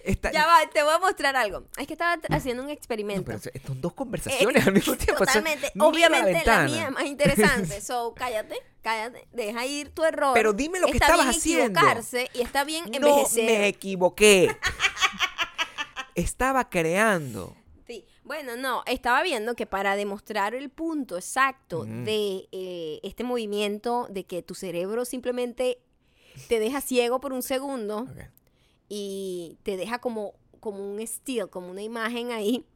está- 0.03 0.31
Ya 0.31 0.45
va, 0.45 0.59
te 0.71 0.83
voy 0.83 0.93
a 0.93 0.99
mostrar 0.99 1.35
algo. 1.35 1.65
Es 1.77 1.87
que 1.87 1.93
estaba 1.93 2.19
haciendo 2.29 2.63
un 2.63 2.67
No, 2.69 2.73
experimento. 2.73 3.23
pero 3.25 3.39
son 3.65 3.81
dos 3.81 3.93
conversaciones 3.93 4.65
al 4.67 4.73
mismo 4.73 4.95
tiempo. 4.95 5.23
o 5.23 5.25
sea, 5.25 5.41
Totalmente. 5.41 5.71
Obviamente 5.79 6.31
la, 6.31 6.37
ventana. 6.37 6.65
mía 6.65 6.85
es 6.85 6.91
más 6.91 7.05
interesante. 7.05 7.81
So, 7.89 8.13
cállate, 8.15 8.55
cállate. 8.81 9.27
Deja 9.31 9.65
ir 9.65 9.89
tu 9.89 10.03
error. 10.03 10.33
Pero 10.33 10.53
dime 10.53 10.79
lo 10.79 10.87
que 10.87 10.93
está 10.93 11.05
estabas 11.07 11.25
bien 11.27 11.37
haciendo. 11.39 11.79
equivocarse 11.79 12.29
y 12.33 12.41
está 12.41 12.63
bien 12.63 12.85
No 12.85 12.95
envejecer. 13.07 13.45
me 13.45 13.67
equivoqué. 13.67 14.55
Estaba 16.15 16.69
creando. 16.69 17.55
Bueno, 18.29 18.55
no, 18.55 18.83
estaba 18.85 19.23
viendo 19.23 19.55
que 19.55 19.65
para 19.65 19.95
demostrar 19.95 20.53
el 20.53 20.69
punto 20.69 21.17
exacto 21.17 21.85
de 21.85 22.47
eh, 22.51 22.99
este 23.01 23.23
movimiento, 23.23 24.05
de 24.11 24.23
que 24.23 24.43
tu 24.43 24.53
cerebro 24.53 25.03
simplemente 25.03 25.79
te 26.47 26.59
deja 26.59 26.79
ciego 26.79 27.19
por 27.21 27.33
un 27.33 27.41
segundo 27.41 28.05
y 28.87 29.57
te 29.63 29.77
deja 29.77 29.97
como, 29.97 30.35
como 30.59 30.87
un 30.87 30.99
still, 30.99 31.49
como 31.49 31.71
una 31.71 31.81
imagen 31.81 32.31
ahí 32.31 32.67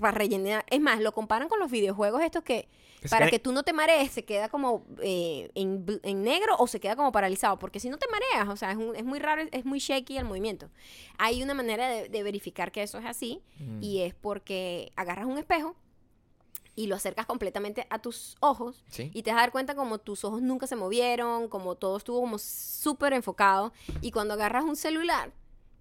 para 0.00 0.16
rellenar. 0.18 0.64
Es 0.70 0.80
más, 0.80 1.00
lo 1.00 1.12
comparan 1.12 1.48
con 1.48 1.58
los 1.60 1.70
videojuegos 1.70 2.22
estos 2.22 2.42
que 2.44 2.68
Es 3.02 3.10
para 3.10 3.26
que- 3.26 3.32
que 3.32 3.38
tú 3.38 3.52
no 3.52 3.62
te 3.62 3.72
marees 3.72 4.10
se 4.12 4.24
queda 4.24 4.48
como 4.48 4.84
eh, 5.02 5.50
en, 5.54 5.84
en 6.02 6.22
negro 6.22 6.54
o 6.58 6.66
se 6.66 6.78
queda 6.80 6.94
como 6.96 7.10
paralizado. 7.12 7.58
Porque 7.58 7.80
si 7.80 7.88
no 7.88 7.98
te 7.98 8.06
mareas, 8.08 8.48
o 8.48 8.56
sea, 8.56 8.70
es, 8.72 8.76
un- 8.76 8.94
es 8.96 9.04
muy 9.04 9.18
raro, 9.18 9.42
es 9.50 9.64
muy 9.64 9.78
shaky 9.78 10.18
el 10.18 10.24
movimiento. 10.24 10.68
Hay 11.18 11.42
una 11.42 11.54
manera 11.54 11.88
de, 11.88 12.08
de 12.08 12.22
verificar 12.22 12.70
que 12.72 12.82
eso 12.82 12.98
es 12.98 13.04
así 13.06 13.42
Mm. 13.58 13.82
y 13.82 14.00
es 14.02 14.14
porque 14.14 14.92
agarras 14.96 15.26
un 15.26 15.38
espejo 15.38 15.74
y 16.74 16.86
lo 16.86 16.96
acercas 16.96 17.26
completamente 17.26 17.86
a 17.90 17.98
tus 17.98 18.36
ojos 18.40 18.82
Sí. 18.88 19.10
y 19.12 19.22
te 19.22 19.30
vas 19.30 19.38
a 19.38 19.42
dar 19.42 19.52
cuenta 19.52 19.74
como 19.74 19.98
tus 19.98 20.24
ojos 20.24 20.40
nunca 20.40 20.66
se 20.66 20.74
movieron, 20.76 21.48
como 21.48 21.74
todo 21.74 21.98
estuvo 21.98 22.20
como 22.20 22.38
súper 22.38 23.12
enfocado. 23.12 23.72
Y 24.00 24.10
cuando 24.10 24.34
agarras 24.34 24.64
un 24.64 24.76
celular, 24.76 25.32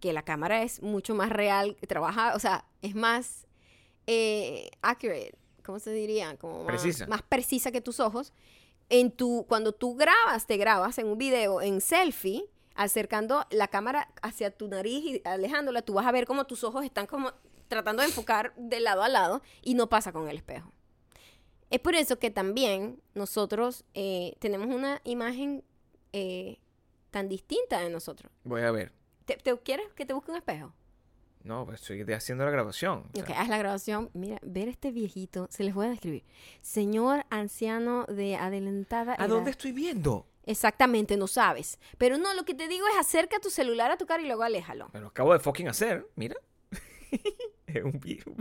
que 0.01 0.11
la 0.13 0.23
cámara 0.23 0.63
es 0.63 0.81
mucho 0.81 1.13
más 1.15 1.29
real, 1.29 1.77
trabaja, 1.87 2.35
o 2.35 2.39
sea, 2.39 2.65
es 2.81 2.95
más 2.95 3.47
eh, 4.07 4.69
accurate, 4.81 5.33
¿cómo 5.63 5.79
se 5.79 5.91
diría? 5.91 6.35
Como 6.37 6.63
más 6.63 6.67
Precisa. 6.81 7.07
más 7.07 7.21
precisa 7.21 7.71
que 7.71 7.81
tus 7.81 7.99
ojos. 7.99 8.33
En 8.89 9.11
tu, 9.11 9.45
cuando 9.47 9.71
tú 9.71 9.95
grabas, 9.95 10.47
te 10.47 10.57
grabas 10.57 10.97
en 10.97 11.07
un 11.07 11.17
video, 11.17 11.61
en 11.61 11.79
selfie, 11.81 12.49
acercando 12.75 13.45
la 13.49 13.67
cámara 13.69 14.09
hacia 14.21 14.51
tu 14.51 14.67
nariz 14.67 15.03
y 15.05 15.21
alejándola, 15.25 15.81
tú 15.81 15.93
vas 15.93 16.05
a 16.05 16.11
ver 16.11 16.25
como 16.25 16.45
tus 16.45 16.63
ojos 16.63 16.83
están 16.83 17.05
como 17.07 17.31
tratando 17.69 18.01
de 18.01 18.09
enfocar 18.09 18.53
de 18.57 18.79
lado 18.81 19.01
a 19.03 19.07
lado 19.09 19.41
y 19.61 19.75
no 19.75 19.87
pasa 19.87 20.11
con 20.11 20.27
el 20.27 20.35
espejo. 20.37 20.71
Es 21.69 21.79
por 21.79 21.95
eso 21.95 22.19
que 22.19 22.31
también 22.31 23.01
nosotros 23.13 23.85
eh, 23.93 24.35
tenemos 24.39 24.67
una 24.67 24.99
imagen 25.05 25.63
eh, 26.11 26.57
tan 27.11 27.29
distinta 27.29 27.79
de 27.79 27.89
nosotros. 27.89 28.29
Voy 28.43 28.61
a 28.63 28.71
ver. 28.71 28.91
¿Te, 29.23 29.37
te- 29.37 29.57
quieres 29.59 29.93
que 29.93 30.05
te 30.05 30.11
busque 30.13 30.31
un 30.31 30.37
espejo? 30.37 30.73
No, 31.43 31.65
pues 31.65 31.81
estoy 31.81 32.01
haciendo 32.13 32.45
la 32.45 32.51
grabación. 32.51 33.05
o 33.11 33.15
sea, 33.15 33.23
Ok, 33.23 33.29
haz 33.35 33.49
la 33.49 33.57
grabación. 33.57 34.09
Mira, 34.13 34.37
ver 34.43 34.67
este 34.67 34.91
viejito, 34.91 35.47
se 35.49 35.63
les 35.63 35.73
voy 35.73 35.87
a 35.87 35.89
describir. 35.89 36.23
Señor 36.61 37.25
anciano 37.29 38.05
de 38.05 38.35
adelantada 38.35 39.13
¿A 39.13 39.15
edad. 39.25 39.27
dónde 39.29 39.51
estoy 39.51 39.71
viendo? 39.71 40.27
Exactamente, 40.45 41.17
no 41.17 41.27
sabes. 41.27 41.79
Pero 41.97 42.17
no, 42.17 42.33
lo 42.33 42.43
que 42.45 42.53
te 42.53 42.67
digo 42.67 42.85
es 42.87 42.97
acerca 42.99 43.39
tu 43.39 43.49
celular 43.49 43.91
a 43.91 43.97
tu 43.97 44.05
cara 44.05 44.23
y 44.23 44.25
luego 44.27 44.43
aléjalo. 44.43 44.89
Me 44.93 44.99
lo 44.99 45.07
acabo 45.07 45.33
de 45.33 45.39
fucking 45.39 45.67
hacer. 45.67 46.07
Mira. 46.15 46.35
es 47.79 47.83
un 47.83 47.99
virus. 47.99 48.35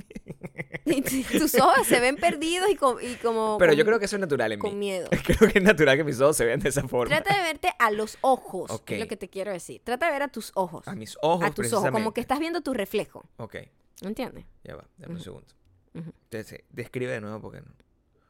Y 0.86 1.02
tus 1.02 1.54
ojos 1.56 1.86
se 1.86 2.00
ven 2.00 2.16
perdidos 2.16 2.68
y, 2.70 2.74
co- 2.76 3.00
y 3.00 3.14
como... 3.16 3.56
Pero 3.58 3.70
con- 3.72 3.78
yo 3.78 3.84
creo 3.84 3.98
que 3.98 4.06
eso 4.06 4.16
es 4.16 4.20
natural 4.20 4.52
en 4.52 4.58
Con 4.58 4.70
mí. 4.72 4.76
miedo. 4.76 5.08
Creo 5.24 5.50
que 5.50 5.58
es 5.58 5.64
natural 5.64 5.96
que 5.96 6.04
mis 6.04 6.20
ojos 6.20 6.36
se 6.36 6.44
vean 6.44 6.58
de 6.60 6.68
esa 6.68 6.86
forma. 6.88 7.14
Trata 7.14 7.36
de 7.36 7.42
verte 7.42 7.68
a 7.78 7.90
los 7.90 8.18
ojos, 8.22 8.82
es 8.86 8.98
lo 8.98 9.06
que 9.06 9.16
te 9.16 9.28
quiero 9.28 9.52
decir. 9.52 9.80
Trata 9.84 10.06
de 10.06 10.12
ver 10.12 10.22
a 10.22 10.28
tus 10.28 10.50
ojos. 10.54 10.86
A 10.88 10.94
mis 10.94 11.16
ojos, 11.22 11.44
a 11.44 11.50
tus 11.52 11.72
ojos, 11.72 11.90
como 11.90 12.12
que 12.12 12.20
estás 12.20 12.38
viendo 12.40 12.60
tu 12.60 12.74
reflejo. 12.74 13.24
Ok, 13.36 13.56
¿Entiendes? 14.02 14.44
ya 14.64 14.76
va. 14.76 14.84
Dame 14.98 15.12
un 15.12 15.16
Ujú. 15.16 15.24
segundo. 15.24 15.46
Entonces, 15.94 16.60
describe 16.70 17.12
de 17.12 17.20
nuevo 17.20 17.40
porque 17.40 17.60
no. 17.60 17.72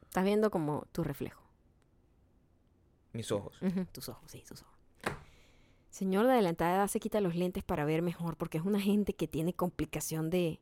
Estás 0.04 0.24
viendo 0.24 0.50
como 0.50 0.86
tu 0.92 1.02
reflejo. 1.04 1.42
Mis 3.12 3.30
ojos. 3.32 3.58
Tus 3.92 4.08
ojos, 4.08 4.30
sí, 4.30 4.42
tus 4.46 4.62
ojos. 4.62 4.74
Señor 5.90 6.26
de 6.26 6.32
adelantada 6.32 6.76
edad 6.76 6.86
se 6.88 7.00
quita 7.00 7.20
los 7.20 7.34
lentes 7.34 7.64
para 7.64 7.84
ver 7.84 8.00
mejor 8.02 8.36
porque 8.36 8.58
es 8.58 8.64
una 8.64 8.80
gente 8.80 9.12
que 9.14 9.26
tiene 9.26 9.52
complicación 9.54 10.30
de 10.30 10.60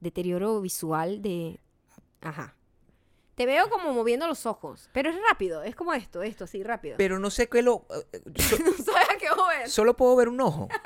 deterioro 0.00 0.60
visual 0.60 1.22
de... 1.22 1.60
Ajá. 2.20 2.54
Te 3.34 3.44
veo 3.44 3.68
como 3.68 3.92
moviendo 3.92 4.26
los 4.26 4.46
ojos, 4.46 4.88
pero 4.94 5.10
es 5.10 5.16
rápido, 5.28 5.62
es 5.62 5.74
como 5.76 5.92
esto, 5.92 6.22
esto, 6.22 6.44
así, 6.44 6.62
rápido. 6.62 6.96
Pero 6.96 7.18
no 7.18 7.28
sé 7.30 7.48
qué 7.50 7.60
lo. 7.62 7.86
eh, 7.90 8.22
so- 8.40 8.56
no 8.64 8.72
sabes 8.72 9.10
a 9.10 9.18
qué 9.18 9.28
solo 9.68 9.94
puedo 9.94 10.16
ver 10.16 10.28
un 10.30 10.40
ojo. 10.40 10.68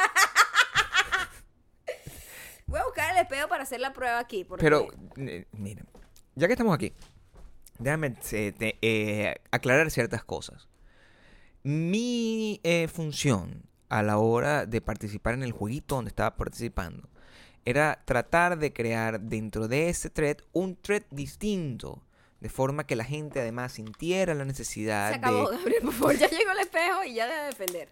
Voy 2.67 2.79
a 2.81 2.85
buscar 2.85 3.13
el 3.13 3.19
espejo 3.23 3.49
para 3.49 3.63
hacer 3.65 3.81
la 3.81 3.93
prueba 3.93 4.19
aquí. 4.19 4.45
Porque... 4.45 4.63
Pero, 4.65 4.89
eh, 5.17 5.47
mira, 5.53 5.85
ya 6.37 6.47
que 6.47 6.53
estamos 6.53 6.75
aquí, 6.75 6.93
déjame 7.79 8.17
eh, 8.33 8.53
te- 8.57 8.79
eh, 8.83 9.41
aclarar 9.51 9.91
ciertas 9.91 10.25
cosas. 10.25 10.69
Mi 11.63 12.61
eh, 12.63 12.89
función 12.89 13.65
a 13.89 14.03
la 14.03 14.19
hora 14.19 14.67
de 14.67 14.81
participar 14.81 15.35
en 15.35 15.43
el 15.43 15.53
jueguito 15.53 15.97
donde 15.97 16.09
estaba 16.11 16.37
participando 16.37 17.09
era 17.65 18.03
tratar 18.05 18.59
de 18.59 18.73
crear 18.73 19.21
dentro 19.21 19.69
de 19.69 19.89
ese 19.89 20.11
thread 20.11 20.39
un 20.53 20.77
thread 20.77 21.03
distinto, 21.11 22.03
de 22.41 22.49
forma 22.49 22.87
que 22.87 22.97
la 22.97 23.05
gente 23.05 23.41
además 23.41 23.73
sintiera 23.73 24.35
la 24.35 24.45
necesidad 24.45 25.11
Se 25.11 25.17
acabó, 25.17 25.51
de... 25.51 25.57
Gabriel, 25.59 25.83
por 25.83 25.93
favor, 25.93 26.17
ya 26.17 26.29
llegó 26.31 26.51
el 26.53 26.59
espejo 26.59 27.05
y 27.05 27.15
ya 27.15 27.27
debe 27.27 27.47
defender. 27.47 27.89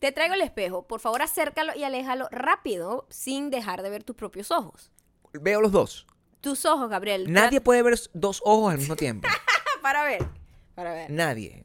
Te 0.00 0.10
traigo 0.10 0.34
el 0.34 0.40
espejo, 0.40 0.86
por 0.86 1.00
favor 1.00 1.22
acércalo 1.22 1.72
y 1.76 1.84
aléjalo 1.84 2.28
rápido 2.32 3.06
sin 3.08 3.50
dejar 3.50 3.82
de 3.82 3.90
ver 3.90 4.02
tus 4.02 4.16
propios 4.16 4.50
ojos. 4.50 4.90
Veo 5.32 5.60
los 5.60 5.72
dos. 5.72 6.06
Tus 6.40 6.64
ojos, 6.66 6.90
Gabriel. 6.90 7.32
Nadie 7.32 7.60
puede 7.60 7.82
ver 7.82 7.98
dos 8.12 8.42
ojos 8.44 8.72
al 8.72 8.78
mismo 8.78 8.96
tiempo. 8.96 9.28
Para 9.80 10.04
ver, 10.04 10.26
para 10.74 10.92
ver. 10.92 11.10
Nadie. 11.10 11.64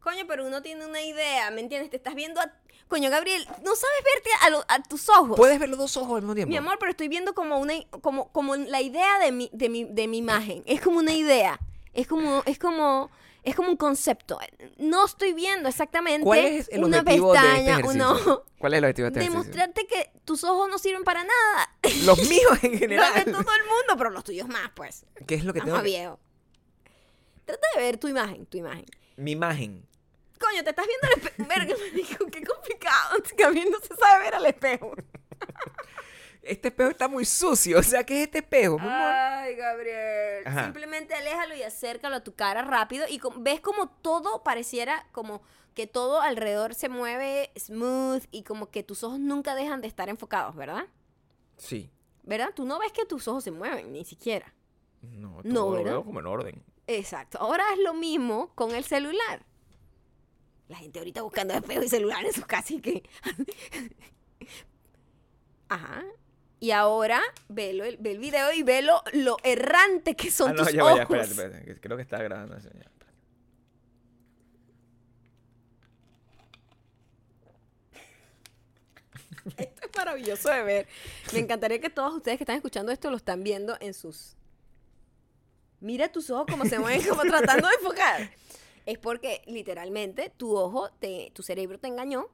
Coño, 0.00 0.26
pero 0.28 0.46
uno 0.46 0.62
tiene 0.62 0.86
una 0.86 1.02
idea, 1.02 1.50
¿me 1.50 1.60
entiendes? 1.60 1.90
Te 1.90 1.96
estás 1.96 2.14
viendo 2.14 2.40
a... 2.40 2.52
Coño, 2.88 3.10
Gabriel, 3.10 3.46
no 3.62 3.76
sabes 3.76 3.96
verte 4.14 4.30
a, 4.42 4.50
lo- 4.50 4.64
a 4.68 4.82
tus 4.82 5.08
ojos. 5.10 5.36
Puedes 5.36 5.58
ver 5.58 5.68
los 5.68 5.78
dos 5.78 5.96
ojos 5.96 6.16
al 6.16 6.22
mismo 6.22 6.34
tiempo. 6.34 6.50
Mi 6.50 6.56
amor, 6.56 6.76
pero 6.80 6.90
estoy 6.90 7.08
viendo 7.08 7.34
como 7.34 7.58
una 7.58 7.74
como, 8.00 8.32
como 8.32 8.56
la 8.56 8.80
idea 8.80 9.18
de 9.18 9.30
mi, 9.32 9.50
de 9.52 9.68
mi, 9.68 9.84
de 9.84 10.08
mi 10.08 10.18
imagen. 10.18 10.62
Es 10.66 10.80
como 10.80 10.98
una 10.98 11.12
idea. 11.12 11.60
Es 11.92 12.06
como, 12.06 12.42
es 12.46 12.58
como, 12.58 13.10
es 13.42 13.54
como 13.54 13.68
un 13.70 13.76
concepto. 13.76 14.38
No 14.78 15.04
estoy 15.04 15.32
viendo 15.34 15.68
exactamente 15.68 16.24
¿Cuál 16.24 16.38
es 16.46 16.68
el 16.70 16.84
una 16.84 17.00
objetivo 17.00 17.32
de 17.32 17.38
este 17.38 17.48
pestaña, 17.50 17.72
ejercicio? 17.78 18.10
uno- 18.24 18.42
¿Cuál 18.58 18.72
es 18.74 18.78
el 18.78 18.84
objetivo 18.84 19.04
de 19.04 19.08
este 19.10 19.20
ejercicio? 19.20 19.40
demostrarte 19.42 19.86
que 19.86 20.10
tus 20.24 20.44
ojos 20.44 20.68
no 20.70 20.78
sirven 20.78 21.04
para 21.04 21.24
nada. 21.24 21.74
Los 22.04 22.18
míos 22.28 22.58
en 22.62 22.70
Los 22.72 22.80
general. 22.80 23.14
de 23.24 23.30
todo 23.32 23.40
el 23.40 23.64
mundo, 23.64 23.96
pero 23.98 24.10
los 24.10 24.24
tuyos 24.24 24.48
más, 24.48 24.70
pues. 24.74 25.04
¿Qué 25.26 25.34
es 25.34 25.44
lo 25.44 25.52
que 25.52 25.60
tengo 25.60 25.76
que... 25.76 25.82
viejo. 25.82 26.18
Trata 27.44 27.66
de 27.76 27.82
ver 27.82 27.96
tu 27.98 28.08
imagen, 28.08 28.46
tu 28.46 28.58
imagen. 28.58 28.84
Mi 29.16 29.32
imagen. 29.32 29.87
Coño, 30.38 30.62
te 30.64 30.70
estás 30.70 30.86
viendo 30.86 31.06
al 31.06 31.12
espejo. 31.22 31.48
Verga, 31.48 31.74
marico, 31.90 32.26
qué 32.30 32.42
complicado. 32.44 33.16
Gabriel 33.36 33.70
no 33.70 33.78
se 33.80 33.94
sabe 33.96 34.24
ver 34.24 34.34
al 34.34 34.46
espejo. 34.46 34.92
Este 36.42 36.68
espejo 36.68 36.90
está 36.90 37.08
muy 37.08 37.26
sucio. 37.26 37.78
O 37.78 37.82
sea, 37.82 38.04
¿qué 38.04 38.20
es 38.20 38.26
este 38.26 38.38
espejo, 38.38 38.78
mi 38.78 38.86
amor? 38.86 38.94
Ay, 39.12 39.54
Gabriel. 39.54 40.46
Ajá. 40.46 40.64
Simplemente 40.64 41.12
aléjalo 41.14 41.54
y 41.54 41.62
acércalo 41.62 42.16
a 42.16 42.20
tu 42.24 42.34
cara 42.34 42.62
rápido. 42.62 43.04
Y 43.06 43.20
ves 43.40 43.60
como 43.60 43.88
todo 43.90 44.42
pareciera 44.42 45.06
como 45.12 45.42
que 45.74 45.86
todo 45.86 46.22
alrededor 46.22 46.74
se 46.74 46.88
mueve 46.88 47.50
smooth 47.58 48.22
y 48.30 48.44
como 48.44 48.70
que 48.70 48.82
tus 48.82 49.04
ojos 49.04 49.18
nunca 49.18 49.54
dejan 49.54 49.82
de 49.82 49.88
estar 49.88 50.08
enfocados, 50.08 50.56
¿verdad? 50.56 50.86
Sí. 51.58 51.90
¿Verdad? 52.22 52.50
Tú 52.54 52.64
no 52.64 52.78
ves 52.78 52.92
que 52.92 53.04
tus 53.04 53.28
ojos 53.28 53.44
se 53.44 53.50
mueven, 53.50 53.92
ni 53.92 54.04
siquiera. 54.06 54.54
No, 55.02 55.42
No, 55.44 55.54
todo 55.54 55.70
lo 55.72 55.76
¿verdad? 55.78 55.92
veo 55.92 56.04
como 56.04 56.20
en 56.20 56.26
orden. 56.26 56.64
Exacto. 56.86 57.36
Ahora 57.38 57.64
es 57.74 57.78
lo 57.80 57.92
mismo 57.92 58.52
con 58.54 58.74
el 58.74 58.84
celular. 58.84 59.44
La 60.68 60.76
gente 60.76 60.98
ahorita 60.98 61.22
buscando 61.22 61.54
espejo 61.54 61.82
y 61.82 61.88
celular 61.88 62.24
en 62.24 62.32
sus 62.32 62.46
casas 62.46 62.72
y 62.72 62.80
que... 62.80 63.02
Ajá. 65.68 66.04
Y 66.60 66.70
ahora 66.72 67.22
velo, 67.48 67.84
el- 67.84 67.96
ve 67.98 68.12
el 68.12 68.18
video 68.18 68.52
y 68.52 68.62
ve 68.62 68.82
lo, 68.82 69.02
errante 69.44 70.16
que 70.16 70.30
son 70.30 70.50
ah, 70.50 70.54
no, 70.54 70.64
tus 70.64 70.72
ya 70.72 70.82
ojos. 70.82 70.92
vaya, 70.92 71.02
espérate, 71.04 71.30
espérate. 71.30 71.80
Creo 71.80 71.96
que 71.96 72.02
está 72.02 72.22
grabando 72.22 72.56
eso. 72.56 72.68
ya. 72.74 72.90
Esto 79.56 79.86
es 79.86 79.96
maravilloso 79.96 80.50
de 80.50 80.62
ver. 80.62 80.88
Me 81.32 81.38
encantaría 81.40 81.80
que 81.80 81.90
todos 81.90 82.14
ustedes 82.14 82.38
que 82.38 82.44
están 82.44 82.56
escuchando 82.56 82.92
esto 82.92 83.10
lo 83.10 83.16
están 83.16 83.42
viendo 83.42 83.76
en 83.80 83.94
sus... 83.94 84.36
Mira 85.80 86.10
tus 86.10 86.28
ojos 86.30 86.46
como 86.50 86.64
se 86.64 86.78
mueven, 86.78 87.06
como 87.08 87.22
tratando 87.22 87.68
de 87.68 87.74
enfocar. 87.74 88.30
Es 88.88 88.98
porque 88.98 89.42
literalmente 89.46 90.32
tu 90.36 90.56
ojo, 90.56 90.88
te, 90.98 91.30
tu 91.34 91.42
cerebro 91.42 91.78
te 91.78 91.88
engañó 91.88 92.26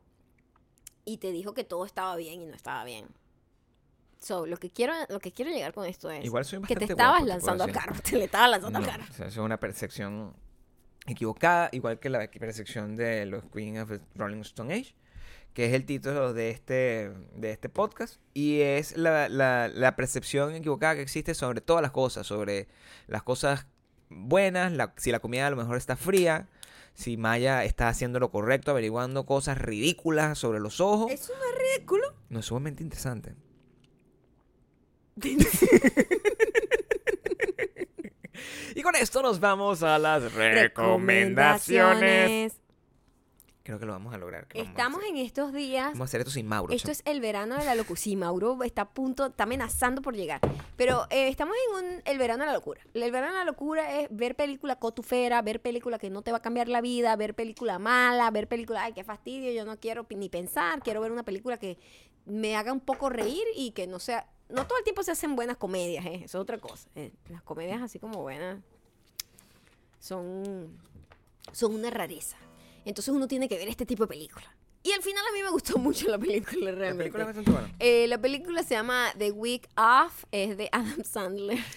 y 1.05 1.19
te 1.19 1.33
dijo 1.33 1.53
que 1.53 1.65
todo 1.65 1.85
estaba 1.85 2.15
bien 2.17 2.43
y 2.43 2.47
no 2.47 2.55
estaba 2.55 2.85
bien. 2.85 3.09
So, 4.21 4.47
lo 4.47 4.57
que 4.57 4.71
quiero, 4.71 4.95
lo 5.09 5.19
que 5.19 5.33
quiero 5.33 5.51
llegar 5.51 5.75
con 5.75 5.85
esto 5.85 6.11
es 6.11 6.25
Igual 6.25 6.45
soy 6.45 6.63
que 6.63 6.77
te 6.77 6.85
estabas 6.85 7.21
guapo, 7.21 7.25
te 7.25 7.29
lanzando 7.29 7.65
al 7.65 7.71
decir. 7.73 7.83
carro, 7.85 8.01
te 8.11 8.17
le 8.17 8.25
estabas 8.25 8.51
lanzando 8.51 8.79
No, 8.79 8.85
al 8.85 8.91
carro. 8.91 9.05
o 9.11 9.13
sea, 9.13 9.27
eso 9.27 9.41
es 9.41 9.45
una 9.45 9.59
percepción 9.59 10.35
equivocada, 11.07 11.69
igual 11.73 11.99
que 11.99 12.09
la 12.09 12.31
percepción 12.31 12.97
de 12.97 13.27
los 13.27 13.45
Queen 13.53 13.79
of 13.79 13.91
the 13.91 14.01
Rolling 14.15 14.41
Stone 14.43 14.73
Age, 14.73 14.95
que 15.53 15.67
es 15.67 15.75
el 15.75 15.85
título 15.85 16.33
de 16.33 16.51
este, 16.51 17.13
de 17.35 17.51
este 17.51 17.69
podcast, 17.69 18.21
y 18.33 18.61
es 18.61 18.97
la, 18.97 19.29
la- 19.29 19.69
la 19.69 19.97
percepción 19.97 20.55
equivocada 20.55 20.95
que 20.95 21.03
existe 21.03 21.35
sobre 21.35 21.61
todas 21.61 21.83
las 21.83 21.91
cosas, 21.91 22.27
sobre 22.27 22.69
las 23.09 23.23
cosas 23.23 23.67
buenas, 24.09 24.73
la- 24.73 24.95
si 24.97 25.13
la 25.13 25.21
comida 25.21 25.47
a 25.47 25.51
lo 25.51 25.57
mejor 25.57 25.77
está 25.77 25.97
fría, 25.97 26.49
si 26.95 27.17
Maya 27.17 27.65
está 27.65 27.89
haciendo 27.89 28.21
lo 28.21 28.31
correcto, 28.31 28.71
averiguando 28.71 29.27
cosas 29.27 29.59
ridículas 29.59 30.39
sobre 30.39 30.61
los 30.61 30.81
ojos. 30.81 31.11
Eso 31.11 31.33
no 31.37 31.45
es 31.45 31.55
ridículo. 31.77 32.15
No, 32.29 32.41
es 32.41 32.47
sumamente 32.47 32.83
interesante. 32.83 33.35
y 38.75 38.83
con 38.83 38.95
esto 38.97 39.23
nos 39.23 39.39
vamos 39.41 39.83
a 39.83 39.99
las 39.99 40.33
recomendaciones. 40.35 42.53
Creo 43.65 43.79
que 43.79 43.87
lo 43.87 43.93
vamos 43.93 44.13
a 44.13 44.19
lograr. 44.19 44.47
a 44.55 44.59
Estamos 44.59 45.01
hacer. 45.01 45.11
en 45.17 45.17
estos 45.25 45.53
días. 45.55 45.87
Vamos 45.93 46.03
a 46.03 46.05
hacer 46.05 46.21
esto 46.21 46.31
sin 46.31 46.47
Mauro. 46.47 46.71
Esto 46.73 46.91
es 46.91 47.01
el 47.07 47.21
verano 47.23 47.57
de 47.57 47.65
la 47.65 47.75
locura. 47.75 47.99
Sí, 47.99 48.15
Mauro 48.15 48.63
está 48.63 48.83
a 48.83 48.91
punto, 48.91 49.25
está 49.27 49.45
amenazando 49.45 50.03
por 50.03 50.15
llegar. 50.15 50.41
Pero 50.77 51.07
eh, 51.09 51.29
estamos 51.29 51.57
en 51.71 51.85
un, 51.85 52.03
el 52.05 52.19
verano 52.19 52.43
de 52.45 52.49
la 52.49 52.53
locura. 52.53 52.83
El 52.93 53.11
verano 53.11 53.33
de 53.33 53.39
la 53.39 53.45
locura 53.47 54.01
es 54.01 54.09
ver 54.11 54.37
película 54.37 54.77
cotufera, 54.77 55.41
ver 55.41 55.63
película 55.63 55.99
que 55.99 56.11
no 56.11 56.21
te 56.21 56.31
va 56.31 56.37
a 56.39 56.43
cambiar 56.43 56.69
la 56.69 56.83
vida, 56.83 57.17
ver 57.17 57.35
película 57.35 57.79
mala, 57.79 58.31
ver 58.31 58.49
película, 58.49 58.85
ay, 58.85 58.93
qué 58.93 59.03
fastidio, 59.03 59.51
yo 59.53 59.65
no 59.65 59.81
quiero 59.81 60.07
ni 60.11 60.29
pensar, 60.29 60.83
quiero 60.83 61.01
ver 61.01 61.11
una 61.11 61.23
película 61.23 61.57
que 61.59 61.79
me 62.27 62.57
haga 62.57 62.71
un 62.71 62.81
poco 62.81 63.09
reír 63.09 63.45
y 63.57 63.71
que 63.71 63.87
no 63.87 63.99
sea... 63.99 64.29
No 64.51 64.67
todo 64.67 64.77
el 64.77 64.85
tiempo 64.85 65.03
se 65.03 65.11
hacen 65.13 65.37
buenas 65.37 65.57
comedias, 65.57 66.05
¿eh? 66.05 66.17
eso 66.17 66.25
es 66.25 66.35
otra 66.43 66.59
cosa. 66.59 66.87
eh. 66.97 67.13
Las 67.31 67.41
comedias 67.43 67.81
así 67.81 67.99
como 67.99 68.21
buenas 68.21 68.59
son, 69.99 70.79
son 71.53 71.75
una 71.75 71.89
rareza. 71.91 72.37
Entonces 72.85 73.15
uno 73.15 73.27
tiene 73.29 73.49
que 73.49 73.57
ver 73.57 73.69
este 73.69 73.87
tipo 73.87 74.05
de 74.05 74.09
películas. 74.09 74.49
Y 74.83 74.93
al 74.93 75.03
final 75.03 75.25
a 75.31 75.33
mí 75.35 75.43
me 75.43 75.51
gustó 75.51 75.79
mucho 75.79 76.09
la 76.09 76.19
película 76.19 76.71
La 76.71 76.79
realmente. 76.79 77.13
película 77.13 77.41
es 77.41 77.45
buena. 77.53 77.75
Eh, 77.79 78.07
la 78.07 78.19
película 78.19 78.63
se 78.63 78.75
llama 78.75 79.13
The 79.19 79.31
Week 79.31 79.67
Off, 79.77 80.25
es 80.31 80.57
de 80.57 80.69
Adam 80.73 81.03
Sandler. 81.05 81.59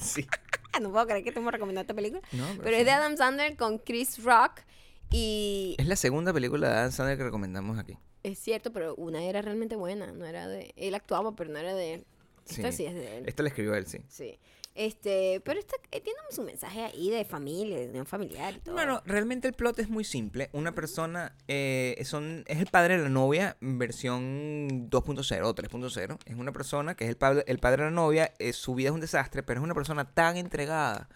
Sí. 0.00 0.26
no 0.80 0.90
puedo 0.90 1.06
creer 1.06 1.22
que 1.22 1.30
te 1.30 1.40
hemos 1.40 1.52
recomendado 1.52 1.82
esta 1.82 1.92
película. 1.92 2.22
No, 2.32 2.46
Pero 2.62 2.74
es 2.74 2.86
de 2.86 2.90
Adam 2.90 3.18
Sandler 3.18 3.54
con 3.58 3.76
Chris 3.76 4.22
Rock. 4.24 4.62
Y 5.10 5.74
Es 5.78 5.86
la 5.86 5.96
segunda 5.96 6.32
película 6.32 6.68
de 6.70 6.74
Adam 6.74 6.90
Sandler 6.92 7.18
que 7.18 7.24
recomendamos 7.24 7.78
aquí. 7.78 7.98
es 8.22 8.38
cierto, 8.38 8.72
pero 8.72 8.94
una 8.94 9.22
era 9.24 9.42
realmente 9.42 9.76
buena. 9.76 10.10
No 10.12 10.24
era 10.24 10.48
de. 10.48 10.72
Él 10.76 10.94
actuaba, 10.94 11.36
pero 11.36 11.50
no 11.50 11.58
era 11.58 11.74
de 11.74 11.94
él. 11.94 12.06
Esta 12.48 12.72
sí 12.72 12.86
es 12.86 12.94
de 12.94 13.18
él. 13.18 13.24
Esta 13.26 13.42
la 13.42 13.50
escribió 13.50 13.74
él, 13.74 13.86
sí. 13.86 13.98
Sí. 14.08 14.38
Este, 14.74 15.42
pero 15.44 15.58
esta, 15.58 15.76
eh, 15.90 16.00
tiene 16.00 16.18
su 16.30 16.42
mensaje 16.42 16.84
ahí 16.84 17.10
de 17.10 17.24
familia, 17.24 17.78
de 17.78 17.88
unión 17.88 18.06
familiar 18.06 18.54
y 18.54 18.60
todo. 18.60 18.74
Bueno, 18.74 19.02
realmente 19.04 19.48
el 19.48 19.54
plot 19.54 19.78
es 19.80 19.88
muy 19.90 20.04
simple. 20.04 20.48
Una 20.52 20.72
persona 20.74 21.34
eh, 21.48 22.00
son, 22.04 22.44
es 22.46 22.58
el 22.58 22.66
padre 22.66 22.96
de 22.96 23.02
la 23.02 23.08
novia, 23.08 23.56
versión 23.60 24.88
2.0 24.88 25.44
o 25.44 25.54
3.0. 25.54 26.18
Es 26.24 26.36
una 26.36 26.52
persona 26.52 26.94
que 26.94 27.04
es 27.04 27.10
el 27.10 27.16
padre, 27.16 27.44
el 27.46 27.58
padre 27.58 27.84
de 27.84 27.90
la 27.90 27.94
novia. 27.94 28.32
eh, 28.38 28.52
su 28.52 28.74
vida 28.74 28.88
es 28.88 28.94
un 28.94 29.00
desastre, 29.00 29.42
pero 29.42 29.60
es 29.60 29.64
una 29.64 29.74
persona 29.74 30.04
tan 30.04 30.36
entregada 30.36 31.08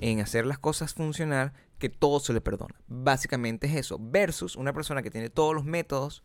en 0.00 0.20
hacer 0.20 0.46
las 0.46 0.58
cosas 0.58 0.94
funcionar 0.94 1.52
que 1.78 1.88
todo 1.90 2.20
se 2.20 2.32
le 2.32 2.40
perdona. 2.40 2.74
Básicamente 2.86 3.66
es 3.66 3.74
eso. 3.74 3.98
Versus 4.00 4.56
una 4.56 4.72
persona 4.72 5.02
que 5.02 5.10
tiene 5.10 5.28
todos 5.28 5.54
los 5.54 5.64
métodos 5.64 6.24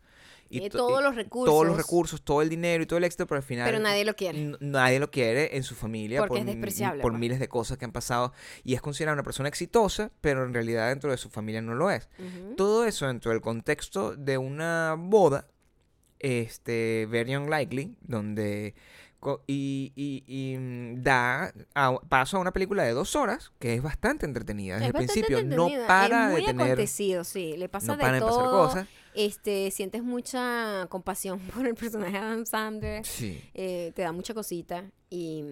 y 0.50 0.68
to- 0.68 0.78
todos 0.78 1.02
los 1.02 1.14
Todos 1.14 1.14
los 1.14 1.16
recursos. 1.16 1.76
recursos, 1.76 2.22
todo 2.22 2.42
el 2.42 2.48
dinero 2.48 2.82
y 2.82 2.86
todo 2.86 2.98
el 2.98 3.04
éxito, 3.04 3.26
pero 3.26 3.36
al 3.38 3.42
final. 3.42 3.66
Pero 3.66 3.78
nadie 3.80 4.04
lo 4.04 4.14
quiere. 4.14 4.56
Nadie 4.60 4.98
lo 5.00 5.10
quiere 5.10 5.56
en 5.56 5.62
su 5.62 5.74
familia 5.74 6.20
Porque 6.20 6.30
por, 6.30 6.38
es 6.40 6.46
despreciable, 6.46 7.02
por 7.02 7.12
pues. 7.12 7.20
miles 7.20 7.40
de 7.40 7.48
cosas 7.48 7.78
que 7.78 7.84
han 7.84 7.92
pasado 7.92 8.32
y 8.62 8.74
es 8.74 8.80
considerada 8.82 9.14
una 9.14 9.22
persona 9.22 9.48
exitosa, 9.48 10.10
pero 10.20 10.44
en 10.44 10.54
realidad 10.54 10.88
dentro 10.90 11.10
de 11.10 11.16
su 11.16 11.30
familia 11.30 11.60
no 11.62 11.74
lo 11.74 11.90
es. 11.90 12.08
Todo 12.56 12.84
eso 12.84 13.06
dentro 13.06 13.30
del 13.30 13.40
contexto 13.40 14.14
de 14.16 14.38
una 14.38 14.94
boda, 14.98 15.46
este, 16.18 17.06
very 17.10 17.34
unlikely, 17.36 17.96
donde 18.02 18.74
y, 19.46 19.92
y- 19.96 20.24
y, 20.26 20.56
mm, 20.58 21.02
da 21.02 21.52
a- 21.74 21.98
paso 22.08 22.36
a 22.36 22.40
una 22.40 22.52
película 22.52 22.82
de 22.84 22.92
dos 22.92 23.16
horas 23.16 23.52
que 23.58 23.74
es 23.74 23.82
bastante 23.82 24.26
entretenida 24.26 24.74
desde 24.74 24.86
Es 24.88 24.94
el 24.94 24.96
principio. 24.96 25.44
No 25.44 25.68
para 25.86 26.26
es 26.26 26.30
muy 26.32 26.40
de 26.42 26.46
tener, 26.46 26.66
acontecido, 26.66 27.24
sí. 27.24 27.56
Le 27.56 27.68
pasa 27.68 27.88
no 27.88 27.96
de 27.96 28.02
para 28.02 28.18
todo. 28.20 28.50
cosas. 28.68 28.86
Este, 29.14 29.70
sientes 29.70 30.02
mucha 30.02 30.86
compasión 30.88 31.38
por 31.54 31.66
el 31.66 31.74
personaje 31.74 32.12
de 32.12 32.18
Adam 32.18 32.44
Sandler. 32.46 33.04
Sí. 33.06 33.40
eh, 33.54 33.92
te 33.94 34.02
da 34.02 34.12
mucha 34.12 34.34
cosita. 34.34 34.84
Y, 35.10 35.44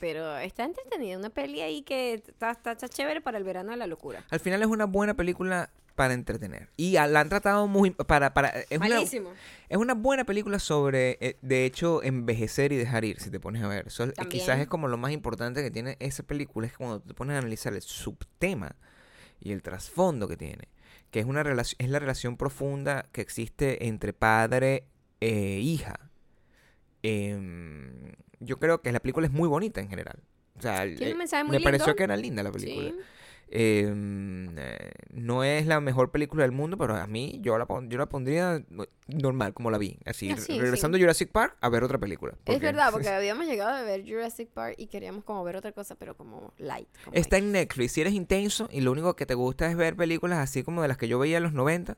pero 0.00 0.36
está 0.38 0.64
entretenida. 0.64 1.18
Una 1.18 1.30
peli 1.30 1.60
ahí 1.60 1.82
que 1.82 2.14
está, 2.14 2.50
está, 2.52 2.72
está 2.72 2.88
chévere 2.88 3.20
para 3.20 3.38
el 3.38 3.44
verano 3.44 3.70
de 3.72 3.76
la 3.76 3.86
locura. 3.86 4.24
Al 4.30 4.40
final 4.40 4.60
es 4.62 4.68
una 4.68 4.84
buena 4.86 5.14
película 5.14 5.70
para 5.94 6.12
entretener. 6.12 6.68
Y 6.76 6.92
la 6.92 7.20
han 7.20 7.28
tratado 7.30 7.66
muy... 7.68 7.90
Para, 7.90 8.34
para, 8.34 8.48
es, 8.50 8.66
una, 8.78 8.88
Malísimo. 8.90 9.30
es 9.68 9.78
una 9.78 9.94
buena 9.94 10.24
película 10.24 10.58
sobre, 10.58 11.16
eh, 11.20 11.38
de 11.40 11.64
hecho, 11.64 12.02
envejecer 12.02 12.70
y 12.72 12.76
dejar 12.76 13.06
ir, 13.06 13.18
si 13.18 13.30
te 13.30 13.40
pones 13.40 13.62
a 13.62 13.68
ver. 13.68 13.86
Eso 13.86 14.04
es- 14.04 14.12
También. 14.12 14.42
quizás 14.42 14.60
es 14.60 14.66
como 14.66 14.88
lo 14.88 14.98
más 14.98 15.12
importante 15.12 15.62
que 15.62 15.70
tiene 15.70 15.96
esa 15.98 16.22
película, 16.22 16.66
es 16.66 16.72
que 16.72 16.78
cuando 16.78 17.00
te 17.00 17.14
pones 17.14 17.34
a 17.36 17.38
analizar 17.38 17.72
el 17.72 17.80
subtema 17.80 18.76
y 19.40 19.52
el 19.52 19.62
trasfondo 19.62 20.28
que 20.28 20.36
tiene, 20.36 20.68
que 21.10 21.20
es, 21.20 21.24
una 21.26 21.42
relación, 21.42 21.76
es 21.78 21.88
la 21.88 21.98
relación 21.98 22.36
profunda 22.36 23.06
que 23.12 23.22
existe 23.22 23.86
entre 23.86 24.12
padre 24.12 24.84
e 25.20 25.60
hija. 25.60 25.98
Em, 27.08 28.12
yo 28.40 28.58
creo 28.58 28.82
que 28.82 28.92
la 28.92 29.00
película 29.00 29.26
es 29.26 29.32
muy 29.32 29.48
bonita 29.48 29.80
en 29.80 29.88
general. 29.88 30.18
O 30.58 30.62
sea, 30.62 30.84
eh, 30.84 31.14
me 31.48 31.60
pareció 31.60 31.94
que 31.96 32.04
era 32.04 32.16
linda 32.16 32.42
la 32.42 32.50
película. 32.52 32.90
Sí. 32.90 32.96
Eh, 33.48 33.92
no 35.12 35.44
es 35.44 35.66
la 35.66 35.80
mejor 35.80 36.10
película 36.10 36.42
del 36.42 36.50
mundo, 36.52 36.76
pero 36.78 36.96
a 36.96 37.06
mí 37.06 37.38
yo 37.42 37.56
la, 37.58 37.66
pon- 37.66 37.88
yo 37.88 37.98
la 37.98 38.06
pondría 38.06 38.64
no- 38.70 38.86
normal, 39.06 39.54
como 39.54 39.70
la 39.70 39.78
vi. 39.78 39.98
Así, 40.04 40.30
Ah, 40.30 40.36
sí, 40.36 40.58
regresando 40.58 40.96
a 40.96 41.00
Jurassic 41.00 41.30
Park 41.30 41.56
a 41.60 41.68
ver 41.68 41.84
otra 41.84 41.98
película. 41.98 42.34
Es 42.44 42.60
verdad, 42.60 42.90
porque 42.90 43.08
habíamos 43.08 43.46
llegado 43.46 43.70
a 43.70 43.82
ver 43.82 44.02
Jurassic 44.04 44.48
Park 44.48 44.74
y 44.78 44.88
queríamos 44.88 45.22
como 45.24 45.44
ver 45.44 45.56
otra 45.56 45.70
cosa, 45.72 45.94
pero 45.94 46.16
como 46.16 46.52
light. 46.58 46.88
como 47.04 47.14
Está 47.16 47.36
X. 47.36 47.46
en 47.46 47.52
Netflix. 47.52 47.92
Si 47.92 48.00
eres 48.00 48.14
intenso 48.14 48.68
y 48.72 48.80
lo 48.80 48.90
único 48.92 49.14
que 49.14 49.26
te 49.26 49.34
gusta 49.34 49.70
es 49.70 49.76
ver 49.76 49.94
películas 49.94 50.38
así 50.38 50.62
como 50.64 50.82
de 50.82 50.88
las 50.88 50.96
que 50.96 51.06
yo 51.08 51.18
veía 51.18 51.36
en 51.36 51.44
los 51.44 51.52
90, 51.52 51.96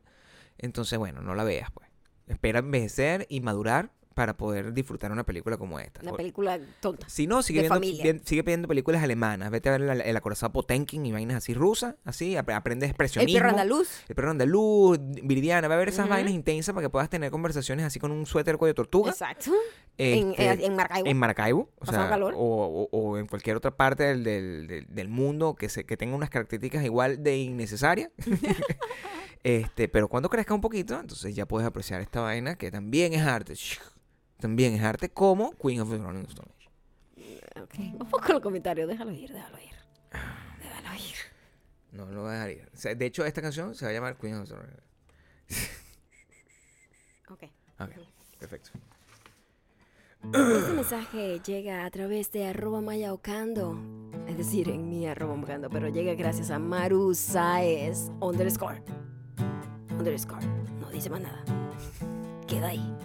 entonces, 0.58 0.98
bueno, 0.98 1.22
no 1.22 1.34
la 1.34 1.44
veas, 1.44 1.70
pues. 1.72 1.88
Espera 2.26 2.58
envejecer 2.58 3.26
y 3.30 3.40
madurar 3.40 3.90
para 4.18 4.36
poder 4.36 4.72
disfrutar 4.72 5.12
una 5.12 5.22
película 5.24 5.56
como 5.56 5.78
esta. 5.78 6.00
Una 6.02 6.12
película 6.14 6.58
tonta. 6.80 7.08
Si 7.08 7.28
no, 7.28 7.40
sigue 7.40 7.60
viendo, 7.60 7.78
bien- 7.78 8.20
sigue 8.24 8.42
viendo 8.42 8.66
películas 8.66 9.00
alemanas. 9.00 9.48
Vete 9.52 9.68
a 9.68 9.78
ver 9.78 9.82
el, 9.82 10.00
el 10.00 10.16
acorazado 10.16 10.52
Potemkin 10.52 11.06
y 11.06 11.12
vainas 11.12 11.36
así 11.36 11.54
rusas, 11.54 11.94
así, 12.04 12.36
ap- 12.36 12.50
aprende 12.50 12.86
El 12.86 12.90
expresionismo. 12.90 13.38
perro 13.38 13.50
andaluz. 13.50 13.88
El 14.08 14.16
perro 14.16 14.30
andaluz, 14.32 14.98
Viridiana, 15.22 15.68
va 15.68 15.76
a 15.76 15.78
ver 15.78 15.88
esas 15.90 16.08
vainas 16.08 16.32
intensas 16.32 16.74
para 16.74 16.84
que 16.86 16.90
puedas 16.90 17.08
tener 17.08 17.30
conversaciones 17.30 17.86
así 17.86 18.00
con 18.00 18.10
un 18.10 18.26
suéter 18.26 18.56
cuello 18.56 18.70
de 18.72 18.74
tortuga. 18.74 19.12
Exacto. 19.12 19.52
En, 19.98 20.30
este, 20.30 20.50
en, 20.50 20.60
en 20.62 20.74
Maracaibo. 20.76 21.08
en 21.08 21.16
Maracaibo, 21.16 21.70
o, 21.78 21.86
sea, 21.86 22.08
calor. 22.08 22.34
o, 22.36 22.40
o- 22.40 22.88
o 22.90 23.18
en 23.18 23.26
cualquier 23.28 23.56
otra 23.56 23.76
parte 23.76 24.02
del, 24.02 24.24
del- 24.24 24.66
del- 24.66 24.86
del 24.88 25.08
mundo 25.08 25.54
que, 25.54 25.68
se, 25.68 25.84
que 25.86 25.96
tenga 25.96 26.16
unas 26.16 26.30
características 26.30 26.84
igual 26.84 27.22
de 27.22 27.36
innecesarias. 27.38 28.10
este, 29.44 29.88
pero 29.88 30.08
cuando 30.08 30.28
crezca 30.28 30.54
un 30.54 30.60
poquito, 30.60 30.98
entonces 30.98 31.34
ya 31.34 31.46
puedes 31.46 31.66
apreciar 31.66 32.00
esta 32.00 32.20
vaina 32.20 32.56
que 32.56 32.70
también 32.70 33.12
es 33.12 33.22
arte. 33.22 33.54
También 34.38 34.74
es 34.74 34.82
arte 34.82 35.08
como 35.08 35.52
Queen 35.56 35.80
of 35.80 35.90
the 35.90 35.98
Rolling 35.98 36.26
Stones. 36.26 36.54
Ok. 37.60 37.74
Vamos 37.98 38.22
con 38.22 38.34
los 38.34 38.42
comentarios. 38.42 38.88
Déjalo 38.88 39.10
ir, 39.12 39.32
déjalo 39.32 39.58
ir. 39.58 39.74
Déjalo 40.60 40.94
ir. 40.94 41.16
No 41.92 42.06
lo 42.06 42.22
voy 42.22 42.30
a 42.30 42.34
dejar 42.34 42.50
ir. 42.50 42.70
O 42.72 42.76
sea, 42.76 42.94
de 42.94 43.06
hecho, 43.06 43.24
esta 43.24 43.42
canción 43.42 43.74
se 43.74 43.84
va 43.84 43.90
a 43.90 43.94
llamar 43.94 44.16
Queen 44.16 44.36
of 44.36 44.48
the 44.48 44.54
Rolling 44.54 44.76
Ok. 47.30 47.44
Ok, 47.80 47.90
perfecto. 48.38 48.70
Este 50.22 50.72
mensaje 50.72 51.40
llega 51.40 51.84
a 51.84 51.90
través 51.90 52.32
de 52.32 52.46
arroba 52.46 52.80
mayaocando. 52.80 53.78
Es 54.26 54.36
decir, 54.36 54.68
en 54.68 54.88
mi 54.88 55.06
arroba 55.06 55.36
pero 55.70 55.88
llega 55.88 56.14
gracias 56.14 56.50
a 56.50 56.58
Maru 56.58 57.14
Saez 57.14 58.10
underscore. 58.20 58.82
Underscore. 59.90 60.44
No 60.80 60.90
dice 60.90 61.08
más 61.08 61.20
nada. 61.20 61.44
Queda 62.46 62.68
ahí. 62.68 62.96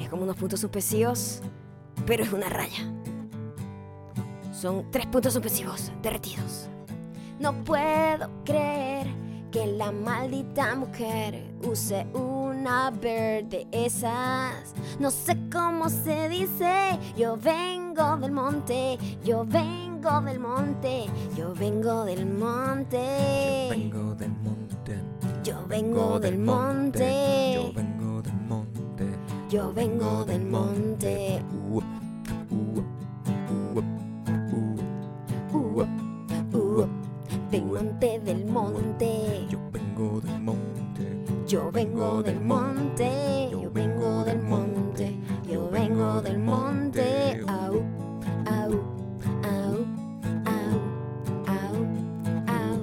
Es 0.00 0.08
como 0.08 0.22
unos 0.22 0.36
puntos 0.36 0.60
suspensivos, 0.60 1.42
pero 2.06 2.24
es 2.24 2.32
una 2.32 2.48
raya. 2.48 2.90
Son 4.52 4.90
tres 4.90 5.06
puntos 5.06 5.34
suspensivos 5.34 5.92
derretidos. 6.02 6.68
No 7.38 7.52
puedo 7.64 8.28
creer 8.44 9.06
que 9.50 9.66
la 9.66 9.90
maldita 9.90 10.74
mujer 10.74 11.52
use 11.62 12.06
una 12.14 12.90
verde 12.90 13.66
esas. 13.72 14.74
No 14.98 15.10
sé 15.10 15.36
cómo 15.52 15.88
se 15.88 16.28
dice. 16.28 16.98
Yo 17.16 17.36
vengo 17.36 18.16
del 18.18 18.32
monte, 18.32 18.98
yo 19.24 19.44
vengo 19.44 20.20
del 20.20 20.40
monte, 20.40 21.06
yo 21.36 21.54
vengo 21.54 22.04
del 22.04 22.26
monte. 22.26 23.68
Vengo 23.70 24.14
del 24.14 24.30
monte. 24.30 24.98
Yo 25.42 25.66
vengo 25.66 26.20
del 26.20 26.38
monte. 26.38 27.54
Yo 27.54 27.62
vengo 27.62 27.74
del 27.74 27.84
monte. 27.84 27.99
Yo 29.50 29.72
vengo 29.72 30.24
del 30.24 30.44
monte. 30.46 31.42
Del 37.50 37.64
monte, 37.64 38.20
del 38.24 38.44
monte. 38.46 39.46
Yo 39.50 39.58
vengo 39.72 40.20
del 40.20 40.40
monte. 40.40 41.24
Yo 41.48 41.72
vengo 41.72 42.22
del 42.22 42.40
monte. 42.40 43.48
Yo 43.50 43.68
vengo 43.72 44.24
del 44.24 44.40
monte. 44.40 45.16
Yo 45.50 45.68
vengo 45.68 46.22
del 46.22 46.38
monte. 46.38 47.40
Au, 47.48 47.82
au, 48.46 48.72
au, 49.42 49.84
au, 50.46 50.78
au, 51.48 51.80
au, 52.46 52.76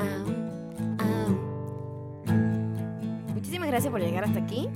au, 0.00 0.24
au. 0.98 1.30
Muchísimas 3.34 3.68
gracias 3.68 3.90
por 3.90 4.00
llegar 4.02 4.24
hasta 4.24 4.40
aquí. 4.40 4.68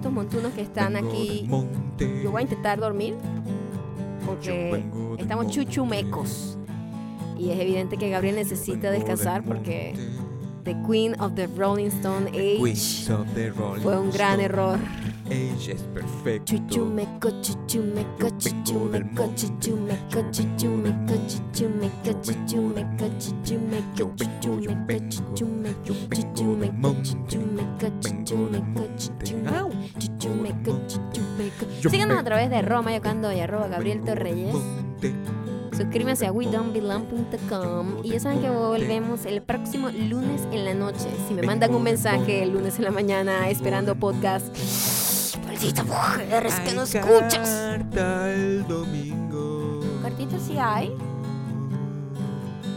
Estos 0.00 0.12
montunos 0.14 0.54
que 0.54 0.62
están 0.62 0.94
Vengo 0.94 1.10
aquí. 1.10 1.44
monte. 1.46 2.22
Yo 2.24 2.30
voy 2.30 2.40
a 2.40 2.42
intentar 2.44 2.80
dormir 2.80 3.14
porque 4.24 4.82
estamos 5.18 5.44
monte. 5.44 5.62
chuchumecos. 5.64 6.56
Y 7.38 7.50
es 7.50 7.60
evidente 7.60 7.98
que 7.98 8.08
Gabriel 8.08 8.36
necesita 8.36 8.90
descansar 8.90 9.42
porque. 9.44 9.94
The 10.64 10.74
Queen 10.86 11.18
of 11.20 11.34
the 11.34 11.46
Rolling 11.48 11.86
Stone 11.88 12.28
Age 12.30 13.12
of 13.12 13.26
the 13.34 13.50
Rolling 13.50 13.82
fue 13.82 13.98
un 13.98 14.10
gran 14.10 14.40
Stone. 14.40 14.44
error. 14.44 14.78
Age 15.30 15.72
es 15.72 15.82
perfecto. 15.94 16.44
Chuchumeco, 16.56 17.30
chuchumeco, 17.40 18.28
chuchumeco, 18.38 19.32
chuchumeco, 19.36 20.24
chuchumeco, 20.32 21.14
chuchumeco, 21.28 22.22
chuchumeco, 22.22 23.06
chuchumeco, 23.18 23.94
Yo 23.94 24.10
vengo, 24.16 24.60
yo 24.60 24.74
chuchumeco, 24.76 24.86
vengo, 24.86 25.08
chuchumeco, 25.08 25.84
yo 25.84 25.94
vengo 25.94 26.10
del 26.10 26.20
chuchumeco, 26.34 26.72
monte. 26.72 27.10
chuchumeco, 27.10 27.64
Vengo 27.78 27.78
del 27.80 28.00
chuchumeco, 28.00 28.64
monte. 28.64 29.56
Au. 29.56 29.70
chuchumeco, 29.98 30.70
chuchumeco. 30.88 31.66
Yo 31.80 31.90
Síganos 31.90 32.18
a 32.18 32.24
través 32.24 32.50
de 32.50 32.62
Roma 32.62 32.92
Yocando 32.96 33.32
y 33.32 33.38
arroba 33.40 33.68
Gabriel 33.68 34.00
Torreyes. 34.02 34.56
Suscríbanse 35.76 36.26
a 36.26 36.32
WeDon'tBelong.com 36.32 38.04
y 38.04 38.10
ya 38.10 38.20
saben 38.20 38.40
que 38.40 38.50
volvemos 38.50 39.24
el 39.24 39.40
próximo 39.42 39.88
lunes 39.90 40.42
en 40.52 40.64
la 40.64 40.74
noche. 40.74 41.08
Si 41.28 41.34
me 41.34 41.42
mandan 41.42 41.72
un 41.74 41.82
mensaje 41.84 42.42
el 42.42 42.50
lunes 42.52 42.78
en 42.78 42.84
la 42.84 42.90
mañana 42.90 43.48
esperando 43.48 43.94
podcast. 43.94 44.54
Maldita 45.60 45.84
mujer, 45.84 46.46
es 46.46 46.54
que 46.60 46.72
no 46.74 46.82
escuchas. 46.84 47.48
carta 47.48 48.30
el 48.32 48.66
domingo. 48.66 49.80
Cartitas 50.02 50.40
sí 50.40 50.56
hay, 50.58 50.90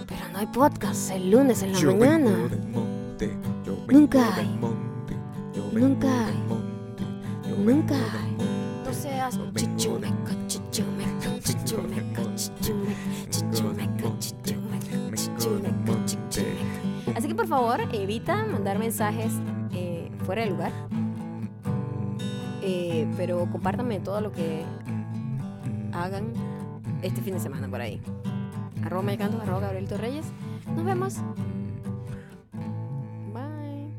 pero 0.05 0.21
no 0.33 0.39
hay 0.39 0.47
podcast 0.47 1.11
el 1.11 1.31
lunes 1.31 1.61
en 1.63 1.71
la 1.71 1.79
Yo 1.79 1.95
mañana. 1.95 2.29
vengo 2.31 2.49
del 2.49 2.67
monte, 2.69 3.37
yo 3.65 3.75
vengo 3.87 3.91
Nunca 4.01 4.19
del 4.19 4.33
hay. 4.33 4.57
monte, 4.59 5.17
yo 5.55 5.63
vengo 5.71 5.87
Nunca 5.87 6.07
del 6.07 6.25
hay. 6.25 6.43
monte, 6.49 7.03
yo 7.47 7.55
Nunca 7.55 7.63
vengo 7.63 7.93
del 7.93 8.03
hay. 8.21 8.31
monte. 8.31 8.43
No 8.85 8.93
seas 8.93 9.39
chichumeco, 9.55 10.31
chichumeco, 10.47 11.39
chichumeco, 11.39 12.33
chichumeco, 12.35 12.35
chichumeco, 13.29 14.15
chichumeco, 14.19 15.15
chichumeco, 15.15 16.05
chichumeco. 16.05 17.17
Así 17.17 17.27
que 17.29 17.35
por 17.35 17.47
favor, 17.47 17.79
evita 17.93 18.43
mandar 18.45 18.77
mensajes 18.77 19.31
eh, 19.71 20.11
fuera 20.25 20.43
de 20.43 20.49
lugar. 20.49 20.71
Eh, 22.65 23.05
pero 23.17 23.45
compártanme 23.51 23.99
todo 23.99 24.21
lo 24.21 24.31
que 24.31 24.63
hagan 25.91 26.31
este 27.01 27.21
fin 27.21 27.33
de 27.33 27.41
semana 27.41 27.67
por 27.67 27.81
ahí. 27.81 28.01
Arroba 28.83 29.03
Mecanto, 29.03 29.41
arroba 29.41 29.59
Gabriel 29.59 29.87
Torreyes. 29.87 30.25
Nos 30.73 30.85
vemos. 30.85 31.17
Bye. 33.33 33.91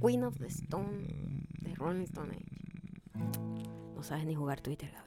Queen 0.00 0.24
of 0.24 0.36
the 0.38 0.48
Stone 0.48 1.06
de 1.60 1.74
Rolling 1.76 2.04
Stone 2.04 2.32
Age. 2.32 2.44
No 3.94 4.02
sabes 4.02 4.26
ni 4.26 4.34
jugar 4.34 4.60
Twitter, 4.60 4.90
Gabriel. 4.92 5.05